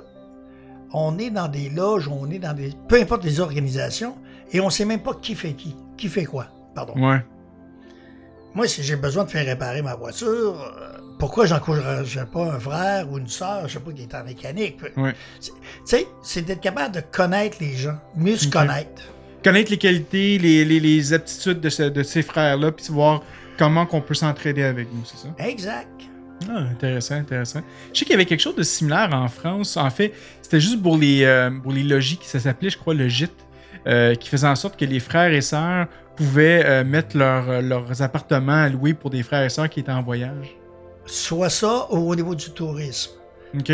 on 0.94 1.18
est 1.20 1.30
dans 1.30 1.50
des 1.50 1.70
loges, 1.70 2.08
on 2.08 2.30
est 2.32 2.40
dans 2.40 2.54
des. 2.54 2.72
peu 2.88 3.00
importe 3.02 3.26
les 3.26 3.42
organisations, 3.42 4.16
et 4.54 4.62
on 4.62 4.70
sait 4.70 4.86
même 4.86 5.02
pas 5.02 5.14
qui 5.22 5.36
fait 5.36 5.52
qui, 5.54 5.76
qui 5.98 6.08
fait 6.08 6.24
quoi. 6.24 6.48
Pardon. 6.74 6.94
Ouais. 6.96 7.26
Moi, 8.56 8.68
si 8.68 8.82
j'ai 8.84 8.96
besoin 8.96 9.24
de 9.26 9.30
faire 9.30 9.46
réparer 9.46 9.82
ma 9.82 9.96
voiture, 9.96 10.28
euh, 10.62 10.98
pourquoi 11.20 11.46
j'encouragerais 11.46 12.26
pas 12.26 12.54
un 12.56 12.60
frère 12.60 13.12
ou 13.12 13.18
une 13.20 13.28
sœur, 13.28 13.68
je 13.68 13.74
sais 13.74 13.80
pas, 13.80 13.92
qui 13.92 14.04
est 14.04 14.16
en 14.16 14.24
mécanique? 14.24 14.78
Tu 15.40 15.52
sais, 15.86 16.08
c'est 16.24 16.42
d'être 16.44 16.62
capable 16.62 16.96
de 16.96 17.02
connaître 17.02 17.58
les 17.60 17.76
gens, 17.76 17.98
mieux 18.16 18.36
se 18.38 18.48
connaître. 18.48 19.02
Connaître 19.44 19.70
les 19.72 19.78
qualités, 19.78 20.38
les, 20.40 20.66
les, 20.66 20.80
les 20.80 21.14
aptitudes 21.14 21.60
de, 21.62 21.70
ce- 21.70 21.84
de 21.84 22.04
ces 22.04 22.24
frères-là, 22.24 22.72
puis 22.72 22.86
voir 22.90 23.22
comment 23.58 23.86
qu'on 23.86 24.02
peut 24.02 24.16
s'entraider 24.16 24.64
avec 24.64 24.88
nous, 24.92 25.04
c'est 25.06 25.18
ça? 25.18 25.30
Exact. 25.46 25.88
Ah, 26.50 26.58
intéressant, 26.72 27.16
intéressant. 27.16 27.62
Je 27.94 28.00
sais 28.00 28.06
qu'il 28.06 28.12
y 28.14 28.16
avait 28.16 28.26
quelque 28.26 28.42
chose 28.42 28.56
de 28.56 28.64
similaire 28.64 29.10
en 29.14 29.28
France. 29.28 29.76
En 29.78 29.90
fait, 29.90 30.14
c'était 30.42 30.60
juste 30.60 30.82
pour 30.82 30.98
les, 30.98 31.24
euh, 31.24 31.50
pour 31.62 31.72
les 31.72 31.84
logis, 31.84 32.20
ça 32.24 32.40
s'appelait, 32.40 32.70
je 32.70 32.78
crois, 32.78 32.94
le 32.94 33.08
gîte, 33.08 33.34
euh, 33.88 34.16
qui 34.16 34.30
faisait 34.30 34.48
en 34.48 34.56
sorte 34.56 34.80
que 34.80 34.86
les 34.86 35.00
frères 35.00 35.32
et 35.32 35.42
sœurs 35.42 35.88
pouvaient 36.18 36.64
euh, 36.66 36.84
mettre 36.84 37.16
leur- 37.18 37.50
euh, 37.50 37.62
leurs 37.62 38.02
appartements 38.02 38.64
à 38.64 38.70
louer 38.70 38.94
pour 38.94 39.10
des 39.10 39.24
frères 39.24 39.44
et 39.44 39.50
sœurs 39.50 39.70
qui 39.70 39.80
étaient 39.80 39.92
en 39.92 40.04
voyage? 40.04 40.56
Soit 41.06 41.50
ça 41.50 41.88
ou 41.92 42.10
au 42.12 42.16
niveau 42.16 42.36
du 42.36 42.50
tourisme. 42.52 43.12
OK? 43.58 43.72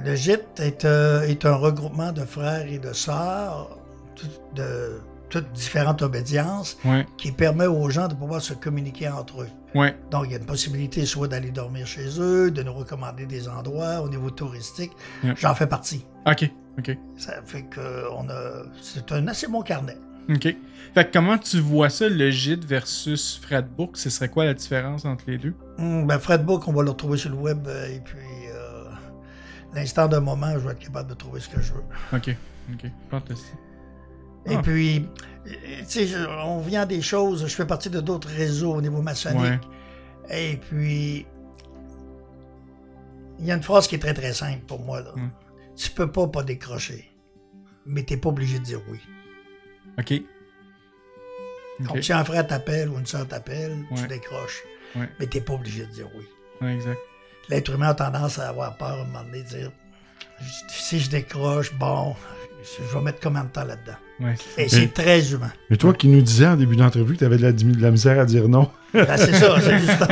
Le 0.00 0.14
gîte 0.16 0.58
est, 0.58 0.84
euh, 0.84 1.22
est 1.22 1.44
un 1.46 1.54
regroupement 1.54 2.10
de 2.10 2.24
frères 2.24 2.66
et 2.66 2.78
de 2.78 2.92
sœurs 2.92 3.78
tout- 4.16 4.26
de 4.56 5.00
toutes 5.30 5.50
différentes 5.52 6.02
obédiences 6.02 6.76
Ouais, 6.84 7.06
qui 7.16 7.32
permet 7.32 7.66
aux 7.66 7.88
gens 7.90 8.06
de 8.08 8.14
pouvoir 8.14 8.40
se 8.40 8.54
communiquer 8.54 9.08
entre 9.08 9.42
eux. 9.42 9.48
ouais. 9.74 9.96
Donc, 10.10 10.24
il 10.26 10.30
y 10.32 10.34
a 10.34 10.38
une 10.38 10.46
possibilité 10.46 11.04
soit 11.06 11.26
d'aller 11.28 11.50
dormir 11.50 11.86
chez 11.86 12.20
eux, 12.20 12.50
de 12.52 12.62
nous 12.62 12.72
recommander 12.72 13.26
des 13.26 13.48
endroits 13.48 14.00
au 14.00 14.08
niveau 14.08 14.30
touristique. 14.30 14.92
J'en 15.36 15.54
fais 15.54 15.66
partie. 15.66 16.04
OK, 16.26 16.48
OK, 16.78 16.96
Ça 17.16 17.34
fait 17.44 17.62
que 17.62 18.04
on 18.16 18.28
a, 18.28 18.62
c'est 18.80 19.10
un 19.12 19.26
assez 19.28 19.46
bon 19.48 19.62
carnet. 19.62 19.96
OK. 20.28 20.56
Fait 20.94 21.04
que 21.06 21.12
comment 21.12 21.36
tu 21.38 21.58
vois 21.58 21.90
ça, 21.90 22.08
le 22.08 22.30
gîte 22.30 22.64
versus 22.64 23.38
Fredbook? 23.42 23.96
Ce 23.96 24.10
serait 24.10 24.28
quoi 24.28 24.44
la 24.44 24.54
différence 24.54 25.04
entre 25.04 25.24
les 25.26 25.38
deux? 25.38 25.54
Hum, 25.78 26.06
ben, 26.06 26.18
Fredbook, 26.18 26.66
on 26.68 26.72
va 26.72 26.82
le 26.82 26.90
retrouver 26.90 27.18
sur 27.18 27.30
le 27.30 27.36
web 27.36 27.66
euh, 27.66 27.88
et 27.94 28.00
puis 28.00 28.18
euh, 28.52 28.84
l'instant 29.74 30.06
d'un 30.08 30.20
moment, 30.20 30.52
je 30.54 30.58
vais 30.58 30.72
être 30.72 30.78
capable 30.78 31.08
de 31.10 31.14
trouver 31.14 31.40
ce 31.40 31.48
que 31.48 31.60
je 31.60 31.72
veux. 31.72 31.82
OK, 32.12 32.36
OK. 32.72 32.90
Fantastique. 33.10 33.54
Et 34.46 34.54
Ah. 34.56 34.62
puis, 34.62 35.08
tu 35.88 36.06
sais, 36.06 36.08
on 36.44 36.60
vient 36.60 36.86
des 36.86 37.00
choses, 37.02 37.46
je 37.46 37.54
fais 37.54 37.66
partie 37.66 37.90
de 37.90 38.00
d'autres 38.00 38.28
réseaux 38.28 38.74
au 38.74 38.80
niveau 38.82 39.02
maçonnique. 39.02 39.62
Et 40.30 40.58
puis, 40.68 41.26
il 43.40 43.46
y 43.46 43.50
a 43.50 43.54
une 43.56 43.62
phrase 43.62 43.88
qui 43.88 43.96
est 43.96 43.98
très 43.98 44.14
très 44.14 44.32
simple 44.32 44.62
pour 44.66 44.80
moi. 44.80 45.00
Là. 45.00 45.12
Mm. 45.16 45.30
Tu 45.76 45.90
peux 45.90 46.10
pas 46.10 46.26
pas 46.28 46.42
décrocher, 46.44 47.10
mais 47.84 48.02
t'es 48.04 48.16
pas 48.16 48.28
obligé 48.28 48.58
de 48.58 48.64
dire 48.64 48.80
oui. 48.90 49.00
OK. 49.98 50.12
Donc, 51.80 52.02
si 52.02 52.12
un 52.12 52.24
frère 52.24 52.46
t'appelle 52.46 52.88
ou 52.88 52.98
une 52.98 53.06
soeur 53.06 53.26
t'appelle, 53.26 53.76
tu 53.96 54.06
décroches, 54.06 54.62
Ouais. 54.94 55.08
mais 55.18 55.26
t'es 55.26 55.40
pas 55.40 55.54
obligé 55.54 55.86
de 55.86 55.90
dire 55.90 56.08
oui. 56.14 56.24
Ouais, 56.60 56.74
exact. 56.74 57.00
L'être 57.48 57.72
humain 57.74 57.88
a 57.88 57.94
tendance 57.94 58.38
à 58.38 58.48
avoir 58.48 58.76
peur 58.76 58.90
à 58.90 59.00
un 59.00 59.04
moment 59.04 59.24
donné 59.24 59.42
de 59.42 59.48
dire 59.48 59.72
si 60.68 61.00
je 61.00 61.10
décroche, 61.10 61.72
bon, 61.74 62.14
je 62.62 62.82
vais 62.96 63.00
mettre 63.02 63.20
combien 63.20 63.44
de 63.44 63.48
temps 63.50 63.64
là-dedans? 63.64 63.96
Ouais. 64.20 64.34
Et 64.58 64.68
c'est 64.68 64.94
très 64.94 65.32
humain. 65.32 65.50
Mais 65.70 65.76
toi 65.76 65.92
qui 65.92 66.06
nous 66.08 66.22
disais 66.22 66.46
en 66.46 66.56
début 66.56 66.76
d'entrevue 66.76 67.14
que 67.14 67.18
tu 67.18 67.24
avais 67.24 67.36
de 67.36 67.42
la, 67.42 67.52
de 67.52 67.80
la 67.82 67.90
misère 67.90 68.20
à 68.20 68.24
dire 68.24 68.48
non. 68.48 68.70
Ben, 68.92 69.06
c'est 69.16 69.34
ça, 69.34 69.56
c'est 69.60 69.78
juste 69.78 70.04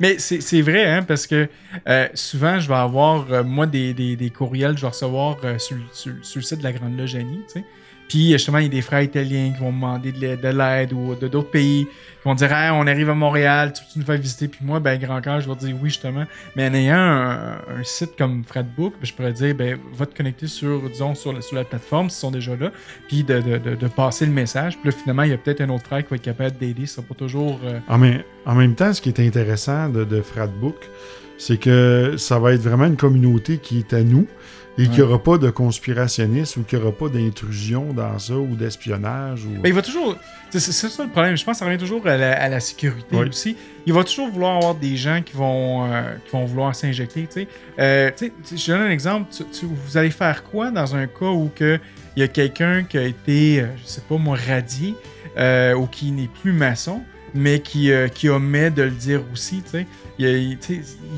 Mais 0.00 0.18
c'est 0.18 0.40
c'est 0.40 0.62
vrai, 0.62 0.86
hein, 0.90 1.02
parce 1.02 1.26
que 1.26 1.48
euh, 1.88 2.08
souvent, 2.14 2.58
je 2.58 2.68
vais 2.68 2.74
avoir, 2.74 3.30
euh, 3.30 3.44
moi, 3.44 3.66
des, 3.66 3.92
des, 3.94 4.16
des 4.16 4.30
courriels 4.30 4.72
que 4.72 4.78
je 4.78 4.82
vais 4.82 4.88
recevoir 4.88 5.36
euh, 5.44 5.58
sur, 5.58 5.76
sur- 5.92 6.12
sur 6.22 6.38
le 6.38 6.44
site 6.44 6.58
de 6.58 6.64
la 6.64 6.72
Grande 6.72 6.96
Loge 6.98 7.14
Annie, 7.14 7.40
tu 7.52 7.60
sais. 7.60 7.64
Puis, 8.08 8.32
justement, 8.32 8.58
il 8.58 8.64
y 8.64 8.66
a 8.66 8.70
des 8.70 8.80
frères 8.82 9.02
italiens 9.02 9.52
qui 9.52 9.60
vont 9.60 9.70
demander 9.72 10.12
de 10.12 10.18
l'aide, 10.20 10.40
de 10.40 10.48
l'aide 10.48 10.92
ou 10.92 11.14
de 11.14 11.28
d'autres 11.28 11.50
pays 11.50 11.84
qui 11.84 12.24
vont 12.24 12.34
dire 12.34 12.50
Hey, 12.52 12.70
on 12.72 12.86
arrive 12.86 13.10
à 13.10 13.14
Montréal, 13.14 13.72
tu 13.74 13.82
peux 13.82 14.00
nous 14.00 14.06
faire 14.06 14.16
visiter? 14.18 14.48
Puis 14.48 14.60
moi, 14.64 14.80
ben, 14.80 14.98
grand 14.98 15.20
cœur, 15.20 15.40
je 15.40 15.48
vais 15.48 15.56
dire 15.56 15.76
oui, 15.80 15.90
justement. 15.90 16.24
Mais 16.56 16.68
en 16.68 16.74
ayant 16.74 16.96
un, 16.98 17.58
site 17.84 18.12
comme 18.16 18.44
Fredbook, 18.44 18.94
ben, 18.94 19.04
je 19.06 19.12
pourrais 19.12 19.32
dire 19.32 19.54
ben, 19.54 19.78
va 19.92 20.06
te 20.06 20.16
connecter 20.16 20.46
sur, 20.46 20.88
disons, 20.88 21.14
sur, 21.14 21.32
la- 21.32 21.64
plateforme 21.64 22.08
s'ils 22.08 22.20
sont 22.20 22.30
déjà 22.30 22.56
là, 22.56 22.70
puis 23.08 23.22
de, 23.24 23.40
de, 23.40 23.74
de, 23.74 23.88
passer 23.88 24.24
le 24.26 24.32
message. 24.32 24.78
Puis 24.78 24.90
là, 24.90 24.96
finalement, 24.96 25.22
il 25.24 25.30
y 25.30 25.34
a 25.34 25.38
peut-être 25.38 25.60
un 25.60 25.68
autre 25.68 25.84
frère 25.84 26.02
qui 26.02 26.10
va 26.10 26.16
être 26.16 26.22
capable 26.22 26.56
d'aider. 26.56 26.86
Sera 26.86 27.06
pas 27.06 27.14
toujours. 27.14 27.60
euh, 27.64 27.78
En 27.88 27.98
même, 27.98 28.22
en 28.46 28.54
même 28.54 28.74
temps, 28.74 28.92
ce 28.92 29.00
qui 29.02 29.10
est 29.10 29.20
intéressant 29.20 29.88
de, 29.88 30.04
de 30.04 30.22
Fradbook, 30.22 30.76
c'est 31.36 31.58
que 31.58 32.14
ça 32.16 32.38
va 32.38 32.52
être 32.54 32.62
vraiment 32.62 32.86
une 32.86 32.96
communauté 32.96 33.58
qui 33.58 33.78
est 33.78 33.92
à 33.92 34.02
nous 34.02 34.26
et 34.78 34.84
qu'il 34.84 34.92
n'y 34.92 35.00
aura 35.02 35.20
pas 35.22 35.38
de 35.38 35.50
conspirationnisme 35.50 36.60
ou 36.60 36.62
qu'il 36.62 36.78
n'y 36.78 36.84
aura 36.84 36.96
pas 36.96 37.08
d'intrusion 37.08 37.92
dans 37.92 38.18
ça 38.18 38.34
ou 38.34 38.54
d'espionnage. 38.54 39.44
Ou... 39.44 39.50
Il 39.64 39.72
va 39.74 39.82
toujours. 39.82 40.16
C'est 40.50 40.60
ça 40.72 41.02
le 41.04 41.10
problème. 41.10 41.36
Je 41.36 41.44
pense 41.44 41.54
que 41.54 41.58
ça 41.58 41.64
revient 41.66 41.78
toujours 41.78 42.06
à 42.06 42.16
la, 42.16 42.40
à 42.40 42.48
la 42.48 42.60
sécurité 42.60 43.16
aussi. 43.16 43.56
Il 43.86 43.92
va 43.92 44.04
toujours 44.04 44.28
vouloir 44.30 44.56
avoir 44.56 44.74
des 44.74 44.96
gens 44.96 45.20
qui 45.22 45.34
vont, 45.34 45.84
euh, 45.92 46.14
qui 46.24 46.30
vont 46.32 46.44
vouloir 46.44 46.74
s'injecter. 46.74 47.28
Euh, 47.78 48.10
je 48.54 48.66
donne 48.72 48.82
un 48.82 48.90
exemple. 48.90 49.26
Tu- 49.36 49.44
tu- 49.44 49.66
vous 49.66 49.96
allez 49.96 50.10
faire 50.10 50.44
quoi 50.44 50.70
dans 50.70 50.94
un 50.94 51.06
cas 51.06 51.26
où 51.26 51.50
il 51.60 51.78
y 52.16 52.22
a 52.22 52.28
quelqu'un 52.28 52.84
qui 52.84 52.98
a 52.98 53.02
été, 53.02 53.60
euh, 53.60 53.66
je 53.82 53.88
sais 53.88 54.02
pas 54.08 54.16
moi, 54.16 54.36
radié 54.36 54.94
euh, 55.36 55.74
ou 55.74 55.86
qui 55.86 56.10
n'est 56.12 56.28
plus 56.42 56.52
maçon, 56.52 57.02
mais 57.34 57.60
qui, 57.60 57.90
euh, 57.92 58.08
qui 58.08 58.28
omet 58.28 58.70
de 58.70 58.82
le 58.82 58.90
dire 58.90 59.22
aussi. 59.32 59.62
tu 59.62 59.70
sais. 59.70 59.86
Il, 60.18 60.26
il- 60.28 60.58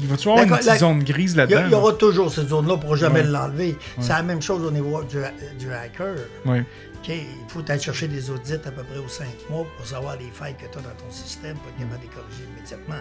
il 0.02 0.06
va 0.06 0.16
toujours 0.16 0.32
avoir 0.34 0.46
une 0.48 0.54
petite 0.54 0.66
la- 0.66 0.78
zone 0.78 1.02
grise 1.04 1.32
Il 1.32 1.36
y, 1.36 1.40
a- 1.40 1.44
là-dedans. 1.46 1.62
il 1.66 1.72
y 1.72 1.74
aura 1.74 1.92
toujours 1.94 2.30
cette 2.32 2.48
zone-là, 2.48 2.74
on 2.74 2.76
ne 2.76 2.82
pourra 2.82 2.96
jamais 2.96 3.20
Ouais. 3.20 3.26
l'enlever. 3.26 3.76
C'est 4.00 4.08
la 4.10 4.22
même 4.22 4.42
chose 4.42 4.62
au 4.64 4.70
niveau 4.70 5.02
du, 5.04 5.18
du 5.58 5.72
hacker. 5.72 6.14
Ouais. 6.44 6.64
Il 7.08 7.24
faut 7.48 7.62
aller 7.68 7.80
chercher 7.80 8.06
des 8.08 8.30
audits 8.30 8.52
à 8.54 8.58
peu 8.70 8.82
près 8.84 8.98
aux 8.98 9.08
cinq 9.08 9.34
mois 9.48 9.66
pour 9.76 9.86
savoir 9.86 10.16
les 10.18 10.30
failles 10.32 10.54
que 10.54 10.70
tu 10.70 10.78
as 10.78 10.82
dans 10.82 10.90
ton 10.90 11.10
système 11.10 11.56
pour 11.56 11.68
être 11.70 11.78
capable 11.78 11.96
de 11.98 12.02
les 12.02 12.14
corriger 12.14 12.44
immédiatement. 12.54 13.00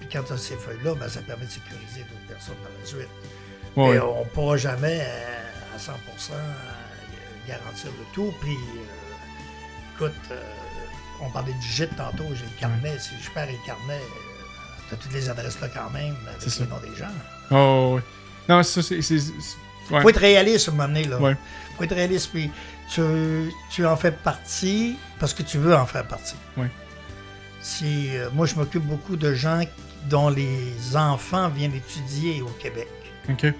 Puis 0.00 0.08
quand 0.12 0.22
tu 0.24 0.32
as 0.32 0.36
ces 0.36 0.56
feuilles-là, 0.56 0.94
ben, 0.98 1.08
ça 1.08 1.20
permet 1.20 1.46
de 1.46 1.50
sécuriser 1.50 2.00
d'autres 2.00 2.26
personnes 2.28 2.56
par 2.56 2.70
la 2.78 2.84
suite. 2.86 3.08
Mais 3.76 3.98
on 4.00 4.20
ne 4.24 4.28
pourra 4.34 4.56
jamais 4.56 5.00
euh, 5.00 5.76
à 5.76 5.78
100% 5.78 5.92
euh, 6.32 6.36
garantir 7.48 7.90
le 7.98 8.04
tout. 8.12 8.34
Puis, 8.40 8.50
euh, 8.50 9.94
écoute, 9.94 10.12
euh, 10.32 10.40
on 11.22 11.30
parlait 11.30 11.52
du 11.52 11.66
gîte 11.66 11.94
tantôt, 11.96 12.24
j'ai 12.34 12.44
le 12.44 12.60
carnet. 12.60 12.98
Si 12.98 13.10
je 13.22 13.30
perds 13.30 13.46
le 13.46 13.66
carnet, 13.66 14.00
tu 14.88 14.94
as 14.94 14.96
toutes 14.96 15.12
les 15.12 15.28
adresses 15.28 15.60
là 15.60 15.68
quand 15.68 15.90
même, 15.90 16.14
avec 16.26 16.40
C'est 16.40 16.50
ça. 16.50 16.64
les 16.64 16.70
noms 16.70 16.78
des 16.80 16.96
gens. 16.96 17.10
Oh, 17.50 17.96
ouais. 17.96 18.02
Non, 18.48 18.62
ça, 18.62 18.82
c'est. 18.82 18.96
ouais. 18.98 20.02
faut 20.02 20.08
être 20.08 20.20
réaliste 20.20 20.68
à 20.68 20.72
un 20.72 20.74
moment 20.74 20.88
donné, 20.88 21.04
là. 21.04 21.18
Ouais. 21.18 21.36
faut 21.76 21.84
être 21.84 21.94
réaliste, 21.94 22.30
puis 22.32 22.50
tu, 22.92 23.52
tu 23.70 23.86
en 23.86 23.96
fais 23.96 24.10
partie 24.12 24.96
parce 25.18 25.34
que 25.34 25.42
tu 25.42 25.58
veux 25.58 25.74
en 25.74 25.86
faire 25.86 26.06
partie. 26.06 26.36
Si, 27.62 28.16
euh, 28.16 28.30
moi, 28.32 28.46
je 28.46 28.54
m'occupe 28.54 28.84
beaucoup 28.84 29.16
de 29.16 29.34
gens 29.34 29.60
dont 30.08 30.30
les 30.30 30.96
enfants 30.96 31.50
viennent 31.50 31.74
étudier 31.74 32.40
au 32.40 32.48
Québec. 32.58 32.88
OK. 33.28 33.52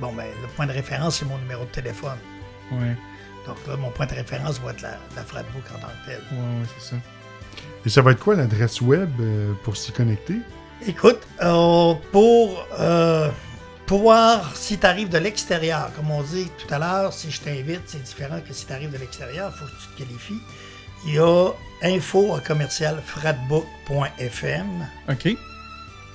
Bon, 0.00 0.12
ben, 0.12 0.26
le 0.40 0.46
point 0.48 0.66
de 0.66 0.72
référence, 0.72 1.18
c'est 1.18 1.24
mon 1.24 1.38
numéro 1.38 1.64
de 1.64 1.70
téléphone. 1.70 2.16
Ouais. 2.70 2.96
Donc 3.46 3.56
là, 3.66 3.76
mon 3.76 3.90
point 3.90 4.06
de 4.06 4.14
référence 4.14 4.60
va 4.60 4.70
être 4.72 4.82
la, 4.82 4.98
la 5.16 5.22
Fratbook 5.22 5.64
en 5.74 5.78
tant 5.78 5.88
que 5.88 6.10
telle. 6.10 6.22
Ouais, 6.32 6.38
ouais, 6.38 6.66
c'est 6.78 6.90
ça. 6.90 6.96
Et 7.86 7.88
ça 7.90 8.02
va 8.02 8.12
être 8.12 8.20
quoi 8.20 8.34
l'adresse 8.34 8.80
web 8.80 9.10
euh, 9.20 9.52
pour 9.62 9.76
s'y 9.76 9.92
connecter? 9.92 10.36
Écoute, 10.86 11.20
euh, 11.42 11.94
pour 12.12 12.66
euh, 12.78 13.30
pouvoir, 13.86 14.56
si 14.56 14.78
tu 14.78 14.86
arrives 14.86 15.08
de 15.08 15.18
l'extérieur, 15.18 15.90
comme 15.94 16.10
on 16.10 16.22
dit 16.22 16.48
tout 16.58 16.72
à 16.72 16.78
l'heure, 16.78 17.12
si 17.12 17.30
je 17.30 17.40
t'invite, 17.40 17.82
c'est 17.86 18.02
différent 18.02 18.40
que 18.46 18.52
si 18.54 18.66
tu 18.66 18.72
arrives 18.72 18.90
de 18.90 18.98
l'extérieur, 18.98 19.52
il 19.54 19.58
faut 19.58 19.66
que 19.66 19.80
tu 19.80 19.86
te 19.88 19.98
qualifies. 19.98 20.40
Il 21.06 21.14
y 21.14 21.18
a 21.18 21.50
info 21.82 22.34
à 22.34 22.40
commercial 22.40 23.00
fratbook.fm. 23.04 24.88
OK. 25.10 25.36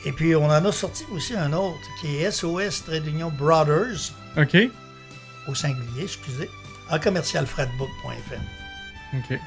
Et 0.06 0.12
puis, 0.12 0.36
on 0.36 0.46
en 0.46 0.66
a 0.66 0.72
sorti 0.72 1.06
aussi 1.12 1.36
un 1.36 1.54
autre 1.54 1.78
qui 2.02 2.18
est 2.18 2.32
SOS 2.32 2.86
Trade 2.86 3.06
Union 3.06 3.32
Brothers, 3.38 4.14
OK. 4.38 4.58
au 5.48 5.54
singulier, 5.54 6.04
excusez, 6.04 6.50
à 6.90 7.00
commercial 7.00 7.46
fratbook.fm. 7.46 8.42
OK. 9.20 9.40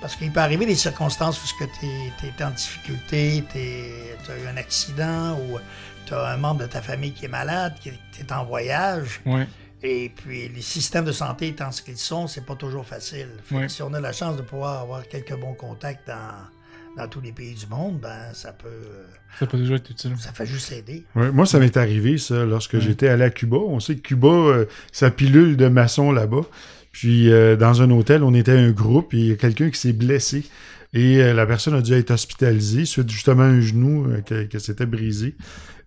Parce 0.00 0.16
qu'il 0.16 0.30
peut 0.32 0.40
arriver 0.40 0.66
des 0.66 0.74
circonstances 0.74 1.42
où 1.42 1.46
tu 1.56 1.86
es, 1.86 2.44
en 2.44 2.50
difficulté, 2.50 3.42
tu 3.52 3.58
as 4.30 4.36
eu 4.38 4.46
un 4.52 4.56
accident 4.56 5.38
ou 5.38 5.58
tu 6.06 6.12
as 6.14 6.26
un 6.32 6.36
membre 6.36 6.60
de 6.62 6.66
ta 6.66 6.82
famille 6.82 7.12
qui 7.12 7.24
est 7.24 7.28
malade, 7.28 7.74
qui 7.80 7.88
est 7.88 8.32
en 8.32 8.44
voyage. 8.44 9.20
Ouais. 9.24 9.46
Et 9.82 10.10
puis, 10.14 10.48
les 10.48 10.62
systèmes 10.62 11.04
de 11.04 11.12
santé 11.12 11.48
étant 11.48 11.70
ce 11.72 11.80
qu'ils 11.82 11.96
sont, 11.98 12.26
c'est 12.26 12.44
pas 12.44 12.54
toujours 12.54 12.84
facile. 12.86 13.28
Ouais. 13.50 13.68
Si 13.68 13.82
on 13.82 13.92
a 13.94 14.00
la 14.00 14.12
chance 14.12 14.36
de 14.36 14.42
pouvoir 14.42 14.80
avoir 14.82 15.06
quelques 15.08 15.36
bons 15.36 15.54
contacts 15.54 16.06
dans, 16.06 17.02
dans 17.02 17.08
tous 17.08 17.20
les 17.20 17.32
pays 17.32 17.54
du 17.54 17.66
monde, 17.66 17.98
ben 17.98 18.32
ça 18.34 18.52
peut. 18.52 19.06
Ça 19.38 19.46
peut 19.46 19.58
déjà 19.58 19.74
être 19.74 19.90
utile. 19.90 20.14
Ça 20.18 20.32
fait 20.32 20.46
juste 20.46 20.70
aider. 20.72 21.04
Ouais, 21.14 21.30
moi, 21.30 21.44
ça 21.46 21.58
m'est 21.58 21.76
arrivé, 21.76 22.18
ça, 22.18 22.44
lorsque 22.44 22.74
Ouais. 22.74 22.80
j'étais 22.80 23.08
allé 23.08 23.24
à 23.24 23.30
Cuba. 23.30 23.56
On 23.56 23.80
sait 23.80 23.96
que 23.96 24.00
Cuba, 24.02 24.28
euh, 24.28 24.66
ça 24.92 25.10
pilule 25.10 25.56
de 25.56 25.68
maçons 25.68 26.12
là-bas. 26.12 26.42
Puis, 26.94 27.30
euh, 27.32 27.56
dans 27.56 27.82
un 27.82 27.90
hôtel, 27.90 28.22
on 28.22 28.32
était 28.34 28.52
un 28.52 28.70
groupe 28.70 29.14
et 29.14 29.18
il 29.18 29.26
y 29.26 29.32
a 29.32 29.34
quelqu'un 29.34 29.68
qui 29.68 29.80
s'est 29.80 29.92
blessé. 29.92 30.44
Et 30.94 31.20
euh, 31.20 31.34
la 31.34 31.44
personne 31.44 31.74
a 31.74 31.82
dû 31.82 31.92
être 31.92 32.12
hospitalisée 32.12 32.84
suite 32.84 33.10
justement 33.10 33.42
à 33.42 33.46
un 33.46 33.60
genou 33.60 34.06
euh, 34.06 34.20
que, 34.20 34.44
que 34.44 34.60
s'était 34.60 34.86
brisé. 34.86 35.34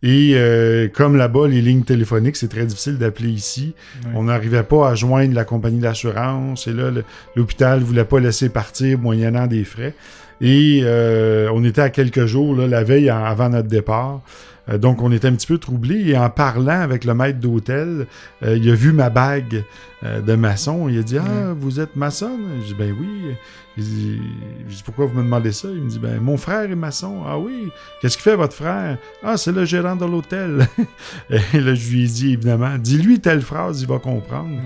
Et 0.03 0.34
euh, 0.36 0.89
comme 0.89 1.16
là-bas, 1.16 1.47
les 1.47 1.62
lignes 1.62 1.84
téléphoniques, 1.84 2.36
c'est 2.36 2.49
très 2.49 2.66
difficile 2.66 2.97
d'appeler 2.97 3.30
ici. 3.30 3.74
On 4.14 4.24
n'arrivait 4.24 4.64
pas 4.64 4.89
à 4.89 4.95
joindre 4.95 5.34
la 5.34 5.45
compagnie 5.45 5.80
d'assurance. 5.80 6.68
Et 6.68 6.74
là, 6.74 6.91
l'hôpital 7.38 7.80
voulait 7.80 8.03
pas 8.03 8.20
laisser 8.20 8.49
partir 8.49 8.99
moyennant 8.99 9.47
des 9.47 9.64
frais. 9.64 9.95
Et 10.41 10.82
euh, 10.84 11.49
on 11.53 11.64
était 11.64 11.82
à 11.82 11.89
quelques 11.89 12.26
jours, 12.26 12.53
là, 12.53 12.68
la 12.68 12.84
veille 12.84 13.10
avant 13.10 13.49
notre 13.49 13.70
départ. 13.70 14.22
Euh, 14.70 14.78
donc, 14.78 15.01
on 15.01 15.11
était 15.11 15.28
un 15.28 15.34
petit 15.34 15.47
peu 15.47 15.57
troublés. 15.57 16.09
Et 16.09 16.18
en 16.18 16.30
parlant 16.30 16.82
avec 16.82 17.05
le 17.05 17.13
maître 17.13 17.39
d'hôtel, 17.39 18.07
euh, 18.43 18.57
il 18.57 18.70
a 18.70 18.76
vu 18.76 18.91
ma 18.91 19.09
bague 19.09 19.63
euh, 20.03 20.22
de 20.22 20.36
maçon. 20.36 20.89
Il 20.89 20.99
a 20.99 21.03
dit 21.03 21.18
Ah, 21.18 21.53
vous 21.57 21.80
êtes 21.80 21.95
maçonne? 21.95 22.59
Je 22.61 22.68
dis 22.68 22.74
Ben 22.74 22.95
oui. 22.99 23.36
Il 23.78 23.84
dit, 23.84 24.22
je 24.68 24.76
dis 24.76 24.84
Pourquoi 24.84 25.05
vous 25.05 25.15
me 25.15 25.24
demandez 25.24 25.51
ça? 25.51 25.68
Il 25.72 25.84
me 25.84 25.89
dit 25.89 25.99
Ben, 25.99 26.20
mon 26.20 26.38
frère 26.38 26.70
est 26.70 26.76
maçon. 26.76 27.22
Ah 27.26 27.38
oui? 27.38 27.70
Qu'est-ce 28.01 28.18
qu'il 28.18 28.24
fait, 28.24 28.36
votre 28.36 28.53
frère? 28.53 28.97
Ah, 29.24 29.38
c'est 29.38 29.51
le 29.51 29.65
gérant 29.65 29.95
de 29.95 30.05
l'hôtel. 30.05 30.68
et 31.30 31.59
là, 31.59 31.74
je 31.74 31.89
lui 31.89 32.03
ai 32.03 32.07
dit 32.07 32.34
évidemment 32.34 32.78
Dis-lui 32.78 33.20
telle 33.20 33.41
phrase, 33.41 33.82
il 33.82 33.88
va 33.88 33.99
comprendre. 33.99 34.57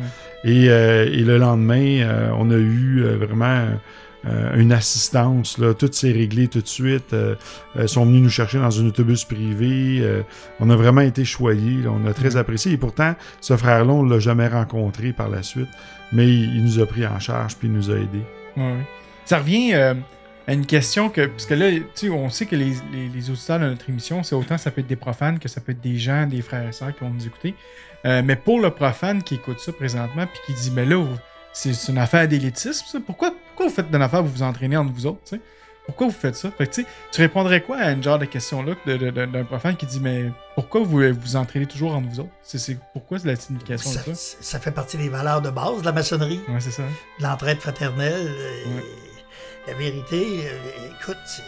Et, 0.44 0.70
euh, 0.70 1.06
et 1.06 1.24
le 1.24 1.38
lendemain, 1.38 2.32
on 2.38 2.50
a 2.50 2.58
eu 2.58 3.04
vraiment 3.20 3.68
euh, 4.26 4.56
une 4.56 4.72
assistance. 4.72 5.58
Là. 5.58 5.74
Tout 5.74 5.90
s'est 5.92 6.12
réglé 6.12 6.48
tout 6.48 6.62
de 6.62 6.68
suite. 6.68 7.14
Euh, 7.14 7.36
euh, 7.76 7.88
sont 7.88 8.06
venus 8.06 8.22
nous 8.22 8.30
chercher 8.30 8.60
dans 8.60 8.80
un 8.80 8.86
autobus 8.88 9.26
privé. 9.26 10.00
Euh, 10.02 10.22
on 10.60 10.70
a 10.70 10.76
vraiment 10.76 11.02
été 11.02 11.26
choyés. 11.26 11.82
là. 11.84 11.90
On 11.92 12.06
a 12.08 12.14
très 12.14 12.32
Mm. 12.36 12.38
apprécié. 12.38 12.72
Et 12.74 12.78
pourtant, 12.78 13.16
ce 13.40 13.58
frère-là, 13.58 13.92
on 13.94 14.04
ne 14.04 14.14
l'a 14.14 14.20
jamais 14.20 14.48
rencontré 14.48 15.12
par 15.14 15.30
la 15.30 15.42
suite. 15.44 15.70
Mais 16.12 16.28
il, 16.28 16.56
il 16.58 16.64
nous 16.64 16.80
a 16.80 16.86
pris 16.86 17.06
en 17.06 17.20
charge 17.20 17.56
puis 17.56 17.68
il 17.68 17.74
nous 17.74 17.90
a 17.90 17.96
aidés. 17.96 18.26
Ouais. 18.58 18.76
Ça 19.26 19.38
revient 19.40 19.74
à 19.74 20.54
une 20.54 20.66
question 20.66 21.10
que. 21.10 21.26
Parce 21.28 21.46
que 21.46 21.54
là, 21.54 21.72
tu 21.72 21.84
sais, 21.96 22.10
on 22.10 22.30
sait 22.30 22.46
que 22.46 22.56
les, 22.56 22.74
les, 22.92 23.08
les 23.14 23.30
auditeurs 23.30 23.60
de 23.60 23.66
notre 23.66 23.90
émission, 23.90 24.22
c'est 24.24 24.36
autant 24.36 24.58
ça 24.58 24.72
peut 24.72 24.82
être 24.82 24.88
des 24.88 24.96
profanes 24.96 25.40
que 25.40 25.48
ça 25.48 25.62
peut 25.62 25.72
être 25.72 25.82
des 25.82 25.98
gens, 25.98 26.26
des 26.28 26.42
frères 26.42 26.68
et 26.68 26.72
sœurs 26.74 26.94
qui 26.94 27.04
vont 27.04 27.10
nous 27.12 27.26
écouter. 27.26 27.56
Mais 28.04 28.36
pour 28.36 28.60
le 28.60 28.72
profane 28.72 29.22
qui 29.24 29.36
écoute 29.36 29.60
ça 29.60 29.72
présentement, 29.72 30.26
puis 30.26 30.40
qui 30.48 30.60
dit, 30.60 30.72
mais 30.76 30.86
là, 30.86 31.06
c'est 31.54 31.72
une 31.90 32.00
affaire 32.00 32.28
d'élitisme, 32.28 32.84
ça. 32.92 33.00
Pourquoi, 33.06 33.32
pourquoi 33.62 33.68
vous 33.70 33.76
faites 33.76 33.96
une 33.96 34.02
affaire, 34.02 34.24
vous 34.24 34.32
vous 34.32 34.44
entraînez 34.44 34.78
entre 34.78 34.92
vous 34.94 35.06
autres, 35.06 35.20
tu 35.26 35.36
sais? 35.36 35.42
Pourquoi 35.86 36.08
vous 36.08 36.14
faites 36.14 36.36
ça? 36.36 36.52
Fait 36.52 36.68
que, 36.68 36.74
tu 36.74 36.82
sais, 36.84 36.88
tu 37.12 37.22
répondrais 37.22 37.62
quoi 37.62 37.78
à 37.78 37.92
une 37.92 38.04
genre 38.04 38.20
de 38.20 38.26
question-là 38.26 38.76
de- 38.86 38.98
de- 38.98 39.10
de- 39.10 39.26
d'un 39.26 39.44
profane 39.44 39.76
qui 39.76 39.86
dit, 39.88 40.00
mais 40.00 40.32
pourquoi 40.56 40.82
vous 40.82 41.02
vous 41.12 41.36
entraînez 41.36 41.66
toujours 41.66 41.96
entre 41.96 42.08
vous 42.08 42.20
autres? 42.22 42.30
C'est- 42.44 42.78
pourquoi 42.94 43.18
c'est 43.20 43.28
la 43.28 43.36
signification 43.36 43.90
Ça, 43.90 44.00
de 44.10 44.14
ça? 44.14 44.38
ça? 44.42 44.60
fait 44.60 44.72
partie 44.72 44.98
des 44.98 45.10
valeurs 45.10 45.42
de 45.42 45.50
base 45.50 45.82
de 45.82 45.86
la 45.86 45.92
maçonnerie, 45.92 46.40
Ouais, 46.50 46.60
c'est 46.60 46.72
ça. 46.72 46.84
de 46.84 47.24
l'entraide 47.24 47.60
fraternelle. 47.60 48.28
euh, 48.28 48.76
Ouais. 48.76 48.84
La 49.68 49.74
vérité, 49.74 50.26
euh, 50.46 50.96
écoute, 51.02 51.18
ça, 51.28 51.44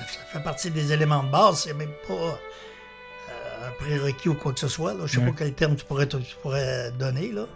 fait 0.32 0.42
partie 0.42 0.70
des 0.70 0.92
éléments 0.92 1.22
de 1.22 1.30
base. 1.30 1.60
C'est 1.64 1.74
même 1.74 1.90
pas 2.06 2.14
euh, 2.14 3.68
un 3.68 3.70
prérequis 3.84 4.28
ou 4.28 4.34
quoi 4.34 4.52
que 4.52 4.60
ce 4.60 4.68
soit. 4.68 4.94
Là. 4.94 5.06
Je 5.06 5.12
sais 5.12 5.18
Ouais. 5.18 5.26
pas 5.30 5.34
quel 5.38 5.52
terme 5.54 5.76
tu 5.76 5.84
pourrais, 5.84 6.06
tu 6.06 6.16
pourrais 6.42 6.90
donner. 6.92 7.32
Là. 7.32 7.46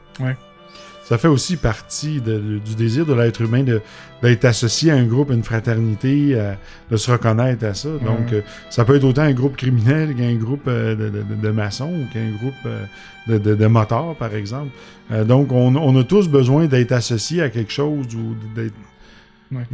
Ça 1.08 1.16
fait 1.16 1.28
aussi 1.28 1.56
partie 1.56 2.20
de- 2.20 2.38
de- 2.38 2.58
du 2.58 2.74
désir 2.74 3.06
de 3.06 3.14
l'être 3.14 3.40
humain 3.40 3.64
d'être 4.22 4.44
associé 4.44 4.90
à 4.90 4.96
un 4.96 5.04
groupe, 5.06 5.30
une 5.30 5.42
fraternité, 5.42 6.32
euh, 6.34 6.52
de 6.90 6.98
se 6.98 7.10
reconnaître 7.10 7.64
à 7.64 7.72
ça. 7.72 7.88
Donc, 8.04 8.30
euh, 8.34 8.42
ça 8.68 8.84
peut 8.84 8.96
être 8.96 9.04
autant 9.04 9.22
un 9.22 9.32
groupe 9.32 9.56
criminel 9.56 10.14
qu'un 10.14 10.34
groupe 10.34 10.68
euh, 10.68 10.94
de, 10.94 11.50
maçons 11.50 11.90
ou 11.90 12.12
qu'un 12.12 12.30
groupe 12.38 12.52
de, 13.26 13.66
motards, 13.66 14.16
par 14.16 14.34
exemple. 14.34 14.68
Donc, 15.26 15.50
on, 15.50 15.74
on 15.76 15.98
a 15.98 16.04
tous 16.04 16.28
besoin 16.28 16.66
d'être 16.66 16.92
associés 16.92 17.40
à 17.40 17.48
quelque 17.48 17.72
chose 17.72 18.14
ou 18.14 18.34
d'être 18.54 18.74
Ouais. 19.50 19.64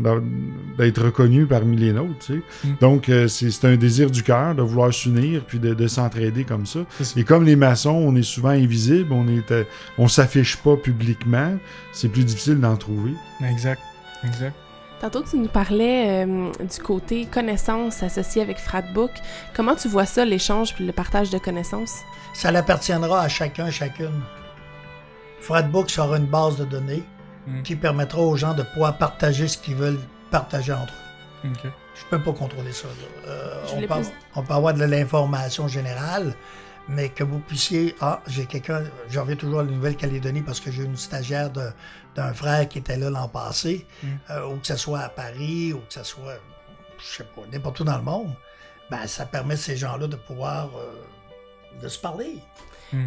d'être 0.78 1.02
reconnu 1.02 1.46
parmi 1.46 1.76
les 1.76 1.92
nôtres. 1.92 2.18
tu 2.20 2.34
sais. 2.34 2.68
Mm. 2.68 2.76
Donc, 2.80 3.08
euh, 3.08 3.26
c'est 3.26 3.50
c'est 3.50 3.66
un 3.66 3.76
désir 3.76 4.10
du 4.10 4.22
cœur 4.22 4.54
de 4.54 4.62
vouloir 4.62 4.92
s'unir 4.94 5.44
puis 5.44 5.58
de, 5.58 5.74
de 5.74 5.86
s'entraider 5.88 6.44
comme 6.44 6.64
ça. 6.64 6.80
Et 7.16 7.24
comme 7.24 7.44
les 7.44 7.56
maçons, 7.56 7.90
on 7.90 8.14
est 8.14 8.22
souvent 8.22 8.50
invisible, 8.50 9.12
on 9.12 9.26
est, 9.26 9.50
euh, 9.50 9.64
on 9.98 10.06
s'affiche 10.06 10.56
pas 10.58 10.76
publiquement, 10.76 11.56
c'est 11.92 12.08
plus 12.08 12.24
difficile 12.24 12.60
d'en 12.60 12.76
trouver. 12.76 13.14
Exact. 13.44 13.82
Exact. 14.24 14.54
Tantôt, 15.00 15.22
tu 15.22 15.36
nous 15.36 15.48
parlais 15.48 16.24
euh, 16.24 16.50
du 16.60 16.82
côté 16.82 17.26
connaissances 17.26 18.02
associé 18.02 18.42
avec 18.42 18.58
Fratbook. 18.58 19.10
Comment 19.54 19.74
tu 19.74 19.88
vois 19.88 20.06
ça, 20.06 20.24
l'échange 20.24 20.74
puis 20.74 20.86
le 20.86 20.92
partage 20.92 21.30
de 21.30 21.38
connaissances? 21.38 21.98
Ça 22.32 22.50
l'appartiendra 22.50 23.22
à 23.22 23.28
chacun, 23.28 23.70
chacune. 23.70 24.22
Fratbook 25.40 25.90
sera 25.90 26.16
une 26.16 26.26
base 26.26 26.56
de 26.56 26.64
données 26.64 27.02
Mm. 27.46 27.62
qui 27.62 27.76
permettra 27.76 28.20
aux 28.20 28.36
gens 28.36 28.54
de 28.54 28.62
pouvoir 28.62 28.96
partager 28.98 29.48
ce 29.48 29.58
qu'ils 29.58 29.76
veulent 29.76 30.00
partager 30.30 30.72
entre 30.72 30.92
eux. 31.44 31.48
Ok. 31.50 31.70
Je 31.94 32.04
peux 32.10 32.18
pas 32.22 32.32
contrôler 32.32 32.72
ça. 32.72 32.88
là. 32.88 33.28
Euh, 33.28 33.66
Je 33.66 33.74
on, 33.74 33.80
peut, 33.80 33.86
plus- 33.86 34.12
on 34.34 34.42
peut 34.42 34.54
avoir 34.54 34.72
de 34.74 34.82
l'information 34.84 35.68
générale, 35.68 36.34
mais 36.88 37.10
que 37.10 37.22
vous 37.22 37.38
puissiez. 37.38 37.94
Ah, 38.00 38.20
j'ai 38.26 38.46
quelqu'un. 38.46 38.82
J'en 39.10 39.22
reviens 39.22 39.36
toujours 39.36 39.60
à 39.60 39.62
la 39.62 39.70
Nouvelle-Calédonie 39.70 40.40
parce 40.42 40.58
que 40.58 40.70
j'ai 40.72 40.84
une 40.84 40.96
stagiaire 40.96 41.50
de- 41.50 41.70
d'un 42.16 42.32
frère 42.32 42.66
qui 42.68 42.78
était 42.78 42.96
là 42.96 43.10
l'an 43.10 43.28
passé, 43.28 43.86
Mm. 44.02 44.06
euh, 44.30 44.46
ou 44.48 44.56
que 44.56 44.66
ce 44.66 44.76
soit 44.76 45.00
à 45.00 45.08
Paris, 45.10 45.72
ou 45.74 45.78
que 45.80 45.92
ce 45.92 46.02
soit, 46.02 46.38
je 46.98 47.04
sais 47.18 47.24
pas, 47.24 47.42
n'importe 47.52 47.78
où 47.80 47.84
dans 47.84 47.96
le 47.98 48.02
monde. 48.04 48.32
Ben, 48.90 49.06
ça 49.06 49.26
permet 49.26 49.54
à 49.54 49.56
ces 49.58 49.76
gens-là 49.76 50.06
de 50.06 50.16
pouvoir 50.16 50.70
euh, 50.76 51.80
de 51.82 51.88
se 51.88 51.98
parler. 51.98 52.38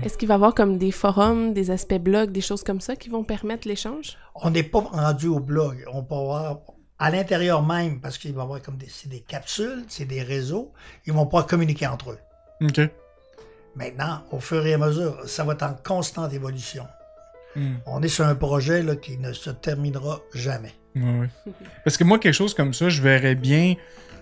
Est-ce 0.04 0.18
qu'il 0.18 0.28
va 0.28 0.34
y 0.34 0.36
avoir 0.36 0.54
comme 0.54 0.78
des 0.78 0.92
forums, 0.92 1.54
des 1.54 1.72
aspects 1.72 1.96
blogs, 1.96 2.32
des 2.32 2.42
choses 2.42 2.64
comme 2.64 2.82
ça 2.82 2.96
qui 2.96 3.10
vont 3.10 3.24
permettre 3.24 3.68
l'échange? 3.68 4.18
On 4.36 4.50
n'est 4.50 4.64
pas 4.64 4.80
rendu 4.80 5.28
au 5.28 5.40
blog. 5.40 5.86
On 5.94 6.04
peut 6.04 6.16
avoir 6.16 6.60
à 7.00 7.12
l'intérieur 7.12 7.66
même, 7.66 8.02
parce 8.02 8.18
qu'il 8.18 8.34
va 8.34 8.42
y 8.42 8.44
avoir 8.44 8.62
comme 8.62 8.78
des, 8.78 8.88
c'est 8.90 9.10
des 9.10 9.20
capsules, 9.22 9.84
c'est 9.88 10.06
des 10.06 10.24
réseaux, 10.24 10.74
ils 11.06 11.14
vont 11.14 11.26
pouvoir 11.26 11.46
communiquer 11.46 11.88
entre 11.88 12.12
eux. 12.12 12.20
Ok. 12.62 12.82
Maintenant, 13.76 14.24
au 14.32 14.40
fur 14.40 14.66
et 14.66 14.74
à 14.74 14.78
mesure, 14.78 15.22
ça 15.28 15.44
va 15.44 15.54
être 15.54 15.64
en 15.64 15.76
constante 15.84 16.34
évolution. 16.34 16.88
Hmm. 17.56 17.76
On 17.86 18.02
est 18.02 18.08
sur 18.08 18.26
un 18.26 18.36
projet 18.36 18.82
là, 18.82 18.96
qui 18.96 19.18
ne 19.18 19.32
se 19.34 19.52
terminera 19.52 20.20
jamais. 20.34 20.74
Parce 21.84 21.98
que 21.98 22.04
moi, 22.04 22.18
quelque 22.18 22.34
chose 22.34 22.56
comme 22.56 22.74
ça, 22.74 22.90
je 22.90 23.02
verrais 23.02 23.36
bien. 23.36 23.76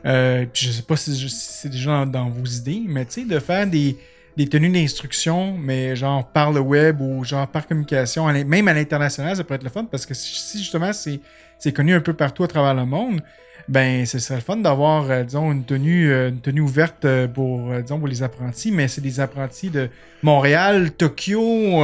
Euh, 0.05 0.45
puis 0.51 0.67
je 0.67 0.71
sais 0.71 0.83
pas 0.83 0.97
si, 0.97 1.29
c'est 1.29 1.69
déjà 1.69 2.05
dans, 2.05 2.05
dans 2.05 2.29
vos 2.29 2.45
idées, 2.45 2.83
mais 2.85 3.05
tu 3.05 3.21
sais, 3.21 3.25
de 3.25 3.39
faire 3.39 3.65
des, 3.65 3.97
des 4.37 4.47
tenues 4.47 4.69
d'instruction, 4.69 5.57
mais 5.57 5.95
genre 5.95 6.27
par 6.27 6.51
le 6.51 6.59
web 6.59 6.99
ou 7.01 7.23
genre 7.23 7.47
par 7.47 7.67
communication, 7.67 8.25
même 8.27 8.67
à 8.67 8.73
l'international, 8.73 9.35
ça 9.35 9.43
pourrait 9.43 9.55
être 9.55 9.63
le 9.63 9.69
fun 9.69 9.85
parce 9.85 10.05
que 10.05 10.13
si 10.13 10.57
justement 10.57 10.91
c'est 10.93 11.71
connu 11.71 11.93
un 11.93 12.01
peu 12.01 12.13
partout 12.13 12.43
à 12.43 12.47
travers 12.47 12.73
le 12.73 12.85
monde, 12.85 13.21
ben 13.67 14.05
ce 14.05 14.19
serait 14.19 14.35
le 14.35 14.41
fun 14.41 14.57
d'avoir, 14.57 15.09
euh, 15.09 15.23
disons, 15.23 15.51
une 15.51 15.63
tenue, 15.63 16.11
euh, 16.11 16.29
une 16.29 16.39
tenue 16.39 16.61
ouverte 16.61 17.03
euh, 17.05 17.27
pour, 17.27 17.71
disons, 17.81 17.97
pour 17.97 18.07
les 18.07 18.21
apprentis, 18.21 18.71
mais 18.71 18.87
c'est 18.87 19.01
des 19.01 19.19
apprentis 19.19 19.71
de 19.71 19.89
Montréal, 20.21 20.91
Tokyo, 20.91 21.41
tu 21.41 21.81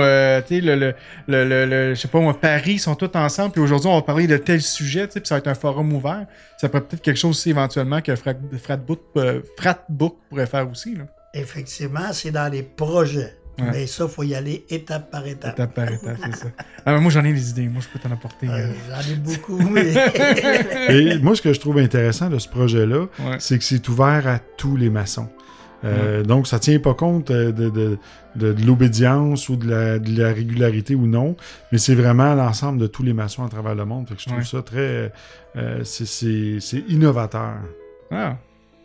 sais, 0.47 0.61
le, 0.61 0.75
le, 0.75 0.93
le, 1.27 1.95
je 1.95 1.99
sais 1.99 2.07
pas 2.07 2.19
moi, 2.19 2.39
Paris, 2.39 2.77
sont 2.77 2.93
tous 2.93 3.09
ensemble, 3.17 3.53
puis 3.53 3.61
aujourd'hui 3.61 3.89
on 3.89 3.95
va 3.95 4.03
parler 4.03 4.27
de 4.27 4.37
tel 4.37 4.61
sujet, 4.61 5.07
tu 5.07 5.13
sais, 5.13 5.19
puis 5.21 5.27
ça 5.27 5.35
va 5.35 5.39
être 5.39 5.47
un 5.47 5.55
forum 5.55 5.91
ouvert. 5.93 6.27
Ça 6.57 6.69
pourrait 6.69 6.83
peut-être 6.83 7.01
quelque 7.01 7.17
chose 7.17 7.31
aussi 7.31 7.49
éventuellement 7.49 8.01
que 8.01 8.15
Frat- 8.15 8.35
Fratbook, 8.61 8.99
Fratbook 9.57 10.17
pourrait 10.29 10.45
faire 10.45 10.69
aussi, 10.69 10.95
là. 10.95 11.05
Effectivement, 11.33 12.11
c'est 12.13 12.31
dans 12.31 12.51
les 12.51 12.63
projets. 12.63 13.35
Ouais. 13.59 13.67
Mais 13.71 13.87
ça, 13.87 14.05
il 14.05 14.09
faut 14.09 14.23
y 14.23 14.33
aller 14.33 14.65
étape 14.69 15.11
par 15.11 15.25
étape. 15.27 15.53
Étape 15.53 15.73
par 15.75 15.91
étape, 15.91 16.17
c'est 16.25 16.35
ça. 16.35 16.47
Ah, 16.85 16.93
mais 16.93 16.99
moi 17.01 17.11
j'en 17.11 17.23
ai 17.23 17.31
des 17.33 17.49
idées, 17.51 17.67
moi 17.67 17.81
je 17.81 17.87
peux 17.89 17.99
t'en 17.99 18.11
apporter. 18.13 18.47
Euh, 18.47 18.51
euh. 18.53 18.73
J'en 18.89 19.11
ai 19.13 19.15
beaucoup, 19.17 19.57
mais 19.69 19.93
Et 20.89 21.19
moi, 21.19 21.35
ce 21.35 21.41
que 21.41 21.53
je 21.53 21.59
trouve 21.59 21.77
intéressant 21.77 22.29
de 22.29 22.39
ce 22.39 22.47
projet-là, 22.49 23.01
Ouais. 23.19 23.35
c'est 23.39 23.57
que 23.57 23.63
c'est 23.63 23.87
ouvert 23.89 24.25
à 24.27 24.39
tous 24.57 24.77
les 24.77 24.89
maçons. 24.89 25.29
Euh, 25.83 26.23
Donc, 26.23 26.47
ça 26.47 26.59
tient 26.59 26.79
pas 26.79 26.93
compte 26.93 27.31
de, 27.31 27.51
de, 27.51 27.69
de, 27.69 28.53
de 28.53 28.65
l'obédience 28.65 29.49
ou 29.49 29.55
de 29.55 29.69
la, 29.69 29.99
de 29.99 30.19
la 30.19 30.31
régularité 30.31 30.93
ou 30.95 31.05
non, 31.07 31.35
mais 31.71 31.77
c'est 31.77 31.95
vraiment 31.95 32.33
l'ensemble 32.35 32.79
de 32.79 32.87
tous 32.87 33.03
les 33.03 33.13
maçons 33.13 33.43
à 33.45 33.49
travers 33.49 33.75
le 33.75 33.85
monde. 33.85 34.07
Fait 34.07 34.15
que 34.15 34.21
je 34.21 34.25
trouve 34.27 34.39
Ouais. 34.39 34.45
ça 34.45 34.61
très... 34.61 35.11
euh, 35.57 35.83
c'est- 35.83 36.05
c'est 36.05 36.57
c'est 36.61 36.83
innovateur. 36.87 37.55
Ah, 38.11 38.37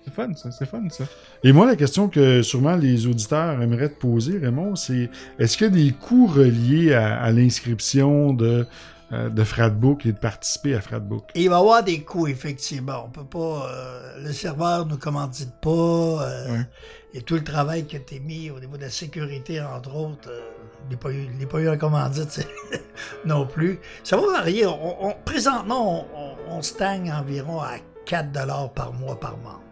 c'est 0.06 0.14
fun 0.14 0.32
ça, 0.34 0.50
c'est 0.52 0.66
fun 0.66 0.88
ça. 0.88 1.04
Et 1.42 1.52
moi, 1.52 1.66
la 1.66 1.74
question 1.76 2.08
que 2.08 2.40
sûrement 2.42 2.76
les 2.76 3.06
auditeurs 3.06 3.60
aimeraient 3.60 3.88
te 3.88 3.98
poser, 3.98 4.38
Raymond, 4.38 4.76
c'est 4.76 5.10
est-ce 5.38 5.56
qu'il 5.58 5.66
y 5.66 5.70
a 5.70 5.72
des 5.72 5.90
coûts 5.92 6.26
reliés 6.28 6.94
à, 6.94 7.20
à 7.20 7.32
l'inscription 7.32 8.32
de, 8.32 8.66
euh, 9.12 9.28
de 9.28 9.42
Fratbook 9.44 10.06
et 10.06 10.12
de 10.12 10.18
participer 10.18 10.74
à 10.76 10.80
Fratbook? 10.80 11.24
il 11.34 11.50
va 11.50 11.56
y 11.56 11.58
avoir 11.58 11.82
des 11.82 12.00
coûts, 12.02 12.28
effectivement. 12.28 13.04
On 13.06 13.10
peut 13.10 13.24
pas. 13.24 13.68
euh, 13.68 14.22
le 14.24 14.32
serveur 14.32 14.86
ne 14.86 14.92
nous 14.92 14.96
commandite 14.98 15.52
pas. 15.60 15.70
euh, 15.70 16.52
Ouais. 16.52 16.66
Et 17.14 17.22
tout 17.22 17.34
le 17.34 17.44
travail 17.44 17.84
qui 17.86 17.96
a 17.96 17.98
été 17.98 18.20
mis 18.20 18.50
au 18.50 18.60
niveau 18.60 18.76
de 18.76 18.82
la 18.82 18.90
sécurité, 18.90 19.60
entre 19.60 19.94
autres, 19.96 20.28
euh, 20.30 20.40
il 20.86 20.90
n'est 20.90 20.96
pas, 20.98 21.10
eu- 21.10 21.28
il 21.32 21.38
n'est 21.38 21.46
pas 21.46 21.58
eu 21.60 21.68
un 21.68 21.76
commandite 21.78 22.46
non 23.24 23.46
plus. 23.46 23.80
Ça 24.04 24.16
va 24.16 24.26
varier. 24.30 24.66
On- 24.66 25.06
on- 25.08 25.14
présentement, 25.24 26.06
on, 26.14 26.20
on- 26.54 26.58
on 26.58 26.62
stagne 26.62 27.10
environ 27.12 27.60
à 27.60 27.72
4 28.04 28.30
par 28.74 28.92
mois 28.92 29.18
par 29.18 29.36
membre. 29.38 29.62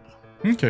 Ok. 0.45 0.65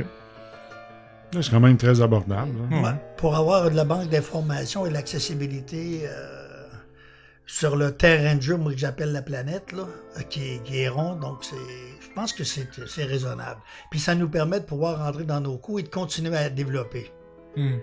C'est 1.41 1.49
quand 1.51 1.59
même 1.59 1.77
très 1.77 2.01
abordable. 2.01 2.51
hein. 2.71 2.75
Ouais. 2.75 2.83
Ouais, 2.83 2.95
Pour 3.17 3.35
avoir 3.35 3.69
de 3.69 3.75
la 3.75 3.83
banque 3.83 4.09
d'informations 4.09 4.85
et 4.85 4.89
l'accessibilité 4.89 6.03
euh, 6.05 6.67
sur 7.45 7.75
le 7.75 7.91
terrain 7.91 8.35
de 8.35 8.41
jeu, 8.41 8.55
moi 8.55 8.71
que 8.71 8.77
j'appelle 8.77 9.11
la 9.11 9.21
planète, 9.21 9.71
là, 9.73 9.83
euh, 10.17 10.21
qui, 10.29 10.41
est- 10.55 10.63
qui 10.63 10.79
est 10.81 10.87
rond, 10.87 11.15
donc 11.15 11.39
c'est, 11.43 11.55
je 11.55 12.07
pense 12.15 12.31
que 12.31 12.43
c'est, 12.45 12.69
c'est 12.87 13.03
raisonnable. 13.03 13.59
Puis 13.91 13.99
ça 13.99 14.15
nous 14.15 14.29
permet 14.29 14.61
de 14.61 14.65
pouvoir 14.65 14.99
rentrer 15.03 15.23
dans 15.25 15.41
nos 15.41 15.57
coûts 15.57 15.79
et 15.79 15.83
de 15.83 15.89
continuer 15.89 16.37
à 16.37 16.49
développer. 16.49 17.11
Hmm. 17.57 17.77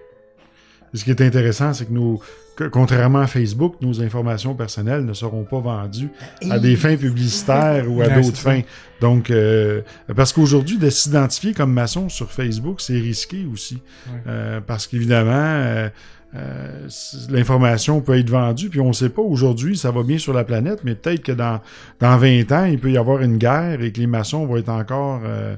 Ce 0.95 1.05
qui 1.05 1.11
est 1.11 1.21
intéressant, 1.21 1.75
c'est 1.75 1.87
que 1.87 1.93
nous, 1.93 2.23
que- 2.57 2.65
contrairement 2.65 3.21
à 3.21 3.27
Facebook, 3.27 3.75
nos 3.81 4.01
informations 4.03 4.55
personnelles 4.55 5.05
ne 5.05 5.13
seront 5.13 5.45
pas 5.45 5.61
vendues 5.61 6.11
à 6.51 6.59
des 6.59 6.77
fins 6.77 6.97
publicitaires 6.97 7.91
ou 7.91 8.03
à 8.03 8.07
Ouais, 8.07 8.21
d'autres 8.23 8.37
fins. 8.37 8.63
Donc, 9.01 9.31
euh, 9.31 9.83
parce 10.17 10.33
qu'aujourd'hui, 10.33 10.79
de 10.79 10.91
s'identifier 10.91 11.55
comme 11.55 11.73
maçon 11.73 12.09
sur 12.09 12.31
Facebook, 12.31 12.81
c'est 12.81 12.99
risqué 12.99 13.47
aussi. 13.53 13.75
Ouais. 14.09 14.21
Euh, 14.27 14.61
parce 14.65 14.87
qu'évidemment, 14.87 15.31
euh, 15.35 15.89
euh, 16.35 16.89
l'information 17.31 18.01
peut 18.01 18.19
être 18.19 18.31
vendue, 18.31 18.71
puis 18.71 18.81
on 18.81 18.89
ne 18.89 18.93
sait 18.95 19.11
pas 19.11 19.21
aujourd'hui, 19.23 19.77
ça 19.77 19.91
va 19.91 20.03
bien 20.03 20.17
sur 20.19 20.33
la 20.33 20.45
planète, 20.45 20.81
mais 20.85 20.95
peut-être 20.95 21.23
que 21.23 21.33
dans, 21.33 21.61
dans 22.01 22.17
20 22.17 22.51
ans, 22.53 22.65
il 22.65 22.79
peut 22.79 22.91
y 22.91 22.97
avoir 22.97 23.21
une 23.23 23.37
guerre 23.37 23.83
et 23.83 23.93
que 23.93 24.01
les 24.01 24.07
maçons 24.07 24.47
vont 24.47 24.57
être 24.57 24.71
encore 24.71 25.21
euh, 25.25 25.57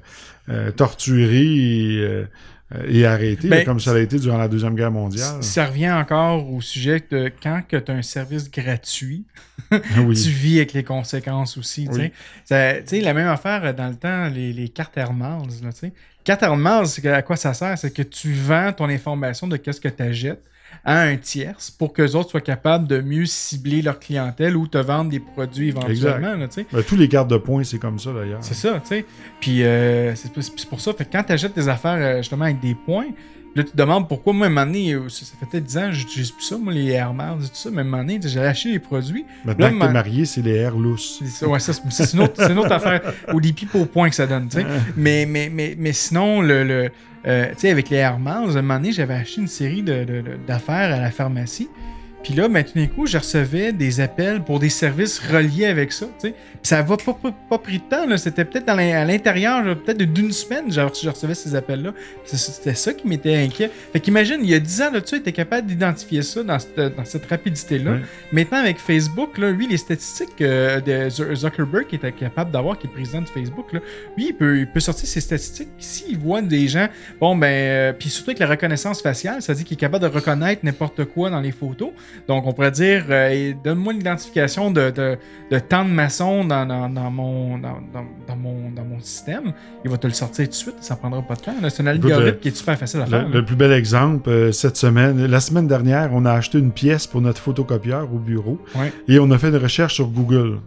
euh, 0.48 0.70
torturés 0.72 1.46
et, 1.46 2.24
et 2.88 3.04
arrêtés, 3.06 3.48
Ben, 3.48 3.64
comme 3.64 3.78
ça 3.78 3.92
a 3.92 3.98
été 3.98 4.18
durant 4.18 4.38
la 4.38 4.48
Deuxième 4.48 4.74
Guerre 4.74 4.90
mondiale. 4.90 5.42
Ça 5.42 5.66
revient 5.66 5.92
encore 5.92 6.50
au 6.50 6.60
sujet 6.60 7.02
de 7.10 7.30
quand 7.42 7.62
tu 7.68 7.76
as 7.76 7.94
un 7.94 8.02
service 8.02 8.50
gratuit, 8.50 9.24
oui. 9.70 10.14
tu 10.22 10.30
vis 10.30 10.56
avec 10.56 10.72
les 10.72 10.82
conséquences 10.82 11.56
aussi. 11.56 11.84
tu 11.86 11.90
Oui. 11.94 12.00
sais. 12.00 12.12
Ça- 12.44 12.82
Tu 12.82 12.88
sais, 12.96 13.00
la 13.00 13.14
même 13.14 13.28
affaire 13.28 13.64
euh, 13.64 13.72
dans 13.72 13.88
le 13.88 13.94
temps, 13.96 14.28
les, 14.28 14.52
les 14.52 14.68
cartes 14.70 14.96
Air 14.96 15.12
Miles. 15.12 15.62
Là, 15.62 15.72
tu 15.72 15.78
sais. 15.80 15.92
Carte 16.24 16.42
Air 16.42 16.56
Miles, 16.56 16.86
c'est 16.86 17.02
que- 17.02 17.08
à 17.08 17.22
quoi 17.22 17.36
ça 17.36 17.52
sert? 17.54 17.76
C'est 17.78 17.92
que 17.92 18.02
tu 18.02 18.32
vends 18.32 18.72
ton 18.72 18.88
information 18.88 19.46
de 19.46 19.56
qu'est-ce 19.56 19.80
que 19.80 19.88
tu 19.88 20.02
achètes 20.02 20.42
à 20.84 21.00
un 21.02 21.16
tierce 21.16 21.70
pour 21.70 21.92
que 21.92 22.02
les 22.02 22.14
autres 22.14 22.30
soient 22.30 22.40
capables 22.40 22.86
de 22.88 23.00
mieux 23.00 23.26
cibler 23.26 23.82
leur 23.82 23.98
clientèle 23.98 24.56
ou 24.56 24.66
te 24.66 24.78
vendre 24.78 25.10
des 25.10 25.20
produits 25.20 25.68
éventuellement. 25.68 26.34
là. 26.36 26.46
Ben, 26.72 26.82
tous 26.82 26.96
les 26.96 27.08
cartes 27.08 27.28
de 27.28 27.36
points, 27.36 27.64
c'est 27.64 27.78
comme 27.78 27.98
ça 27.98 28.12
d'ailleurs. 28.12 28.38
C'est 28.42 28.54
ça, 28.54 28.80
tu 28.80 28.88
sais. 28.88 29.04
Puis 29.40 29.62
euh, 29.62 30.14
c'est 30.14 30.66
pour 30.68 30.80
ça, 30.80 30.92
fait 30.92 31.08
quand 31.10 31.22
tu 31.24 31.32
achètes 31.32 31.54
des 31.54 31.68
affaires 31.68 31.96
euh, 31.98 32.18
justement 32.18 32.44
avec 32.46 32.60
des 32.60 32.74
points, 32.74 33.06
là 33.56 33.62
tu 33.62 33.70
te 33.70 33.76
demandes 33.76 34.08
pourquoi 34.08 34.32
moi, 34.32 34.46
à 34.46 34.50
un 34.50 34.52
moment 34.52 34.66
donné, 34.66 34.92
euh, 34.94 35.08
ça, 35.08 35.24
fait 35.38 35.46
peut-être 35.46 35.64
10 35.64 35.78
ans, 35.78 35.92
j'utilise 35.92 36.30
plus 36.32 36.44
ça, 36.44 36.58
moi, 36.58 36.72
les 36.72 36.88
Air 36.90 37.12
et 37.12 37.42
tout 37.44 37.50
ça, 37.54 37.70
mais 37.70 37.78
à 37.78 37.80
un 37.80 37.84
moment 37.84 37.98
donné, 38.02 38.18
j'ai 38.24 38.40
acheté 38.40 38.72
les 38.72 38.78
produits. 38.80 39.24
Maintenant 39.44 39.66
Là, 39.66 39.72
que 39.72 39.78
t'es 39.86 39.92
marié, 39.92 40.24
c'est 40.24 40.42
les 40.42 40.54
airs 40.56 40.76
lousses. 40.76 41.22
Ouais, 41.42 41.60
ça, 41.60 41.72
c'est 41.72 42.12
une, 42.14 42.22
autre- 42.22 42.34
c'est 42.36 42.50
une 42.50 42.58
autre 42.58 42.72
affaire. 42.72 43.00
Ou 43.32 43.40
des 43.40 43.52
pipes 43.52 43.74
au 43.76 43.86
point 43.86 44.08
que 44.08 44.14
ça 44.16 44.26
donne, 44.26 44.48
tu 44.48 44.56
sais. 44.58 44.66
Mais, 44.96 45.24
mais, 45.26 45.50
mais, 45.52 45.76
mais 45.78 45.92
sinon, 45.92 46.40
le, 46.42 46.64
le, 46.64 46.90
euh, 47.26 47.48
tu 47.50 47.60
sais, 47.60 47.70
avec 47.70 47.90
les 47.90 47.96
Air 47.98 48.18
Miles, 48.18 48.56
un 48.56 48.62
moment 48.62 48.74
donné, 48.74 48.92
j'avais 48.92 49.14
acheté 49.14 49.40
une 49.40 49.48
série 49.48 49.82
d'affaires 49.82 50.94
à 50.94 51.00
la 51.00 51.10
pharmacie. 51.10 51.68
Puis 52.24 52.32
là, 52.34 52.48
ben, 52.48 52.64
tout 52.64 52.72
d'un 52.76 52.86
coup, 52.86 53.06
je 53.06 53.18
recevais 53.18 53.72
des 53.72 54.00
appels 54.00 54.42
pour 54.42 54.58
des 54.58 54.70
services 54.70 55.18
reliés 55.20 55.66
avec 55.66 55.92
ça, 55.92 56.06
tu 56.18 56.28
sais. 56.28 56.30
Puis 56.32 56.58
ça 56.62 56.80
va 56.82 56.96
pas, 56.96 57.12
pas, 57.12 57.32
pas 57.50 57.58
pris 57.58 57.78
de 57.78 57.84
temps, 57.84 58.06
là. 58.06 58.16
C'était 58.16 58.44
peut-être 58.46 58.68
à 58.70 59.04
l'intérieur, 59.04 59.62
là, 59.62 59.74
peut-être 59.76 59.98
d'une 60.10 60.32
semaine, 60.32 60.64
je, 60.72 60.80
je 61.02 61.10
recevais 61.10 61.34
ces 61.34 61.54
appels-là. 61.54 61.92
C'était 62.24 62.74
ça 62.74 62.92
qui 62.94 63.06
m'était 63.06 63.36
inquiet. 63.36 63.70
Fait 63.92 64.00
qu'imagine, 64.00 64.38
il 64.42 64.48
y 64.50 64.54
a 64.54 64.58
10 64.58 64.82
ans 64.82 64.90
là-dessus, 64.92 65.16
il 65.16 65.18
était 65.20 65.32
capable 65.32 65.66
d'identifier 65.66 66.22
ça 66.22 66.42
dans 66.42 66.58
cette, 66.58 66.96
dans 66.96 67.04
cette 67.04 67.26
rapidité-là. 67.26 67.92
Ouais. 67.92 68.00
Maintenant, 68.32 68.58
avec 68.58 68.78
Facebook, 68.78 69.36
là, 69.38 69.50
lui, 69.50 69.68
les 69.68 69.76
statistiques 69.76 70.40
euh, 70.40 70.80
de 70.80 71.10
Zu- 71.10 71.36
Zuckerberg, 71.36 71.86
qui 71.86 71.96
était 71.96 72.10
capable 72.12 72.50
d'avoir, 72.50 72.78
qui 72.78 72.86
est 72.86 72.90
le 72.90 72.94
président 72.94 73.20
de 73.20 73.28
Facebook, 73.28 73.72
là, 73.74 73.80
lui, 74.16 74.28
il 74.28 74.32
peut, 74.32 74.58
il 74.58 74.66
peut 74.66 74.80
sortir 74.80 75.06
ses 75.06 75.20
statistiques. 75.20 75.68
S'il 75.78 76.16
voit 76.18 76.40
des 76.40 76.66
gens, 76.68 76.88
bon, 77.20 77.36
ben, 77.36 77.46
euh, 77.46 77.92
puis 77.92 78.08
surtout 78.08 78.30
avec 78.30 78.38
la 78.38 78.46
reconnaissance 78.46 79.02
faciale, 79.02 79.42
ça 79.42 79.52
dire 79.52 79.64
qu'il 79.64 79.76
est 79.76 79.80
capable 79.80 80.04
de 80.04 80.08
reconnaître 80.08 80.64
n'importe 80.64 81.04
quoi 81.04 81.28
dans 81.28 81.40
les 81.40 81.52
photos. 81.52 81.90
Donc, 82.28 82.46
on 82.46 82.52
pourrait 82.52 82.70
dire, 82.70 83.04
euh, 83.10 83.52
donne-moi 83.62 83.92
une 83.92 84.00
identification 84.00 84.70
de, 84.70 84.90
de, 84.90 85.16
de 85.50 85.58
tant 85.58 85.84
de 85.84 85.90
maçons 85.90 86.44
dans, 86.44 86.66
dans, 86.66 86.88
dans 86.88 87.10
mon, 87.10 87.58
dans, 87.58 88.36
mon, 88.36 88.70
dans 88.74 88.84
mon 88.84 88.98
système. 89.00 89.52
Il 89.84 89.90
va 89.90 89.96
te 89.98 90.06
le 90.06 90.12
sortir 90.12 90.44
tout 90.46 90.50
de 90.50 90.54
suite, 90.54 90.74
ça 90.80 90.96
prendra 90.96 91.22
pas 91.22 91.34
de 91.34 91.40
temps. 91.40 91.54
C'est 91.68 91.82
un 91.82 91.86
algorithme 91.86 92.38
qui 92.40 92.48
est 92.48 92.56
super 92.56 92.78
facile 92.78 93.00
à 93.00 93.04
Le, 93.04 93.10
faire. 93.10 93.22
là. 93.22 93.28
le 93.32 93.44
plus 93.44 93.56
bel 93.56 93.72
exemple, 93.72 94.28
euh, 94.30 94.52
cette 94.52 94.76
semaine, 94.76 95.26
la 95.26 95.40
semaine 95.40 95.66
dernière, 95.68 96.10
on 96.12 96.24
a 96.24 96.32
acheté 96.32 96.58
une 96.58 96.72
pièce 96.72 97.06
pour 97.06 97.20
notre 97.20 97.40
photocopieur 97.40 98.12
au 98.12 98.18
bureau 98.18 98.58
Ouais. 98.74 98.92
et 99.08 99.18
on 99.18 99.30
a 99.30 99.38
fait 99.38 99.48
une 99.48 99.56
recherche 99.56 99.94
sur 99.94 100.08
Google. 100.08 100.58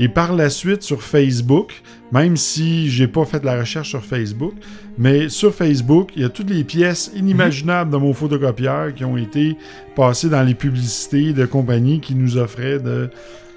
Et 0.00 0.08
par 0.08 0.32
la 0.34 0.50
suite, 0.50 0.82
sur 0.82 1.02
Facebook, 1.02 1.82
même 2.12 2.36
si 2.36 2.90
j'ai 2.90 3.06
pas 3.06 3.24
fait 3.24 3.40
de 3.40 3.46
la 3.46 3.58
recherche 3.58 3.90
sur 3.90 4.04
Facebook, 4.04 4.54
mais 4.96 5.28
sur 5.28 5.54
Facebook, 5.54 6.10
il 6.16 6.22
y 6.22 6.24
a 6.24 6.28
toutes 6.28 6.50
les 6.50 6.64
pièces 6.64 7.10
inimaginables 7.14 7.90
de 7.90 7.96
mon 7.96 8.12
photocopieur 8.12 8.94
qui 8.94 9.04
ont 9.04 9.16
été 9.16 9.56
passées 9.94 10.28
dans 10.28 10.42
les 10.42 10.54
publicités 10.54 11.32
de 11.32 11.46
compagnies 11.46 12.00
qui 12.00 12.14
nous 12.14 12.36
offraient 12.36 12.78
de, 12.78 13.10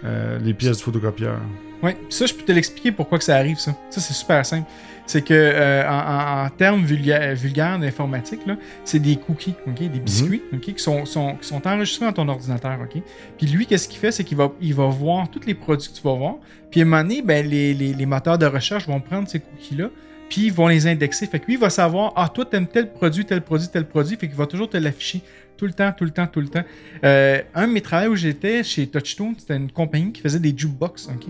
euh, 0.04 0.40
les 0.40 0.54
pièces 0.54 0.78
de 0.78 0.84
photocopieur. 0.84 1.40
Oui, 1.84 1.92
ça, 2.10 2.26
je 2.26 2.34
peux 2.34 2.44
te 2.44 2.52
l'expliquer 2.52 2.92
pourquoi 2.92 3.18
que 3.18 3.24
ça 3.24 3.38
arrive, 3.38 3.58
ça. 3.58 3.76
Ça, 3.90 4.02
c'est 4.02 4.14
super 4.14 4.46
simple. 4.46 4.70
C'est 5.12 5.24
que, 5.24 5.34
euh, 5.34 5.84
en, 5.90 6.50
termes 6.52 6.86
vulga- 6.86 7.34
vulgaires 7.34 7.78
d'informatique, 7.78 8.40
c'est 8.86 9.00
des 9.00 9.18
cookies, 9.18 9.56
ok, 9.68 9.80
des 9.80 10.00
biscuits, 10.00 10.42
ok, 10.54 10.62
qui 10.62 10.74
sont, 10.82 11.04
sont- 11.06 11.36
qui 11.36 11.46
sont 11.50 11.68
enregistrés 11.68 12.06
dans 12.06 12.14
ton 12.14 12.30
ordinateur, 12.30 12.78
ok? 12.82 13.02
Puis 13.38 13.48
lui, 13.48 13.66
qu'est-ce 13.66 13.90
qu'il 13.90 14.00
fait, 14.00 14.14
c'est 14.14 14.24
qu'il 14.24 14.38
va, 14.38 14.54
il 14.62 14.74
va 14.74 14.86
voir 14.88 15.30
tous 15.30 15.42
les 15.46 15.54
produits 15.54 15.90
que 15.90 15.96
tu 15.98 16.02
vas 16.02 16.14
voir. 16.14 16.36
Puis 16.70 16.80
à 16.80 16.84
un 16.84 16.86
moment 16.88 17.02
donné, 17.04 17.22
ben, 17.22 17.46
les, 17.46 17.74
les- 17.74 17.94
les 17.94 18.06
moteurs 18.06 18.38
de 18.38 18.46
recherche 18.46 18.88
vont 18.88 19.02
prendre 19.02 19.28
ces 19.28 19.42
cookies-là, 19.42 19.90
puis 20.30 20.44
ils 20.46 20.54
vont 20.54 20.70
les 20.70 20.88
indexer. 20.88 21.26
Fait 21.28 21.40
que 21.40 21.46
lui, 21.48 21.56
il 21.56 21.60
va 21.60 21.70
savoir, 21.70 22.14
ah, 22.16 22.30
toi, 22.34 22.46
t'aimes 22.46 22.68
tel 22.68 22.90
produit, 22.94 23.26
tel 23.26 23.42
produit, 23.42 23.68
tel 23.68 23.86
produit, 23.86 24.16
fait 24.16 24.28
qu'il 24.30 24.38
va 24.38 24.46
toujours 24.48 24.70
te 24.70 24.78
l'afficher 24.78 25.22
tout 25.58 25.66
le 25.66 25.74
temps, 25.74 25.92
tout 25.92 26.06
le 26.06 26.12
temps, 26.12 26.28
tout 26.28 26.40
le 26.40 26.48
temps. 26.48 26.64
Euh, 27.04 27.42
un 27.54 27.68
de 27.68 27.74
mes 27.74 27.82
travaux 27.82 28.14
où 28.14 28.16
j'étais 28.16 28.64
chez 28.64 28.88
Touchstone, 28.88 29.36
c'était 29.38 29.58
une 29.58 29.70
compagnie 29.74 30.14
qui 30.14 30.22
faisait 30.22 30.40
des 30.40 30.54
jukebox, 30.58 31.10
ok? 31.10 31.28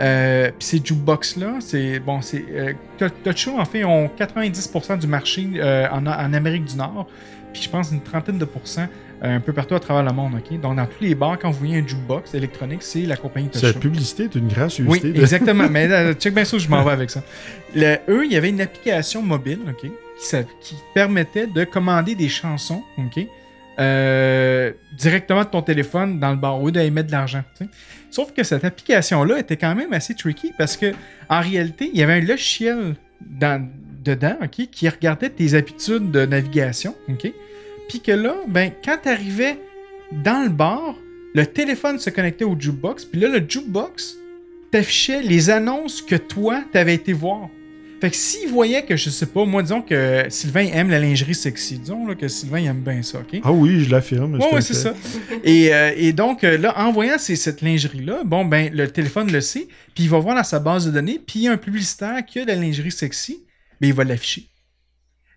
Euh, 0.00 0.50
Puis 0.58 0.66
ces 0.66 0.80
jukebox-là, 0.84 1.56
c'est 1.60 2.00
bon, 2.00 2.20
c'est 2.20 2.44
euh, 2.50 2.72
en 3.58 3.64
fait 3.64 3.84
ont 3.84 4.10
90% 4.18 4.98
du 4.98 5.06
marché 5.06 5.48
euh, 5.56 5.86
en, 5.90 6.04
en 6.06 6.32
Amérique 6.32 6.64
du 6.64 6.76
Nord, 6.76 7.06
puis 7.52 7.62
je 7.62 7.68
pense 7.70 7.92
une 7.92 8.00
trentaine 8.02 8.38
de 8.38 8.44
pourcents 8.44 8.88
euh, 9.22 9.36
un 9.36 9.40
peu 9.40 9.52
partout 9.52 9.74
à 9.76 9.80
travers 9.80 10.02
le 10.02 10.12
monde, 10.12 10.32
ok? 10.34 10.60
Donc 10.60 10.76
dans 10.76 10.86
tous 10.86 11.02
les 11.04 11.14
bars, 11.14 11.38
quand 11.38 11.50
vous 11.50 11.58
voyez 11.60 11.78
un 11.78 11.86
jukebox 11.86 12.34
électronique, 12.34 12.82
c'est 12.82 13.02
la 13.02 13.16
compagnie 13.16 13.48
Cette 13.52 13.62
Touchstone. 13.62 13.80
publicité 13.82 14.24
est 14.24 14.34
une 14.34 14.46
Oui, 14.46 14.52
gracieuseté. 14.52 15.12
de- 15.12 15.20
exactement. 15.20 15.68
Mais 15.70 15.88
euh, 15.90 16.12
check 16.18 16.34
bien 16.34 16.44
ça, 16.44 16.58
je 16.58 16.68
m'en 16.68 16.82
vais 16.82 16.90
avec 16.90 17.10
ça. 17.10 17.22
Le, 17.76 17.96
eux, 18.08 18.24
il 18.26 18.32
y 18.32 18.36
avait 18.36 18.48
une 18.50 18.60
application 18.60 19.22
mobile, 19.22 19.60
OK, 19.68 19.88
qui, 20.60 20.74
permettait 20.92 21.46
de 21.46 21.62
commander 21.64 22.16
des 22.16 22.28
chansons, 22.28 22.82
OK, 22.98 23.24
euh, 23.78 24.72
directement 24.92 25.42
de 25.44 25.48
ton 25.48 25.62
téléphone 25.62 26.18
dans 26.20 26.30
le 26.30 26.36
bar, 26.36 26.60
lieu 26.60 26.72
d'aller 26.72 26.90
mettre 26.90 27.08
de 27.08 27.12
l'argent. 27.12 27.42
Sauf 28.14 28.32
que 28.32 28.44
cette 28.44 28.64
application-là 28.64 29.40
était 29.40 29.56
quand 29.56 29.74
même 29.74 29.92
assez 29.92 30.14
tricky 30.14 30.52
parce 30.56 30.76
que 30.76 30.92
en 31.28 31.40
réalité, 31.40 31.90
il 31.92 31.98
y 31.98 32.02
avait 32.04 32.12
un 32.12 32.20
logiciel 32.20 32.94
dans- 33.20 33.68
dedans, 34.04 34.36
qui 34.52 34.88
regardait 34.88 35.30
tes 35.30 35.54
habitudes 35.54 36.12
de 36.12 36.24
navigation, 36.24 36.94
puis 37.88 38.00
que 38.00 38.12
là, 38.12 38.36
ben, 38.46 38.70
quand 38.84 38.98
tu 39.02 39.08
arrivais 39.08 39.58
dans 40.12 40.44
le 40.44 40.48
bar, 40.50 40.94
le 41.34 41.44
téléphone 41.44 41.98
se 41.98 42.08
connectait 42.10 42.44
au 42.44 42.54
jukebox, 42.56 43.04
puis 43.06 43.20
là, 43.20 43.28
le 43.28 43.44
jukebox 43.48 44.14
t'affichait 44.70 45.22
les 45.22 45.50
annonces 45.50 46.00
que 46.00 46.14
toi, 46.14 46.62
t'avais 46.72 46.94
été 46.94 47.12
voir. 47.12 47.48
Fait 48.04 48.10
que 48.10 48.16
s'il 48.16 48.50
voyait 48.50 48.82
que, 48.84 48.98
je 48.98 49.08
sais 49.08 49.24
pas, 49.24 49.46
moi, 49.46 49.62
disons 49.62 49.80
que 49.80 50.26
Sylvain 50.28 50.66
aime 50.74 50.90
la 50.90 50.98
lingerie 50.98 51.34
sexy, 51.34 51.78
disons 51.78 52.06
là, 52.06 52.14
que 52.14 52.28
Sylvain 52.28 52.60
il 52.60 52.66
aime 52.66 52.82
bien 52.82 53.02
ça, 53.02 53.20
OK? 53.20 53.40
Ah 53.42 53.50
oui, 53.50 53.82
je 53.82 53.90
l'affirme. 53.90 54.34
Ouais, 54.34 54.56
le 54.56 54.60
c'est 54.60 54.74
ça. 54.74 54.92
Et, 55.42 55.72
euh, 55.72 55.90
et 55.96 56.12
donc, 56.12 56.44
euh, 56.44 56.58
là, 56.58 56.78
en 56.78 56.92
voyant 56.92 57.16
ces- 57.16 57.34
cette 57.34 57.62
lingerie-là, 57.62 58.20
bon, 58.26 58.44
ben, 58.44 58.70
le 58.74 58.90
téléphone 58.90 59.32
le 59.32 59.40
sait, 59.40 59.68
puis 59.94 60.04
il 60.04 60.10
va 60.10 60.18
voir 60.18 60.36
dans 60.36 60.44
sa 60.44 60.58
base 60.60 60.84
de 60.84 60.90
données, 60.90 61.18
puis 61.18 61.38
il 61.38 61.42
y 61.44 61.48
a 61.48 61.52
un 61.52 61.56
publicitaire 61.56 62.22
qui 62.26 62.40
a 62.40 62.42
de 62.44 62.48
la 62.48 62.56
lingerie 62.56 62.92
sexy, 62.92 63.42
mais 63.80 63.88
il 63.88 63.94
va 63.94 64.04
l'afficher. 64.04 64.50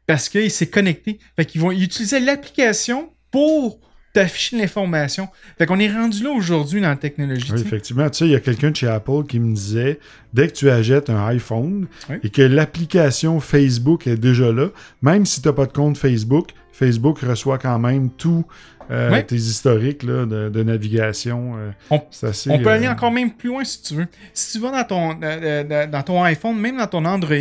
Parce 0.05 0.27
qu'il 0.27 0.51
s'est 0.51 0.67
connecté. 0.67 1.19
Fait 1.37 1.45
qu'ils 1.45 1.61
vont 1.61 1.71
utiliser 1.71 2.19
l'application 2.19 3.11
pour 3.31 3.79
t'afficher 4.19 4.57
l'information. 4.57 5.27
Fait 5.57 5.65
qu'on 5.65 5.79
est 5.79 5.91
rendu 5.91 6.23
là 6.23 6.29
aujourd'hui 6.31 6.81
dans 6.81 6.89
la 6.89 6.95
technologie. 6.95 7.51
Oui, 7.53 7.61
effectivement. 7.61 8.09
Tu 8.09 8.17
sais, 8.19 8.25
il 8.25 8.31
y 8.31 8.35
a 8.35 8.39
quelqu'un 8.39 8.71
de 8.71 8.75
chez 8.75 8.87
Apple 8.87 9.23
qui 9.27 9.39
me 9.39 9.53
disait 9.53 9.99
dès 10.33 10.47
que 10.47 10.53
tu 10.53 10.69
achètes 10.69 11.09
un 11.09 11.25
iPhone 11.27 11.87
Oui. 12.09 12.15
et 12.23 12.29
que 12.29 12.41
l'application 12.41 13.39
Facebook 13.39 14.07
est 14.07 14.17
déjà 14.17 14.51
là, 14.51 14.67
même 15.01 15.25
si 15.25 15.41
tu 15.41 15.47
n'as 15.47 15.53
pas 15.53 15.65
de 15.65 15.71
compte 15.73 15.97
Facebook, 15.97 16.49
Facebook 16.71 17.19
reçoit 17.19 17.57
quand 17.57 17.79
même 17.79 18.09
tous 18.11 18.45
euh, 18.89 19.11
Oui. 19.11 19.25
tes 19.25 19.35
historiques 19.35 20.03
là, 20.03 20.25
de, 20.25 20.49
de 20.49 20.63
navigation. 20.63 21.55
euh, 21.57 21.71
On- 21.89 22.01
c'est 22.09 22.27
assez, 22.27 22.49
On 22.51 22.59
peut 22.59 22.69
euh, 22.69 22.73
aller 22.73 22.87
encore 22.87 23.11
même 23.11 23.31
plus 23.31 23.49
loin 23.49 23.63
si 23.65 23.81
tu 23.81 23.95
veux. 23.95 24.07
Si 24.33 24.53
tu 24.53 24.63
vas 24.63 24.71
dans 24.71 24.83
ton, 24.85 25.11
euh, 25.21 25.63
euh, 25.69 25.87
dans 25.87 26.03
ton 26.03 26.23
iPhone, 26.23 26.57
même 26.57 26.77
dans 26.77 26.87
ton 26.87 27.03
Android, 27.05 27.35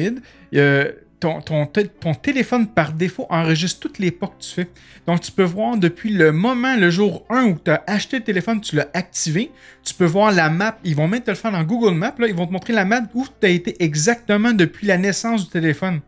euh, 0.54 0.90
ton, 1.20 1.40
ton, 1.40 1.66
té- 1.66 1.88
ton 1.88 2.14
téléphone 2.14 2.66
par 2.66 2.92
défaut 2.92 3.26
enregistre 3.30 3.80
toutes 3.80 3.98
les 3.98 4.10
pas 4.10 4.26
que 4.26 4.38
tu 4.42 4.50
fais. 4.50 4.68
Donc 5.06 5.20
tu 5.22 5.32
peux 5.32 5.42
voir 5.44 5.76
depuis 5.76 6.10
le 6.10 6.30
moment, 6.32 6.76
le 6.76 6.90
jour 6.90 7.24
1 7.30 7.44
où 7.44 7.58
tu 7.64 7.70
as 7.70 7.82
acheté 7.86 8.18
le 8.18 8.24
téléphone, 8.24 8.60
tu 8.60 8.76
l'as 8.76 8.88
activé, 8.94 9.50
tu 9.82 9.94
peux 9.94 10.04
voir 10.04 10.30
la 10.32 10.50
map. 10.50 10.78
Ils 10.84 10.94
vont 10.96 11.08
même 11.08 11.22
te 11.22 11.30
le 11.30 11.36
faire 11.36 11.52
dans 11.52 11.62
Google 11.62 11.94
Maps. 11.94 12.14
Là, 12.18 12.26
ils 12.28 12.34
vont 12.34 12.46
te 12.46 12.52
montrer 12.52 12.72
la 12.72 12.84
map 12.84 13.00
où 13.14 13.24
tu 13.40 13.46
as 13.46 13.50
été 13.50 13.82
exactement 13.82 14.52
depuis 14.52 14.86
la 14.86 14.98
naissance 14.98 15.44
du 15.46 15.50
téléphone. 15.50 16.00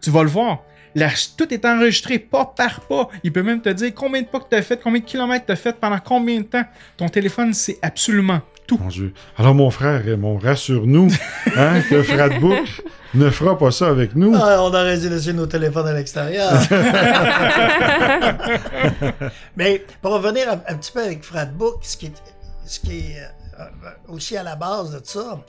Tu 0.00 0.10
vas 0.10 0.22
le 0.22 0.28
voir. 0.28 0.62
Tout 1.36 1.52
est 1.52 1.64
enregistré 1.66 2.18
pas 2.18 2.46
par 2.56 2.80
pas. 2.82 3.08
Il 3.22 3.30
peut 3.32 3.42
même 3.42 3.60
te 3.60 3.68
dire 3.68 3.92
combien 3.94 4.22
de 4.22 4.26
pas 4.26 4.40
que 4.40 4.48
tu 4.48 4.56
as 4.56 4.62
fait, 4.62 4.80
combien 4.82 5.00
de 5.00 5.04
kilomètres 5.04 5.44
tu 5.44 5.52
as 5.52 5.56
fait, 5.56 5.74
pendant 5.78 5.98
combien 5.98 6.38
de 6.38 6.44
temps. 6.46 6.64
Ton 6.96 7.08
téléphone, 7.08 7.52
c'est 7.52 7.78
absolument 7.82 8.40
tout. 8.66 8.78
Mon 8.78 8.88
Dieu. 8.88 9.12
Alors, 9.36 9.54
mon 9.54 9.70
frère, 9.70 10.02
Raymond, 10.02 10.38
rassure-nous 10.38 11.08
hein, 11.56 11.82
que 11.90 12.02
Fradbook 12.02 12.82
ne 13.18 13.30
fera 13.30 13.56
pas 13.58 13.70
ça 13.70 13.88
avec 13.88 14.14
nous. 14.14 14.34
Ah, 14.34 14.58
on 14.62 14.68
aurait 14.68 14.98
dû 14.98 15.08
laisser 15.08 15.32
nos 15.32 15.46
téléphones 15.46 15.86
à 15.88 15.92
l'extérieur. 15.92 16.52
Mais 19.56 19.84
pour 20.02 20.12
revenir 20.12 20.48
un, 20.50 20.60
un 20.72 20.76
petit 20.76 20.92
peu 20.92 21.02
avec 21.02 21.22
Fradbook, 21.24 21.78
ce 21.84 21.96
qui 21.96 22.06
est, 22.06 22.22
ce 22.64 22.80
qui 22.80 22.98
est 23.12 23.22
euh, 23.60 23.64
aussi 24.08 24.36
à 24.36 24.42
la 24.42 24.56
base 24.56 24.90
de 24.92 25.00
ça, 25.04 25.40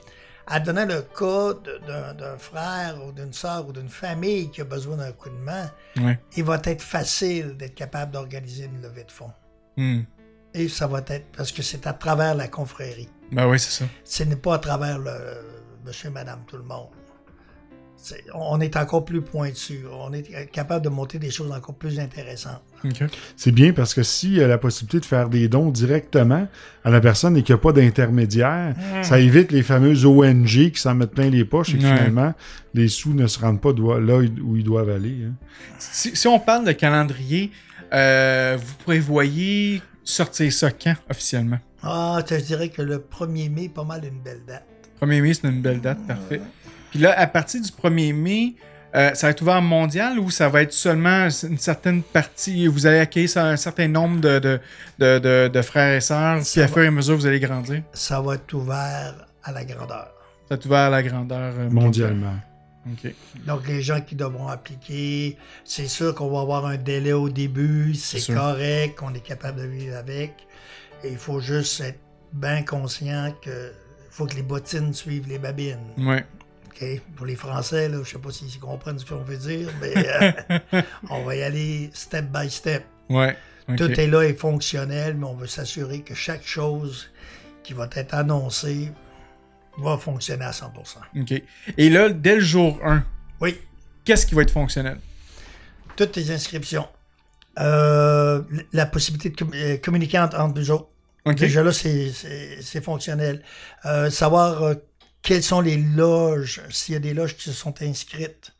à 0.46 0.60
donner 0.60 0.86
le 0.86 1.02
cas 1.02 1.52
d'un 2.16 2.38
frère 2.38 2.96
ou 3.06 3.12
d'une 3.12 3.32
soeur 3.32 3.66
ou 3.68 3.72
d'une 3.72 3.88
famille 3.90 4.50
qui 4.50 4.62
a 4.62 4.64
besoin 4.64 4.96
d'un 4.96 5.12
coup 5.12 5.28
de 5.28 5.34
main, 5.44 5.70
Ouais. 6.00 6.18
il 6.36 6.44
va 6.44 6.60
être 6.64 6.80
facile 6.82 7.56
d'être 7.56 7.74
capable 7.74 8.12
d'organiser 8.12 8.64
une 8.64 8.80
levée 8.80 9.04
de 9.04 9.10
fonds. 9.12 9.32
Hmm. 9.76 10.02
Et 10.54 10.68
ça 10.68 10.86
va 10.86 11.00
être 11.08 11.26
parce 11.36 11.52
que 11.52 11.62
c'est 11.62 11.86
à 11.86 11.92
travers 11.92 12.34
la 12.34 12.48
confrérie. 12.48 13.08
Ben 13.30 13.46
oui, 13.46 13.58
c'est 13.58 13.82
ça. 13.84 13.90
Ce 14.04 14.22
n'est 14.22 14.36
pas 14.36 14.54
à 14.54 14.58
travers 14.58 14.98
le 14.98 15.12
monsieur, 15.84 16.08
madame, 16.10 16.40
tout 16.46 16.56
le 16.56 16.62
monde. 16.62 16.88
On 18.34 18.60
est 18.60 18.76
encore 18.76 19.04
plus 19.04 19.22
pointu. 19.22 19.80
On 19.92 20.12
est 20.12 20.50
capable 20.52 20.84
de 20.84 20.88
monter 20.88 21.18
des 21.18 21.30
choses 21.30 21.50
encore 21.50 21.74
plus 21.74 21.98
intéressantes. 21.98 22.62
C'est 23.36 23.50
bien 23.52 23.72
parce 23.72 23.92
que 23.92 24.02
s'il 24.02 24.34
y 24.34 24.42
a 24.42 24.46
la 24.46 24.56
possibilité 24.58 25.00
de 25.00 25.04
faire 25.04 25.28
des 25.28 25.48
dons 25.48 25.70
directement 25.70 26.46
à 26.84 26.90
la 26.90 27.00
personne 27.00 27.36
et 27.36 27.42
qu'il 27.42 27.54
n'y 27.54 27.58
a 27.60 27.62
pas 27.62 27.72
d'intermédiaire, 27.72 28.74
ça 29.02 29.18
évite 29.18 29.50
les 29.52 29.62
fameuses 29.62 30.06
ONG 30.06 30.70
qui 30.70 30.80
s'en 30.80 30.94
mettent 30.94 31.10
plein 31.12 31.28
les 31.28 31.44
poches 31.44 31.70
et 31.70 31.78
que 31.78 31.80
finalement, 31.80 32.34
les 32.74 32.88
sous 32.88 33.14
ne 33.14 33.26
se 33.26 33.38
rendent 33.40 33.60
pas 33.60 33.72
là 33.72 34.18
où 34.18 34.56
ils 34.56 34.64
doivent 34.64 34.90
aller. 34.90 35.24
hein. 35.26 35.34
Si, 35.78 36.14
si 36.14 36.28
on 36.28 36.38
parle 36.38 36.66
de 36.66 36.72
calendrier, 36.72 37.50
euh, 37.92 38.56
vous 38.62 38.74
prévoyez 38.84 39.82
sortir 40.04 40.52
ça 40.52 40.70
quand 40.70 40.94
officiellement? 41.10 41.58
Ah, 41.82 42.20
je 42.28 42.36
dirais 42.36 42.68
que 42.68 42.82
le 42.82 42.98
1er 42.98 43.50
mai, 43.50 43.68
pas 43.68 43.84
mal 43.84 44.04
une 44.04 44.20
belle 44.20 44.42
date. 44.46 44.64
1er 45.02 45.20
mai, 45.22 45.34
c'est 45.34 45.48
une 45.48 45.62
belle 45.62 45.80
date, 45.80 45.98
parfait. 46.06 46.40
Puis 46.90 46.98
là, 47.00 47.18
à 47.18 47.26
partir 47.26 47.60
du 47.60 47.68
1er 47.70 48.12
mai, 48.14 48.54
euh, 48.94 49.12
ça 49.14 49.26
va 49.26 49.30
être 49.32 49.42
ouvert 49.42 49.60
mondial 49.60 50.18
ou 50.18 50.30
ça 50.30 50.48
va 50.48 50.62
être 50.62 50.72
seulement 50.72 51.28
une 51.42 51.58
certaine 51.58 52.02
partie, 52.02 52.66
vous 52.66 52.86
allez 52.86 52.98
accueillir 53.00 53.36
un 53.38 53.56
certain 53.56 53.88
nombre 53.88 54.20
de, 54.20 54.38
de, 54.38 54.60
de, 54.98 55.18
de- 55.18 55.48
de 55.48 55.62
frères 55.62 55.94
et 55.94 56.00
sœurs, 56.00 56.36
puis 56.36 56.44
Ça 56.46 56.60
à 56.62 56.66
va. 56.66 56.72
fur 56.72 56.82
et 56.82 56.86
à 56.86 56.90
mesure, 56.90 57.16
vous 57.16 57.26
allez 57.26 57.40
grandir? 57.40 57.82
Ça 57.92 58.20
va 58.20 58.34
être 58.36 58.52
ouvert 58.54 59.26
à 59.44 59.52
la 59.52 59.64
grandeur. 59.64 60.08
Ça 60.48 60.54
va 60.54 60.56
être 60.56 60.66
ouvert 60.66 60.78
à 60.78 60.90
la 60.90 61.02
grandeur 61.02 61.54
euh, 61.58 61.68
mondialement. 61.70 62.36
Ok. 62.90 63.12
Donc, 63.44 63.68
les 63.68 63.82
gens 63.82 64.00
qui 64.00 64.14
devront 64.14 64.48
appliquer, 64.48 65.36
c'est 65.64 65.88
sûr 65.88 66.14
qu'on 66.14 66.30
va 66.30 66.40
avoir 66.40 66.64
un 66.64 66.78
délai 66.78 67.12
au 67.12 67.28
début, 67.28 67.94
c'est 67.94 68.32
correct, 68.32 68.98
on 69.02 69.12
est 69.12 69.20
capable 69.22 69.60
de 69.60 69.66
vivre 69.66 69.96
avec. 69.98 70.32
Et 71.04 71.10
il 71.10 71.18
faut 71.18 71.40
juste 71.40 71.82
être 71.82 71.98
bien 72.32 72.62
conscient 72.62 73.34
que 73.44 73.72
faut 74.10 74.24
que 74.24 74.34
les 74.36 74.42
bottines 74.42 74.94
suivent 74.94 75.28
les 75.28 75.38
babines. 75.38 75.76
Ouais. 75.98 76.24
OK? 76.70 76.84
Pour 77.16 77.26
les 77.26 77.36
Français, 77.36 77.88
là, 77.88 77.98
je 78.04 78.10
sais 78.10 78.18
pas 78.18 78.30
s'ils 78.30 78.58
comprennent 78.60 78.98
ce 78.98 79.04
qu'on 79.06 79.22
veut 79.22 79.36
dire, 79.36 79.68
mais 79.80 79.94
euh, 80.74 80.82
on 81.10 81.22
va 81.24 81.36
y 81.36 81.42
aller 81.42 81.90
step 81.92 82.26
by 82.26 82.48
step. 82.50 82.84
Ouais. 83.08 83.36
Tout 83.76 83.90
est 84.00 84.06
là 84.06 84.22
et 84.22 84.32
fonctionnel, 84.34 85.16
mais 85.16 85.26
on 85.26 85.34
veut 85.34 85.46
s'assurer 85.46 86.00
que 86.00 86.14
chaque 86.14 86.44
chose 86.46 87.10
qui 87.62 87.74
va 87.74 87.88
être 87.94 88.14
annoncée 88.14 88.90
va 89.78 89.98
fonctionner 89.98 90.44
à 90.46 90.52
100%. 90.52 90.64
OK. 91.20 91.42
Et 91.76 91.90
là, 91.90 92.08
dès 92.08 92.36
le 92.36 92.40
jour 92.40 92.78
1, 92.84 93.04
Oui, 93.40 93.58
qu'est-ce 94.04 94.24
qui 94.26 94.34
va 94.34 94.42
être 94.42 94.50
fonctionnel? 94.50 94.98
toutes 95.96 96.14
les 96.16 96.30
inscriptions. 96.30 96.86
Euh, 97.58 98.40
la 98.72 98.86
possibilité 98.86 99.30
de 99.30 99.54
euh, 99.56 99.76
communiquer 99.78 100.18
entre, 100.20 100.38
nous 100.54 100.70
autres. 100.70 100.88
Déjà 101.36 101.62
là, 101.64 101.72
c'est- 101.72 102.80
fonctionnel. 102.80 103.42
Euh, 103.84 104.08
savoir 104.08 104.74
quelles 105.22 105.42
sont 105.42 105.60
les 105.60 105.76
loges, 105.76 106.62
s'il 106.70 106.94
y 106.94 106.96
a 106.96 107.00
des 107.00 107.14
loges 107.14 107.36
qui 107.36 107.42
se 107.44 107.52
sont 107.52 107.74
inscrites 107.82 108.52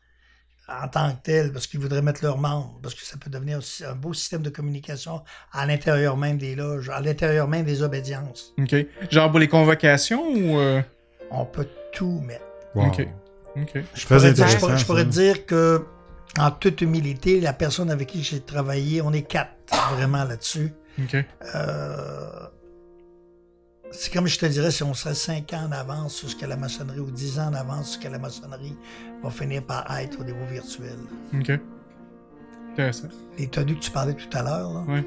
en 0.67 0.87
tant 0.87 1.11
que 1.13 1.23
telles, 1.23 1.51
parce 1.51 1.65
qu'ils 1.65 1.79
voudraient 1.79 2.01
mettre 2.03 2.23
leurs 2.23 2.37
membres, 2.37 2.79
parce 2.83 2.93
que 2.93 3.03
ça 3.03 3.17
peut 3.17 3.31
devenir 3.31 3.57
aussi 3.57 3.83
un 3.83 3.95
beau 3.95 4.13
système 4.13 4.43
de 4.43 4.51
communication 4.51 5.23
à 5.51 5.65
l'intérieur 5.65 6.15
même 6.15 6.37
des 6.37 6.55
loges, 6.55 6.89
à 6.89 7.01
l'intérieur 7.01 7.47
même 7.47 7.65
des 7.65 7.81
obédiences. 7.81 8.53
OK. 8.59 8.75
Genre 9.09 9.31
pour 9.31 9.39
les 9.39 9.47
convocations 9.47 10.27
ou... 10.29 10.59
euh, 10.59 10.81
On 11.31 11.45
peut 11.45 11.67
tout 11.91 12.21
mettre. 12.21 12.43
Wow. 12.75 12.85
OK. 12.87 13.07
OK. 13.55 13.69
Je 13.95 14.05
Très 14.05 14.15
pourrais, 14.17 14.19
dire, 14.33 14.35
je 14.35 14.41
intéressant, 14.43 14.59
pourrais- 14.59 14.77
je 14.77 14.85
pourrais 14.85 15.01
ça. 15.01 15.07
te 15.07 15.11
dire 15.13 15.45
que, 15.47 15.85
en 16.37 16.51
toute 16.51 16.81
humilité, 16.81 17.41
la 17.41 17.53
personne 17.53 17.89
avec 17.89 18.09
qui 18.09 18.21
j'ai 18.21 18.39
travaillé, 18.41 19.01
on 19.01 19.11
est 19.11 19.23
quatre 19.23 19.55
vraiment 19.95 20.23
là-dessus. 20.23 20.71
OK. 21.01 21.15
Euh, 21.55 22.29
c'est 23.91 24.13
comme 24.13 24.27
je 24.27 24.37
te 24.39 24.45
dirais, 24.45 24.71
si 24.71 24.83
on 24.83 24.93
serait 24.93 25.15
5 25.15 25.51
ans 25.53 25.67
en 25.67 25.71
avance 25.71 26.15
sur 26.15 26.29
ce 26.29 26.35
que 26.35 26.45
la 26.45 26.57
maçonnerie, 26.57 26.99
ou 26.99 27.11
10 27.11 27.39
ans 27.39 27.47
en 27.47 27.53
avance 27.53 27.91
sur 27.91 28.01
ce 28.01 28.07
que 28.07 28.11
la 28.11 28.19
maçonnerie 28.19 28.75
va 29.23 29.29
finir 29.29 29.63
par 29.63 29.85
être 29.99 30.19
au 30.19 30.23
niveau 30.23 30.45
virtuel. 30.51 30.97
OK. 31.33 31.51
Intéressant. 32.73 33.07
Les 33.37 33.47
tenues 33.47 33.75
que 33.75 33.81
tu 33.81 33.91
parlais 33.91 34.13
tout 34.13 34.37
à 34.37 34.43
l'heure, 34.43 34.73
là, 34.73 34.83
Ouais. 34.87 35.05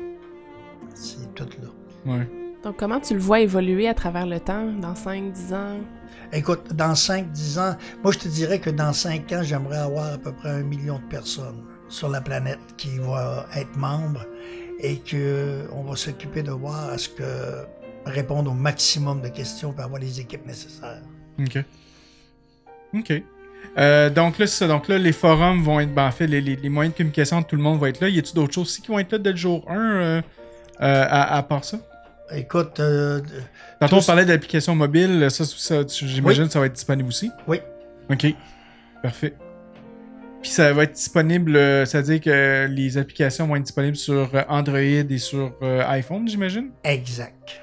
c'est 0.95 1.33
tout 1.35 1.47
là. 1.63 2.13
Ouais. 2.13 2.29
Donc, 2.65 2.77
comment 2.77 3.01
tu 3.01 3.15
le 3.15 3.21
vois 3.21 3.41
évoluer 3.41 3.89
à 3.89 3.95
travers 3.95 4.27
le 4.27 4.39
temps, 4.39 4.71
dans 4.73 4.95
5-10 4.95 5.53
ans? 5.55 5.81
Écoute, 6.33 6.73
dans 6.75 6.95
5-10 6.95 7.59
ans, 7.59 7.77
moi 8.03 8.13
je 8.13 8.19
te 8.19 8.29
dirais 8.29 8.59
que 8.61 8.71
dans 8.71 8.93
5 8.93 9.31
ans, 9.33 9.43
j'aimerais 9.43 9.79
avoir 9.79 10.15
à 10.15 10.19
peu 10.19 10.33
près 10.33 10.51
un 10.51 10.63
million 10.63 10.99
de 10.99 11.05
personnes 11.05 11.63
sur 11.89 12.09
la 12.09 12.21
planète 12.21 12.59
qui 12.77 12.99
vont 12.99 13.17
être 13.55 13.77
membres 13.77 14.25
et 14.81 14.99
que 14.99 15.67
on 15.73 15.83
va 15.83 15.97
s'occuper 15.97 16.43
de 16.43 16.51
voir 16.53 16.91
à 16.91 16.99
ce 16.99 17.09
que 17.09 17.25
répondre 18.07 18.51
au 18.51 18.55
maximum 18.55 19.21
de 19.23 19.29
questions 19.29 19.73
pour 19.73 19.85
avoir 19.85 20.01
les 20.01 20.21
équipes 20.21 20.47
nécessaires. 20.47 21.03
OK. 21.39 21.59
OK. 22.95 23.23
Euh, 23.79 24.11
donc 24.11 24.39
là, 24.39 24.47
c'est 24.47 24.59
ça. 24.59 24.67
Donc 24.69 24.89
là, 24.89 24.99
les 24.99 25.13
forums 25.13 25.63
vont 25.63 25.81
être... 25.81 25.95
Ben, 25.95 26.07
en 26.07 26.11
fait, 26.11 26.27
les, 26.27 26.41
les- 26.41 26.57
les 26.57 26.69
moyens 26.69 26.93
de 26.95 26.99
communication 26.99 27.41
de 27.41 27.47
tout 27.47 27.57
le 27.57 27.63
monde 27.63 27.79
vont 27.79 27.87
être 27.87 28.01
là. 28.01 28.09
Y 28.09 28.19
a-t-il 28.19 28.35
d'autres 28.35 28.53
choses 28.53 28.67
aussi 28.69 28.83
qui 28.83 28.89
vont 28.89 28.99
être 28.99 29.13
là 29.13 29.19
dès 29.19 29.31
le 29.31 29.37
jour 29.37 29.65
1 29.71 29.75
euh, 29.77 30.03
euh, 30.03 30.23
à, 30.81 31.37
à 31.37 31.43
part 31.43 31.65
ça? 31.65 31.79
Écoute, 32.35 32.81
Tantôt, 33.79 33.97
on 33.97 34.03
parlait 34.03 34.25
d'applications 34.25 34.75
mobiles. 34.75 35.29
Ça, 35.31 35.45
ça, 35.45 35.83
j'imagine 35.87 36.49
ça 36.51 36.61
va 36.61 36.67
être 36.67 36.73
disponible 36.73 37.09
aussi. 37.09 37.31
Oui. 37.47 37.61
OK. 38.11 38.27
Parfait. 39.03 39.35
Puis 40.41 40.51
ça 40.51 40.73
va 40.73 40.85
être 40.85 40.93
disponible, 40.95 41.53
c'est-à-dire 41.87 42.21
que 42.21 42.67
les 42.69 42.99
applications 42.99 43.47
vont 43.47 43.57
être 43.57 43.63
disponibles 43.63 43.97
sur 43.97 44.29
Android 44.49 44.79
et 44.81 45.19
sur 45.19 45.53
iPhone, 45.63 46.27
j'imagine? 46.27 46.71
Exact. 46.83 47.61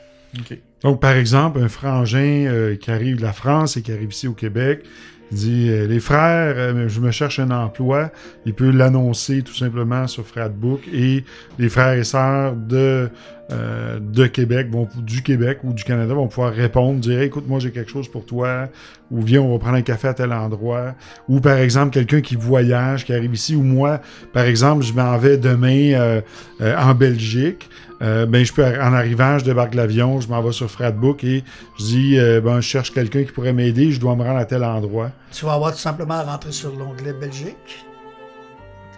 Donc, 0.84 1.00
par 1.00 1.12
exemple, 1.12 1.60
un 1.60 1.70
frangin 1.70 2.46
euh, 2.48 2.76
qui 2.76 2.92
arrive 2.92 3.18
de 3.18 3.22
la 3.22 3.34
France 3.34 3.78
et 3.78 3.82
qui 3.82 3.92
arrive 3.92 4.12
ici 4.12 4.28
au 4.28 4.34
Québec, 4.34 4.84
dit 5.32 5.70
euh, 5.70 5.88
Les 5.88 6.00
frères, 6.00 6.56
euh, 6.58 6.88
je 6.88 7.00
me 7.00 7.12
cherche 7.12 7.40
un 7.40 7.52
emploi. 7.52 8.12
Il 8.46 8.54
peut 8.54 8.72
l'annoncer 8.72 9.42
tout 9.42 9.54
simplement 9.54 10.08
sur 10.08 10.26
Fradbook 10.26 10.82
et 10.94 11.24
les 11.58 11.70
frères 11.70 11.94
et 11.94 12.04
sœurs 12.04 12.56
de, 12.56 13.10
euh, 13.52 14.00
de 14.00 14.28
Québec, 14.28 14.68
vont, 14.72 14.88
du 14.98 15.24
Québec 15.24 15.60
ou 15.64 15.74
du 15.74 15.84
Canada 15.84 16.14
vont 16.14 16.28
pouvoir 16.28 16.54
répondre, 16.54 17.00
dire 17.00 17.22
Écoute, 17.22 17.48
moi 17.48 17.60
j'ai 17.60 17.72
quelque 17.72 17.90
chose 17.90 18.08
pour 18.08 18.26
toi, 18.26 18.70
ou 19.12 19.22
viens, 19.22 19.42
on 19.42 19.52
va 19.52 19.60
prendre 19.60 19.76
un 19.76 19.82
café 19.82 20.08
à 20.08 20.14
tel 20.14 20.32
endroit. 20.32 20.94
Ou 21.28 21.40
par 21.40 21.58
exemple, 21.58 21.92
quelqu'un 21.92 22.22
qui 22.22 22.36
voyage, 22.36 23.06
qui 23.06 23.14
arrive 23.14 23.34
ici, 23.34 23.56
ou 23.56 23.64
moi, 23.64 24.02
par 24.34 24.44
exemple, 24.44 24.84
je 24.84 24.94
m'en 24.94 25.18
vais 25.18 25.38
demain 25.38 25.94
euh, 25.94 26.22
euh, 26.62 26.78
en 26.78 26.94
Belgique. 26.94 27.70
Euh, 28.02 28.26
ben, 28.26 28.46
je 28.46 28.54
peux, 28.54 28.64
en 28.64 28.94
arrivant, 28.94 29.40
je 29.40 29.46
débarque 29.46 29.76
l'avion, 29.76 30.22
je 30.22 30.30
m'en 30.30 30.42
vais 30.42 30.52
sur 30.52 30.70
Fradbook 30.70 31.24
et 31.24 31.44
je 31.80 31.84
dis, 31.84 32.18
ben, 32.42 32.62
je 32.62 32.68
cherche 32.68 32.94
quelqu'un 32.94 33.24
qui 33.24 33.32
pourrait 33.32 33.54
m'aider, 33.54 33.92
je 33.92 34.00
dois 34.00 34.16
me 34.16 34.24
rendre 34.24 34.40
à 34.40 34.46
tel 34.46 34.64
endroit. 34.64 35.12
Tu 35.32 35.46
vas 35.46 35.54
avoir 35.54 35.74
tout 35.74 35.80
simplement 35.80 36.16
à 36.16 36.24
rentrer 36.24 36.52
sur 36.52 36.74
l'onglet 36.76 37.14
Belgique, 37.14 37.86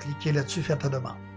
cliquer 0.01 0.33
là-dessus, 0.33 0.61
faire 0.61 0.77
ta 0.77 0.89
demande. 0.89 1.30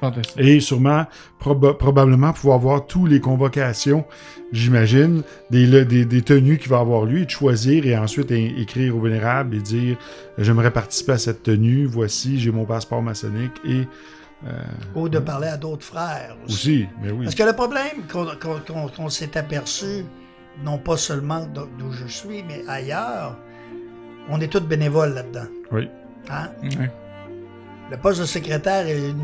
Fantastique. 0.00 0.40
Et 0.40 0.60
sûrement, 0.60 1.06
proba- 1.42 1.76
probablement 1.76 2.32
pouvoir 2.32 2.58
voir 2.60 2.86
toutes 2.86 3.10
les 3.10 3.20
convocations, 3.20 4.04
j'imagine, 4.52 5.22
des, 5.50 5.84
des, 5.84 6.04
des 6.04 6.22
tenues 6.22 6.58
qu'il 6.58 6.70
va 6.70 6.78
avoir 6.78 7.04
lui, 7.04 7.22
et 7.22 7.24
de 7.24 7.30
choisir 7.30 7.84
et 7.84 7.96
ensuite 7.98 8.30
écrire 8.30 8.96
au 8.96 9.00
vénérable 9.00 9.56
et 9.56 9.60
dire, 9.60 9.96
j'aimerais 10.38 10.70
participer 10.70 11.12
à 11.12 11.18
cette 11.18 11.42
tenue, 11.42 11.84
voici, 11.86 12.38
j'ai 12.38 12.52
mon 12.52 12.64
passeport 12.64 13.02
maçonnique 13.02 13.54
et 13.64 13.88
euh, 14.46 14.52
Ou 14.94 15.08
de 15.08 15.18
parler 15.18 15.48
à 15.48 15.56
d'autres 15.56 15.84
frères 15.84 16.36
aussi. 16.44 16.52
aussi, 16.54 16.86
mais 17.02 17.10
oui. 17.10 17.24
Parce 17.24 17.34
que 17.34 17.42
le 17.42 17.52
problème 17.54 18.02
qu'on 18.96 19.08
s'est 19.08 19.36
aperçu, 19.36 20.04
non 20.64 20.78
pas 20.78 20.96
seulement 20.96 21.44
d'o- 21.46 21.68
d'où 21.76 21.90
je 21.90 22.06
suis, 22.06 22.44
mais 22.46 22.62
ailleurs, 22.68 23.36
on 24.28 24.40
est 24.40 24.46
tous 24.46 24.60
bénévoles 24.60 25.14
là-dedans. 25.14 25.46
Oui. 25.72 25.88
Hein? 26.30 26.50
Ouais. 26.78 26.90
Le 27.90 27.96
poste 27.96 28.20
de 28.20 28.26
secrétaire 28.26 28.86
est 28.86 29.14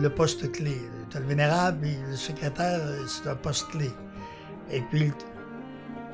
le 0.00 0.10
poste 0.10 0.50
clé. 0.52 0.76
Tu 1.10 1.16
as 1.16 1.20
le 1.20 1.26
vénérable 1.26 1.86
et 1.86 1.98
le 2.10 2.16
secrétaire, 2.16 2.78
euh, 2.82 3.02
c'est 3.06 3.28
un 3.28 3.34
poste 3.34 3.68
clé. 3.70 3.90
Et 4.70 4.82
puis, 4.90 5.10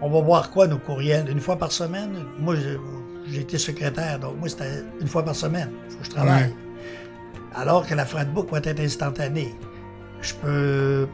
on 0.01 0.09
va 0.09 0.21
voir 0.21 0.51
quoi, 0.51 0.67
nos 0.67 0.79
courriels, 0.79 1.29
une 1.29 1.41
fois 1.41 1.57
par 1.57 1.73
semaine? 1.73 2.25
Moi, 2.39 2.55
j'ai- 2.57 3.41
été 3.41 3.59
secrétaire, 3.59 4.21
donc 4.21 4.37
moi, 4.39 4.49
c'était 4.49 4.85
une 5.01 5.09
fois 5.09 5.25
par 5.25 5.35
semaine. 5.35 5.71
Il 5.87 5.91
faut 5.93 5.99
que 5.99 6.05
je 6.05 6.11
travaille. 6.11 6.45
Ouais. 6.45 6.55
Alors 7.57 7.85
que 7.87 7.95
la 7.95 8.07
Fradbook 8.07 8.51
va 8.53 8.59
être 8.63 8.79
instantanée. 8.81 9.53
Je 10.23 10.33
peux, 10.35 11.09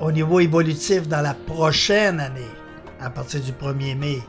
au 0.00 0.10
niveau 0.10 0.40
évolutif, 0.40 1.06
dans 1.08 1.20
la 1.20 1.34
prochaine 1.34 2.20
année, 2.20 2.40
à 3.00 3.10
partir 3.10 3.40
du 3.42 3.52
1er 3.52 3.94
mai, 3.94 4.22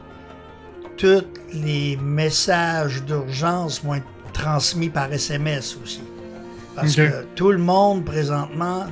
tous 0.97 1.23
les 1.53 1.95
messages 1.97 3.01
d'urgence 3.03 3.81
vont 3.83 3.93
être 3.95 4.05
transmis 4.33 4.89
par 4.89 5.11
SMS 5.13 5.77
aussi. 5.83 6.01
Parce 6.75 6.95
que 6.95 7.23
tout 7.35 7.51
le 7.51 7.59
monde, 7.59 8.03
présentement, 8.03 8.85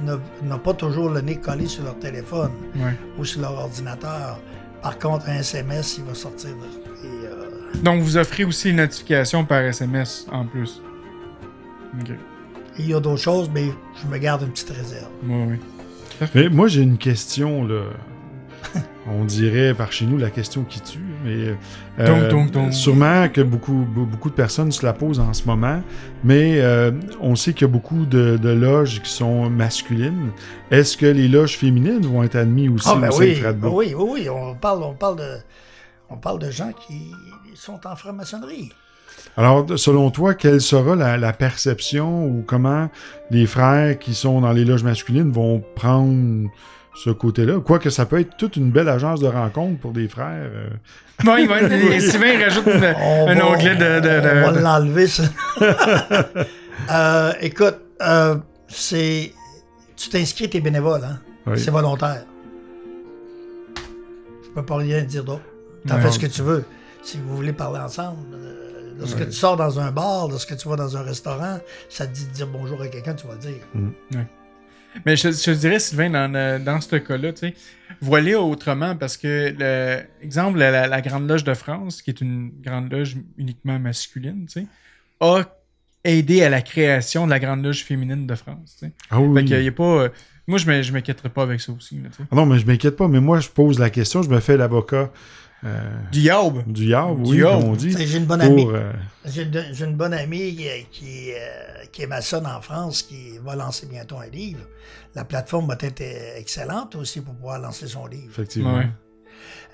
n'a 0.43 0.57
pas 0.59 0.73
toujours 0.75 1.09
le 1.09 1.21
nez 1.21 1.37
collé 1.37 1.65
sur 1.67 1.83
leur 1.83 1.97
téléphone 1.97 2.51
Ouais. 2.75 2.93
ou 3.17 3.25
sur 3.25 3.41
leur 3.41 3.53
ordinateur. 3.57 4.39
Par 4.83 4.99
contre, 4.99 5.27
un 5.29 5.37
SMS, 5.39 5.97
il 5.97 6.03
va 6.05 6.13
sortir. 6.13 6.51
de- 6.51 7.07
et, 7.07 7.25
euh, 7.25 7.81
Donc, 7.83 8.01
vous 8.03 8.17
offrez 8.17 8.43
aussi 8.45 8.67
les 8.67 8.73
notifications 8.73 9.43
par 9.45 9.61
SMS 9.61 10.27
en 10.31 10.45
plus. 10.45 10.81
OK. 11.99 12.11
il 12.79 12.87
y 12.87 12.93
a 12.93 12.99
d'autres 12.99 13.21
choses, 13.21 13.49
mais 13.53 13.65
je 14.01 14.07
me 14.07 14.17
garde 14.17 14.43
une 14.43 14.51
petite 14.51 14.69
réserve. 14.69 15.09
Ouais, 15.27 15.45
ouais. 15.45 16.27
Mais 16.35 16.49
moi, 16.49 16.67
j'ai 16.67 16.81
une 16.81 16.97
question, 16.97 17.65
là. 17.65 17.83
On 19.07 19.25
dirait 19.25 19.73
par 19.73 19.91
chez 19.91 20.05
nous 20.05 20.17
la 20.17 20.29
question 20.29 20.63
qui 20.63 20.79
tue, 20.79 20.99
mais 21.25 21.55
euh, 21.99 22.05
Donc, 22.05 22.29
donc, 22.29 22.51
donc. 22.51 22.73
sûrement 22.73 23.27
que 23.29 23.41
beaucoup, 23.41 23.83
be- 23.83 24.05
beaucoup 24.05 24.29
de 24.29 24.35
personnes 24.35 24.71
se 24.71 24.85
la 24.85 24.93
posent 24.93 25.19
en 25.19 25.33
ce 25.33 25.45
moment, 25.45 25.81
mais 26.23 26.59
euh, 26.61 26.91
on 27.19 27.35
sait 27.35 27.53
qu'il 27.53 27.63
y 27.63 27.69
a 27.69 27.73
beaucoup 27.73 28.05
de, 28.05 28.37
de 28.37 28.49
loges 28.49 29.01
qui 29.01 29.09
sont 29.11 29.49
masculines. 29.49 30.29
Est-ce 30.69 30.97
que 30.97 31.07
les 31.07 31.27
loges 31.27 31.57
féminines 31.57 32.01
vont 32.05 32.21
être 32.21 32.35
admises 32.35 32.69
aussi 32.69 32.89
Ah, 32.91 32.95
ben 32.95 33.09
au 33.09 33.11
sein 33.11 33.19
oui, 33.23 33.41
oui, 33.63 33.93
oui, 33.97 34.05
oui, 34.11 34.29
on 34.29 34.53
parle, 34.53 34.83
on 34.83 34.93
parle 34.93 35.15
de, 35.17 35.37
on 36.11 36.17
parle 36.17 36.37
de 36.37 36.51
gens 36.51 36.71
qui 36.87 37.11
sont 37.55 37.79
en 37.87 37.95
franc-maçonnerie. 37.95 38.71
Alors, 39.35 39.65
selon 39.77 40.11
toi, 40.11 40.35
quelle 40.35 40.61
sera 40.61 40.95
la, 40.95 41.17
la 41.17 41.33
perception 41.33 42.25
ou 42.25 42.43
comment 42.45 42.89
les 43.31 43.45
frères 43.47 43.97
qui 43.97 44.13
sont 44.13 44.41
dans 44.41 44.51
les 44.51 44.65
loges 44.65 44.83
masculines 44.83 45.31
vont 45.31 45.63
prendre 45.75 46.49
ce 46.93 47.09
côté-là? 47.09 47.59
Quoique 47.59 47.89
ça 47.89 48.05
peut 48.05 48.19
être 48.19 48.35
toute 48.37 48.55
une 48.57 48.71
belle 48.71 48.89
agence 48.89 49.19
de 49.19 49.27
rencontre 49.27 49.79
pour 49.79 49.91
des 49.91 50.07
frères. 50.07 50.49
euh. 50.53 50.69
Bon, 51.23 51.35
il 51.37 51.47
va 51.47 51.59
Sylvain 51.59 52.27
il 52.33 52.43
rajoute 52.43 52.65
une- 52.65 52.83
un 52.83 53.35
va- 53.35 53.45
onglet 53.47 53.75
de. 53.75 53.99
de- 53.99 53.99
de- 53.99 54.29
On 54.29 54.41
va 54.41 54.51
de- 54.53 54.59
l'enlever, 54.59 55.07
ça. 55.07 55.23
Euh, 56.91 57.31
écoute, 57.41 57.77
euh, 58.01 58.37
c'est. 58.67 59.31
Tu 59.95 60.09
t'inscris, 60.09 60.49
t'es 60.49 60.59
bénévole, 60.61 61.03
hein? 61.03 61.19
Oui. 61.45 61.59
C'est 61.59 61.69
volontaire. 61.69 62.23
Je 64.43 64.49
peux 64.55 64.65
pas 64.65 64.77
rien 64.77 65.03
dire 65.03 65.23
d'autre. 65.23 65.43
T'en 65.87 65.99
fais 65.99 66.09
ce 66.11 66.17
que 66.17 66.25
tu 66.25 66.41
veux. 66.41 66.65
Si 67.03 67.19
vous 67.19 67.35
voulez 67.35 67.53
parler 67.53 67.79
ensemble, 67.79 68.17
euh, 68.33 68.93
lorsque 68.99 69.25
tu 69.25 69.31
sors 69.31 69.55
dans 69.57 69.79
un 69.79 69.91
bar, 69.91 70.27
lorsque 70.27 70.57
tu 70.57 70.67
vas 70.69 70.75
dans 70.75 70.97
un 70.97 71.03
restaurant, 71.03 71.59
ça 71.87 72.07
te 72.07 72.13
dit 72.13 72.25
de 72.25 72.31
dire 72.31 72.47
bonjour 72.47 72.81
à 72.81 72.87
quelqu'un, 72.87 73.13
tu 73.13 73.27
vas 73.27 73.33
le 73.33 73.39
dire. 73.39 73.61
Mais 75.05 75.15
je, 75.15 75.29
je 75.31 75.51
dirais, 75.51 75.79
Sylvain, 75.79 76.09
dans, 76.09 76.31
le- 76.31 76.59
dans 76.63 76.79
ce 76.81 76.95
cas-là, 76.95 77.33
tu 77.33 77.39
sais, 77.39 77.53
voiler 78.01 78.35
autrement 78.35 78.95
parce 78.95 79.17
que, 79.17 79.53
le, 79.57 80.01
exemple, 80.23 80.59
la, 80.59 81.01
Grande 81.01 81.27
Loge 81.29 81.43
de 81.43 81.53
France, 81.53 82.01
qui 82.01 82.09
est 82.09 82.21
une 82.21 82.51
grande 82.61 82.91
loge 82.91 83.17
uniquement 83.37 83.79
masculine, 83.79 84.45
tu 84.47 84.61
sais, 84.61 84.67
a 85.19 85.43
aidé 86.03 86.43
à 86.43 86.49
la 86.49 86.61
création 86.61 87.25
de 87.25 87.31
la 87.31 87.39
Grande 87.39 87.63
Loge 87.63 87.83
féminine 87.83 88.25
de 88.27 88.35
France. 88.35 88.77
tu 88.79 88.87
sais. 88.87 88.91
Ah 89.09 89.21
oui. 89.21 89.39
Fait 89.41 89.45
qu'il 89.45 89.63
y 89.63 89.67
a 89.67 89.71
pas. 89.71 90.03
euh, 90.03 90.09
moi, 90.47 90.57
je 90.57 90.81
je 90.81 90.91
m'inquiéterais 90.91 91.29
pas 91.29 91.43
avec 91.43 91.61
ça 91.61 91.71
aussi. 91.71 91.95
là. 92.01 92.09
Ah 92.31 92.35
non, 92.35 92.45
mais 92.45 92.59
je 92.59 92.65
m'inquiète 92.65 92.95
pas, 92.97 93.07
mais 93.07 93.19
moi, 93.21 93.39
je 93.39 93.49
pose 93.49 93.79
la 93.79 93.89
question, 93.89 94.21
je 94.23 94.29
me 94.29 94.39
fais 94.39 94.57
l'avocat 94.57 94.97
euh, 94.97 95.07
Du 96.11 96.19
yaub! 96.21 96.63
du 96.65 96.85
Yard, 96.87 97.21
Du 97.21 97.31
oui, 97.31 97.37
Yard. 97.37 97.61
comme 97.61 97.69
on 97.69 97.75
dit. 97.75 97.91
J'ai 97.95 98.17
une 98.17 98.25
bonne 98.25 98.41
amie. 98.41 98.65
Euh, 98.67 98.91
J'ai 99.25 99.43
une, 99.85 99.95
bonne 99.95 100.13
amie 100.13 100.55
qui, 100.55 100.67
qui, 100.91 101.31
euh, 101.33 101.83
qui 101.91 102.01
est 102.01 102.07
maçonne 102.07 102.47
en 102.47 102.59
France 102.61 103.03
qui 103.03 103.37
va 103.43 103.55
lancer 103.55 103.85
bientôt 103.85 104.17
un 104.17 104.25
livre. 104.27 104.61
La 105.13 105.23
plateforme 105.23 105.67
va 105.67 105.75
être 105.79 106.01
euh, 106.01 106.37
excellente 106.37 106.95
aussi 106.95 107.21
pour 107.21 107.35
pouvoir 107.35 107.59
lancer 107.59 107.85
son 107.87 108.07
livre. 108.07 108.29
effectivement. 108.31 108.77
Ouais. 108.77 108.89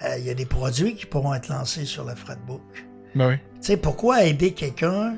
Euh, 0.04 0.18
Il 0.18 0.26
y 0.26 0.30
a 0.30 0.34
des 0.34 0.46
produits 0.46 0.96
qui 0.96 1.06
pourront 1.06 1.34
être 1.34 1.48
lancés 1.48 1.86
sur 1.86 2.04
le 2.04 2.16
Fredbook. 2.16 2.62
Ben 3.16 3.30
oui. 3.30 3.36
Tu 3.38 3.68
sais, 3.68 3.78
pourquoi 3.78 4.26
aider 4.26 4.52
quelqu'un 4.52 5.16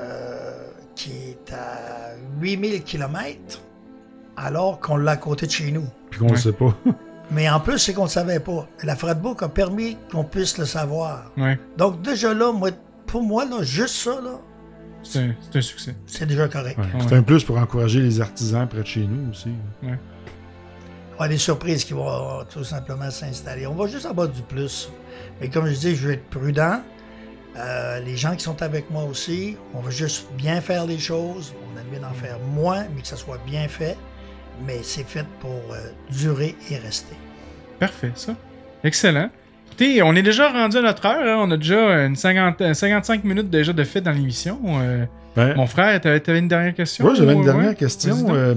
euh, 0.00 0.68
qui 0.94 1.12
est 1.12 1.52
à 1.52 2.14
8000 2.40 2.82
km 2.82 3.60
alors 4.36 4.80
qu'on 4.80 4.96
l'a 4.96 5.12
à 5.12 5.16
côté 5.18 5.46
de 5.46 5.50
chez 5.52 5.70
nous? 5.70 5.86
Puis 6.10 6.18
qu'on 6.20 6.26
le 6.28 6.32
Ouais. 6.32 6.38
sait 6.38 6.52
pas. 6.52 6.74
Mais 7.30 7.48
en 7.48 7.60
plus, 7.60 7.78
c'est 7.78 7.92
qu'on 7.92 8.02
ne 8.02 8.06
le 8.06 8.12
savait 8.12 8.40
pas. 8.40 8.66
La 8.84 8.96
Fredbook 8.96 9.42
a 9.42 9.48
permis 9.48 9.98
qu'on 10.10 10.24
puisse 10.24 10.56
le 10.58 10.64
savoir. 10.64 11.30
Ouais. 11.36 11.58
Donc 11.76 12.00
déjà 12.02 12.32
là, 12.32 12.52
moi, 12.52 12.70
pour 13.06 13.22
moi, 13.22 13.44
là, 13.44 13.62
juste 13.62 13.96
ça, 13.96 14.20
là, 14.20 14.38
C'est 15.02 15.34
un, 15.54 15.60
succès. 15.60 15.94
c'est 16.06 16.26
déjà 16.26 16.48
correct. 16.48 16.78
Ouais. 16.78 16.84
Ouais. 16.84 17.06
C'est 17.08 17.16
un 17.16 17.22
plus 17.22 17.44
pour 17.44 17.58
encourager 17.58 18.00
les 18.00 18.20
artisans 18.20 18.66
près 18.66 18.80
de 18.80 18.86
chez 18.86 19.06
nous 19.06 19.30
aussi. 19.30 19.50
Il 19.82 19.88
va 19.90 19.94
y 19.94 19.98
avoir 21.14 21.28
des 21.28 21.38
surprises 21.38 21.84
qui 21.84 21.92
vont 21.92 22.08
euh, 22.08 22.44
tout 22.50 22.64
simplement 22.64 23.10
s'installer. 23.10 23.66
On 23.66 23.74
va 23.74 23.86
juste 23.88 24.06
avoir 24.06 24.28
du 24.28 24.42
plus. 24.42 24.90
Mais 25.40 25.48
comme 25.48 25.66
je 25.66 25.74
dis, 25.78 25.96
je 25.96 26.08
vais 26.08 26.14
être 26.14 26.30
prudent. 26.30 26.80
Euh, 27.56 27.98
les 28.00 28.16
gens 28.16 28.36
qui 28.36 28.44
sont 28.44 28.62
avec 28.62 28.88
moi 28.90 29.02
aussi, 29.04 29.56
on 29.74 29.80
va 29.80 29.90
juste 29.90 30.28
bien 30.36 30.60
faire 30.60 30.86
les 30.86 30.98
choses. 30.98 31.52
On 31.74 31.78
aime 31.78 31.88
bien 31.90 32.00
d'en 32.00 32.14
faire 32.14 32.38
moins, 32.38 32.84
mais 32.94 33.02
que 33.02 33.08
ça 33.08 33.16
soit 33.16 33.40
bien 33.44 33.66
fait. 33.68 33.96
Mais 34.66 34.78
c'est 34.82 35.06
fait 35.06 35.24
pour 35.40 35.50
euh, 35.72 35.76
durer 36.10 36.54
et 36.70 36.76
rester. 36.76 37.14
Parfait, 37.78 38.12
ça. 38.14 38.34
Excellent. 38.84 39.30
Écoutez, 39.68 40.02
on 40.02 40.14
est 40.14 40.22
déjà 40.22 40.50
rendu 40.50 40.76
à 40.78 40.82
notre 40.82 41.06
heure. 41.06 41.22
hein. 41.40 41.44
On 41.46 41.50
a 41.50 41.56
déjà 41.56 42.04
une 42.06 42.16
50, 42.16 42.60
euh, 42.60 42.74
55 42.74 43.24
minutes 43.24 43.50
déjà 43.50 43.72
de 43.72 43.84
fait 43.84 44.00
dans 44.00 44.10
l'émission. 44.12 44.58
Euh, 44.80 45.04
Ben, 45.36 45.54
mon 45.56 45.66
frère, 45.66 46.00
t'avais 46.00 46.18
t'avais 46.20 46.40
une 46.40 46.48
dernière 46.48 46.74
question? 46.74 47.04
Moi, 47.04 47.14
j'avais 47.14 47.34
une 47.34 47.44
dernière 47.44 47.68
ouais. 47.70 47.74
question. 47.76 48.34
Euh, 48.34 48.54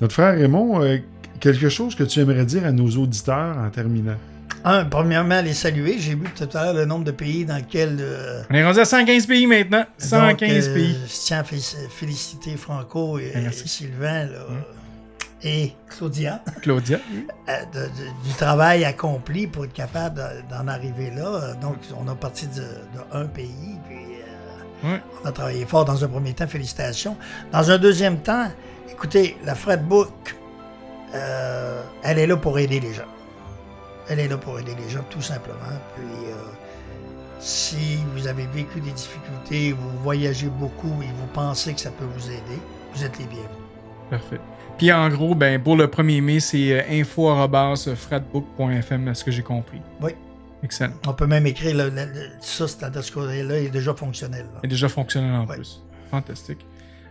notre 0.00 0.14
frère 0.14 0.34
Raymond, 0.34 0.82
euh, 0.82 0.96
quelque 1.40 1.68
chose 1.68 1.94
que 1.94 2.04
tu 2.04 2.20
aimerais 2.20 2.46
dire 2.46 2.64
à 2.64 2.72
nos 2.72 2.88
auditeurs 2.88 3.56
en 3.58 3.68
terminant? 3.68 4.16
Un, 4.64 4.84
premièrement, 4.84 5.42
les 5.42 5.52
saluer. 5.54 5.96
J'ai 5.98 6.14
vu 6.14 6.24
tout 6.36 6.48
à 6.56 6.64
l'heure 6.66 6.74
le 6.74 6.84
nombre 6.86 7.04
de 7.04 7.10
pays 7.10 7.44
dans 7.44 7.56
lesquels. 7.56 7.98
euh, 8.00 8.42
On 8.48 8.54
est 8.54 8.64
rendu 8.64 8.78
à 8.78 8.84
115 8.84 9.26
pays 9.26 9.46
maintenant. 9.46 9.84
115 9.98 10.30
donc, 10.30 10.42
euh, 10.42 10.74
pays. 10.74 10.96
Je 11.06 11.12
tiens 11.26 11.40
à 11.40 11.42
félic- 11.42 11.88
féliciter 11.90 12.56
Franco 12.56 13.18
et, 13.18 13.32
merci. 13.34 13.64
et 13.64 13.68
Sylvain 13.68 14.24
là, 14.26 14.38
et 15.44 15.72
Claudia. 15.88 16.42
Claudia. 16.62 16.98
euh, 17.48 17.64
de- 17.72 17.80
de- 17.88 18.28
du 18.28 18.34
travail 18.36 18.84
accompli 18.84 19.46
pour 19.46 19.64
être 19.64 19.72
capable 19.72 20.16
de- 20.16 20.54
d'en 20.54 20.68
arriver 20.68 21.10
là. 21.10 21.26
Euh, 21.26 21.54
Donc, 21.54 21.76
on 21.98 22.06
a 22.08 22.14
parti 22.14 22.46
de, 22.48 22.60
de 22.62 23.00
un 23.12 23.26
pays, 23.26 23.78
puis 23.88 23.98
Ouais. 24.84 25.00
On 25.22 25.28
a 25.28 25.30
travaillé 25.30 25.64
fort 25.64 25.84
dans 25.84 26.02
un 26.04 26.08
premier 26.08 26.32
temps, 26.34 26.48
félicitations. 26.48 27.16
Dans 27.52 27.70
un 27.70 27.78
deuxième 27.78 28.18
temps, 28.18 28.48
écoutez, 28.90 29.36
la 29.44 29.54
Fredbook, 29.54 30.34
euh, 31.14 31.80
elle 32.02 32.18
est 32.18 32.26
là 32.26 32.36
pour 32.36 32.58
aider 32.58 32.80
les 32.80 32.92
gens. 32.92 33.06
Elle 34.08 34.18
est 34.18 34.26
là 34.26 34.36
pour 34.36 34.58
aider 34.58 34.74
les 34.74 34.90
gens, 34.90 35.04
tout 35.08 35.22
simplement. 35.22 35.78
Puis, 35.94 36.04
euh, 36.26 36.34
si 37.38 37.98
vous 38.12 38.26
avez 38.26 38.44
vécu 38.46 38.80
des 38.80 38.90
difficultés, 38.90 39.72
vous 39.72 39.90
voyagez 40.02 40.48
beaucoup 40.48 41.00
et 41.00 41.06
vous 41.06 41.26
pensez 41.32 41.74
que 41.74 41.80
ça 41.80 41.90
peut 41.92 42.04
vous 42.16 42.26
aider, 42.30 42.58
vous 42.92 43.04
êtes 43.04 43.16
les 43.20 43.26
bienvenus. 43.26 43.48
Parfait. 44.10 44.40
Puis 44.78 44.92
en 44.92 45.08
gros, 45.08 45.34
ben, 45.34 45.60
pour 45.62 45.76
le 45.76 45.86
1er 45.86 46.20
mai, 46.22 46.40
c'est 46.40 46.72
euh, 46.72 46.82
info.fratbook.fm, 47.00 49.08
à 49.08 49.14
ce 49.14 49.24
que 49.24 49.30
j'ai 49.30 49.42
compris. 49.42 49.80
Oui. 50.00 50.12
Excellent. 50.64 50.94
On 51.06 51.12
peut 51.12 51.26
même 51.26 51.46
écrire 51.46 51.76
le, 51.76 51.90
le- 51.90 52.04
le- 52.06 52.30
ça, 52.40 52.66
c'est-à-dire 52.68 53.02
ce 53.02 53.10
courrier-là 53.12 53.58
est 53.60 53.68
déjà 53.68 53.92
fonctionnel. 53.94 54.46
là. 54.54 54.60
est 54.62 54.68
déjà 54.68 54.88
fonctionnel 54.88 55.34
en 55.34 55.44
plus. 55.46 55.82
Fantastique. 56.10 56.64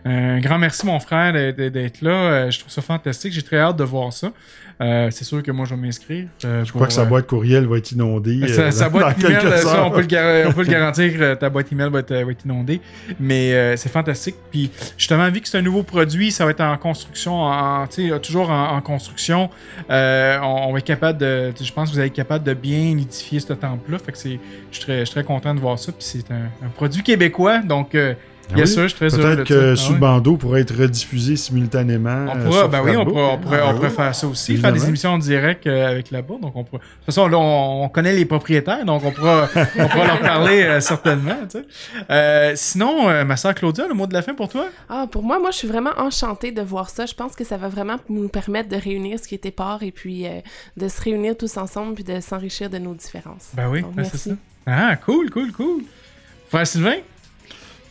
Un 0.04 0.40
grand 0.40 0.58
merci, 0.58 0.84
mon 0.84 0.98
frère, 0.98 1.32
d'être- 1.32 2.00
là. 2.02 2.10
Euh, 2.10 2.50
Je 2.50 2.58
trouve 2.58 2.72
ça 2.72 2.82
fantastique. 2.82 3.32
J'ai 3.32 3.42
très 3.42 3.58
hâte 3.58 3.76
de 3.76 3.84
voir 3.84 4.12
ça. 4.12 4.32
Euh, 4.80 5.08
c'est 5.12 5.24
sûr 5.24 5.42
que 5.44 5.52
moi, 5.52 5.64
je 5.64 5.74
vais 5.76 5.80
m'inscrire. 5.80 6.26
euh, 6.44 6.64
Je 6.64 6.72
crois 6.72 6.88
que 6.88 6.92
sa 6.92 7.04
boîte 7.04 7.28
courriel 7.28 7.66
va 7.66 7.76
être 7.78 7.92
inondée. 7.92 8.48
Sa, 8.48 8.86
euh, 8.86 8.88
boîte 8.88 9.20
dans 9.20 9.28
email, 9.28 9.58
ça, 9.58 9.84
on 9.84 9.90
peut, 9.92 10.00
le, 10.00 10.06
gar- 10.08 10.48
on 10.48 10.52
peut 10.52 10.62
le 10.64 10.68
garantir, 10.72 11.12
euh, 11.20 11.34
ta 11.36 11.50
boîte 11.50 11.70
email 11.70 11.88
va 11.90 12.00
être, 12.00 12.12
va 12.12 12.32
être 12.32 12.44
inondée. 12.44 12.80
Mais 13.20 13.52
euh, 13.52 13.76
c'est 13.76 13.90
fantastique. 13.90 14.34
Puis 14.50 14.72
justement, 14.98 15.30
vu 15.30 15.40
que 15.40 15.46
c'est 15.48 15.58
un 15.58 15.62
nouveau 15.62 15.84
produit, 15.84 16.32
ça 16.32 16.44
va 16.46 16.50
être 16.50 16.62
en 16.62 16.76
construction, 16.78 17.40
en, 17.42 17.86
toujours 18.20 18.50
en, 18.50 18.70
en 18.76 18.80
construction. 18.80 19.50
euh, 19.90 20.38
on, 20.42 20.68
on 20.68 20.72
va 20.72 20.78
être 20.78 20.84
capable 20.84 21.18
de. 21.20 21.52
Je 21.60 21.72
pense 21.72 21.90
que 21.90 21.94
vous 21.94 22.00
allez 22.00 22.08
être 22.08 22.14
capable 22.14 22.44
de 22.44 22.54
bien 22.54 22.98
édifier 22.98 23.38
ce 23.38 23.52
temple-là. 23.52 23.98
Fait 23.98 24.10
que 24.10 24.18
c'est. 24.18 24.40
Je 24.72 24.78
suis 25.04 25.04
très, 25.12 25.22
content 25.22 25.54
de 25.54 25.60
voir 25.60 25.78
ça. 25.78 25.92
Puis 25.92 26.00
c'est 26.04 26.28
un, 26.32 26.46
un 26.66 26.68
produit 26.74 27.04
québécois. 27.04 27.58
Donc, 27.58 27.94
euh, 27.94 28.14
bien 28.54 28.64
oui? 28.64 28.70
sûr, 28.70 28.82
je 28.82 28.88
suis 28.88 28.96
très 28.96 29.08
Peut-être 29.08 29.44
que. 29.44 29.72
Ah 29.72 29.76
sous 29.76 29.94
bandeau 29.96 30.36
pourrait 30.36 30.60
être 30.62 30.74
rediffusé 30.76 31.36
simultanément. 31.36 32.26
On 32.28 32.38
euh, 32.38 32.44
pourra, 32.44 32.68
ben 32.68 32.80
oui, 32.82 32.90
on 32.90 32.94
Fradbook. 32.94 33.14
pourra, 33.14 33.28
on 33.34 33.38
pourrait, 33.38 33.58
Ah 33.60 33.66
on 33.66 33.70
oui? 33.70 33.76
pourrait 33.76 33.90
faire 33.90 34.14
ça 34.14 34.26
aussi, 34.26 34.56
faire 34.56 34.72
des 34.72 34.86
émissions 34.86 35.10
en 35.10 35.18
direct 35.18 35.66
euh, 35.66 35.88
avec 35.90 36.10
là-bas. 36.10 36.34
Donc 36.40 36.56
on 36.56 36.64
pourra- 36.64 36.78
De 36.80 36.84
toute 36.96 37.04
façon, 37.06 37.28
là, 37.28 37.38
on, 37.38 37.84
on 37.84 37.88
connaît 37.88 38.14
les 38.14 38.24
propriétaires, 38.24 38.84
donc 38.84 39.02
on 39.04 39.10
pourra, 39.12 39.48
on 39.78 39.88
pourra 39.88 40.06
leur 40.06 40.20
parler 40.20 40.62
euh, 40.62 40.80
certainement. 40.80 41.36
tu 41.50 41.58
sais. 41.58 41.64
Euh, 42.10 42.52
sinon, 42.56 43.08
euh, 43.08 43.24
ma 43.24 43.36
soeur 43.36 43.54
Claudia, 43.54 43.86
le 43.88 43.94
mot 43.94 44.06
de 44.06 44.14
la 44.14 44.22
fin 44.22 44.34
pour 44.34 44.48
toi? 44.48 44.66
Ah, 44.88 45.06
pour 45.10 45.22
moi, 45.22 45.38
moi, 45.38 45.50
je 45.50 45.56
suis 45.58 45.68
vraiment 45.68 45.92
enchantée 45.98 46.52
de 46.52 46.62
voir 46.62 46.90
ça. 46.90 47.06
Je 47.06 47.14
pense 47.14 47.34
que 47.34 47.44
ça 47.44 47.56
va 47.56 47.68
vraiment 47.68 47.96
nous 48.08 48.28
permettre 48.28 48.68
de 48.68 48.76
réunir 48.76 49.18
ce 49.18 49.28
qui 49.28 49.34
était 49.34 49.50
part 49.50 49.82
et 49.82 49.90
puis 49.92 50.26
euh, 50.26 50.40
de 50.76 50.88
se 50.88 51.00
réunir 51.00 51.36
tous 51.36 51.56
ensemble 51.56 51.94
puis 51.94 52.04
de 52.04 52.20
s'enrichir 52.20 52.68
de 52.70 52.78
nos 52.78 52.94
différences. 52.94 53.50
Ben 53.54 53.68
oui, 53.68 53.82
Donc, 53.82 53.94
ben 53.94 54.04
c'est 54.04 54.12
merci. 54.12 54.28
ça. 54.30 54.34
Ah, 54.66 54.96
cool, 54.96 55.30
cool, 55.30 55.50
cool. 55.52 55.82
Frère 56.48 56.66
Sylvain? 56.66 56.96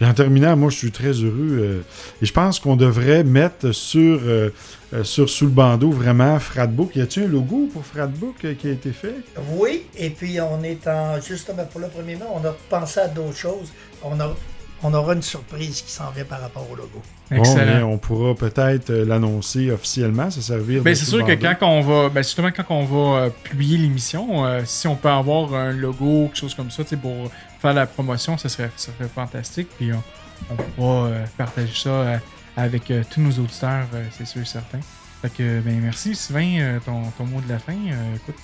Et 0.02 0.06
en 0.06 0.14
terminant, 0.14 0.58
moi, 0.58 0.72
je 0.72 0.78
suis 0.78 0.92
très 0.92 1.12
heureux. 1.12 1.60
euh, 1.62 1.82
et 2.22 2.26
je 2.26 2.34
pense 2.34 2.60
qu'on 2.60 2.76
devrait 2.76 3.24
mettre 3.24 3.72
sur, 3.72 4.20
euh, 4.24 4.50
euh, 4.94 5.04
sur 5.04 5.30
sous 5.30 5.46
le 5.46 5.52
bandeau 5.52 5.92
vraiment 5.92 6.40
Fradbook. 6.40 6.96
Y 6.96 7.02
a-t-il 7.02 7.28
un 7.28 7.30
logo 7.30 7.70
pour 7.72 7.86
Fradbook 7.86 8.44
euh, 8.44 8.56
qui 8.56 8.68
a 8.68 8.72
été 8.72 8.92
fait? 8.92 9.16
Oui, 9.52 9.84
et 9.96 10.10
puis 10.10 10.40
on 10.42 10.64
est 10.64 10.88
en. 10.88 11.22
Justement, 11.22 11.66
pour 11.66 11.82
le 11.82 11.88
premier 11.88 12.16
mai, 12.16 12.26
on 12.34 12.44
a 12.48 12.56
pensé 12.70 13.00
à 13.00 13.08
d'autres 13.08 13.38
choses. 13.38 13.72
On, 14.04 14.20
a, 14.20 14.36
on 14.82 14.92
aura 14.96 15.14
une 15.14 15.22
surprise 15.22 15.82
qui 15.84 15.92
s'en 15.92 16.10
vient 16.10 16.26
par 16.26 16.42
rapport 16.42 16.68
au 16.72 16.76
logo. 16.76 17.00
Excellent. 17.30 17.66
mais 17.78 17.84
on 17.84 17.98
pourra 18.00 18.34
peut-être 18.36 18.92
l'annoncer 18.92 19.72
officiellement, 19.72 20.30
se 20.32 20.42
servir 20.42 20.82
Ben, 20.82 20.92
de 20.92 20.98
c'est 20.98 21.06
sûr 21.06 21.24
que 21.24 21.32
quand 21.34 21.56
on 21.62 21.80
va, 21.82 22.10
ben, 22.10 22.24
justement, 22.24 22.50
quand 22.52 22.66
on 22.72 22.86
va 22.86 23.30
publier 23.30 23.78
l'émission, 23.78 24.46
euh, 24.46 24.62
si 24.66 24.88
on 24.88 24.96
peut 24.96 25.08
avoir 25.10 25.54
un 25.54 25.72
logo, 25.72 26.26
quelque 26.26 26.38
chose 26.40 26.56
comme 26.56 26.72
ça, 26.72 26.84
tu 26.84 26.90
sais, 26.90 26.98
pour 26.98 27.32
faire 27.62 27.74
la 27.74 27.86
promotion, 27.86 28.38
ça 28.38 28.50
serait, 28.50 28.72
ça 28.76 28.92
serait 28.92 29.10
fantastique. 29.10 29.70
Puis 29.78 29.92
on, 29.94 30.56
pourra 30.76 31.06
euh, 31.06 31.26
partager 31.38 31.74
ça 31.76 31.90
euh, 31.90 32.18
avec 32.58 32.90
euh, 32.90 33.04
tous 33.10 33.22
nos 33.22 33.32
auditeurs, 33.32 33.88
c'est 34.12 34.26
sûr 34.26 34.42
et 34.42 34.46
certain. 34.46 34.80
Fait 35.22 35.30
que, 35.30 35.60
ben, 35.62 35.80
merci 35.80 36.16
Sylvain, 36.16 36.80
ton, 36.84 37.04
ton 37.12 37.26
mot 37.26 37.42
de 37.42 37.50
la 37.50 37.60
fin. 37.60 37.78
Écoute, 38.16 38.44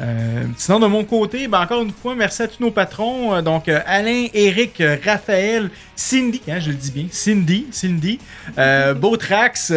euh, 0.00 0.44
sinon, 0.56 0.80
de 0.80 0.86
mon 0.86 1.04
côté, 1.04 1.46
ben, 1.46 1.60
encore 1.60 1.82
une 1.82 1.92
fois, 1.92 2.14
merci 2.14 2.42
à 2.42 2.48
tous 2.48 2.62
nos 2.62 2.70
patrons. 2.70 3.34
Euh, 3.34 3.42
donc, 3.42 3.68
euh, 3.68 3.80
Alain, 3.86 4.26
Eric, 4.32 4.82
Raphaël, 5.04 5.70
Cindy, 5.94 6.40
hein, 6.48 6.58
je 6.58 6.70
le 6.70 6.76
dis 6.76 6.90
bien, 6.90 7.06
Cindy, 7.10 7.66
Cindy, 7.70 8.18
Beautrax. 8.96 9.74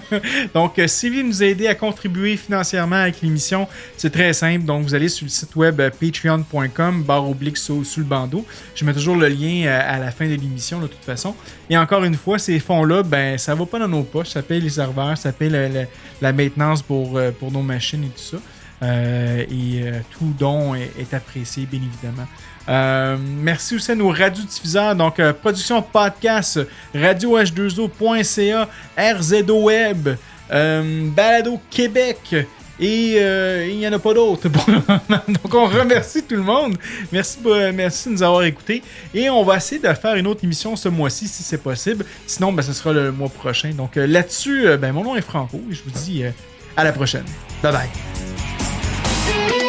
donc, 0.54 0.80
si 0.86 1.10
vous 1.10 1.22
nous 1.26 1.42
aider 1.42 1.66
à 1.66 1.74
contribuer 1.74 2.36
financièrement 2.36 2.96
avec 2.96 3.20
l'émission, 3.20 3.66
c'est 3.96 4.10
très 4.10 4.32
simple. 4.32 4.64
Donc, 4.64 4.84
vous 4.84 4.94
allez 4.94 5.08
sur 5.08 5.24
le 5.24 5.30
site 5.30 5.56
web 5.56 5.82
patreon.com, 6.00 7.02
barre 7.02 7.28
oblique 7.28 7.56
sous, 7.56 7.84
le 7.96 8.04
bandeau. 8.04 8.46
Je 8.76 8.84
mets 8.84 8.92
toujours 8.92 9.16
le 9.16 9.26
lien 9.26 9.66
à 9.68 9.98
la 9.98 10.12
fin 10.12 10.26
de 10.26 10.34
l'émission, 10.34 10.80
de 10.80 10.86
toute 10.86 11.04
façon. 11.04 11.34
Et 11.68 11.76
encore 11.76 12.04
une 12.04 12.14
fois, 12.14 12.38
ces 12.38 12.60
fonds-là, 12.60 13.02
ben, 13.02 13.36
ça 13.38 13.56
va 13.56 13.66
pas 13.66 13.80
dans 13.80 13.88
nos 13.88 14.04
poches. 14.04 14.28
Ça 14.28 14.42
paye 14.42 14.60
les 14.60 14.70
serveurs, 14.70 15.18
ça 15.18 15.32
paye 15.32 15.50
la, 15.50 15.68
la- 16.22 16.32
maintenance 16.32 16.82
pour, 16.82 17.20
pour 17.40 17.50
nos 17.50 17.62
machines 17.62 18.04
et 18.04 18.08
tout 18.08 18.36
ça. 18.36 18.36
Euh, 18.84 19.44
et 19.50 19.82
euh, 19.82 20.00
tout 20.10 20.32
don 20.38 20.74
est, 20.74 21.14
apprécié, 21.14 21.66
bien 21.66 21.80
évidemment. 21.80 22.26
Euh, 22.68 23.16
merci 23.20 23.76
aussi 23.76 23.92
à 23.92 23.94
nos 23.94 24.08
radiodiffuseurs, 24.08 24.94
donc 24.94 25.20
production 25.32 25.82
podcast, 25.82 26.60
radioh2o.ca, 26.94 28.68
RZO 28.98 29.62
Web, 29.62 30.08
Balado 30.50 31.60
Québec. 31.70 32.36
Et 32.80 33.20
il 33.70 33.78
n'y 33.78 33.86
en 33.86 33.92
a 33.92 34.00
pas 34.00 34.14
d'autres. 34.14 34.48
Donc 35.28 35.54
on 35.54 35.66
remercie 35.66 36.24
tout 36.24 36.34
le 36.34 36.42
monde. 36.42 36.76
Merci, 37.12 37.38
merci 37.72 38.08
de 38.08 38.14
nous 38.14 38.22
avoir 38.24 38.42
écoutés. 38.42 38.82
Et 39.14 39.30
on 39.30 39.44
va 39.44 39.58
essayer 39.58 39.80
de 39.80 39.92
faire 39.94 40.16
une 40.16 40.26
autre 40.26 40.42
émission 40.42 40.74
ce 40.74 40.88
mois-ci 40.88 41.28
si 41.28 41.44
c'est 41.44 41.62
possible. 41.62 42.04
Sinon, 42.26 42.52
ben, 42.52 42.62
ce 42.62 42.72
sera 42.72 42.92
le 42.92 43.12
mois 43.12 43.28
prochain. 43.28 43.70
Donc 43.70 43.94
là-dessus, 43.94 44.76
ben, 44.76 44.90
mon 44.90 45.04
nom 45.04 45.14
est 45.14 45.22
Franco 45.22 45.60
et 45.70 45.72
je 45.72 45.84
vous 45.84 45.92
dis 45.92 46.24
à 46.76 46.82
la 46.82 46.90
prochaine. 46.90 47.26
Bye 47.62 47.72
bye. 47.72 48.73
Thank 49.26 49.52
you. 49.54 49.63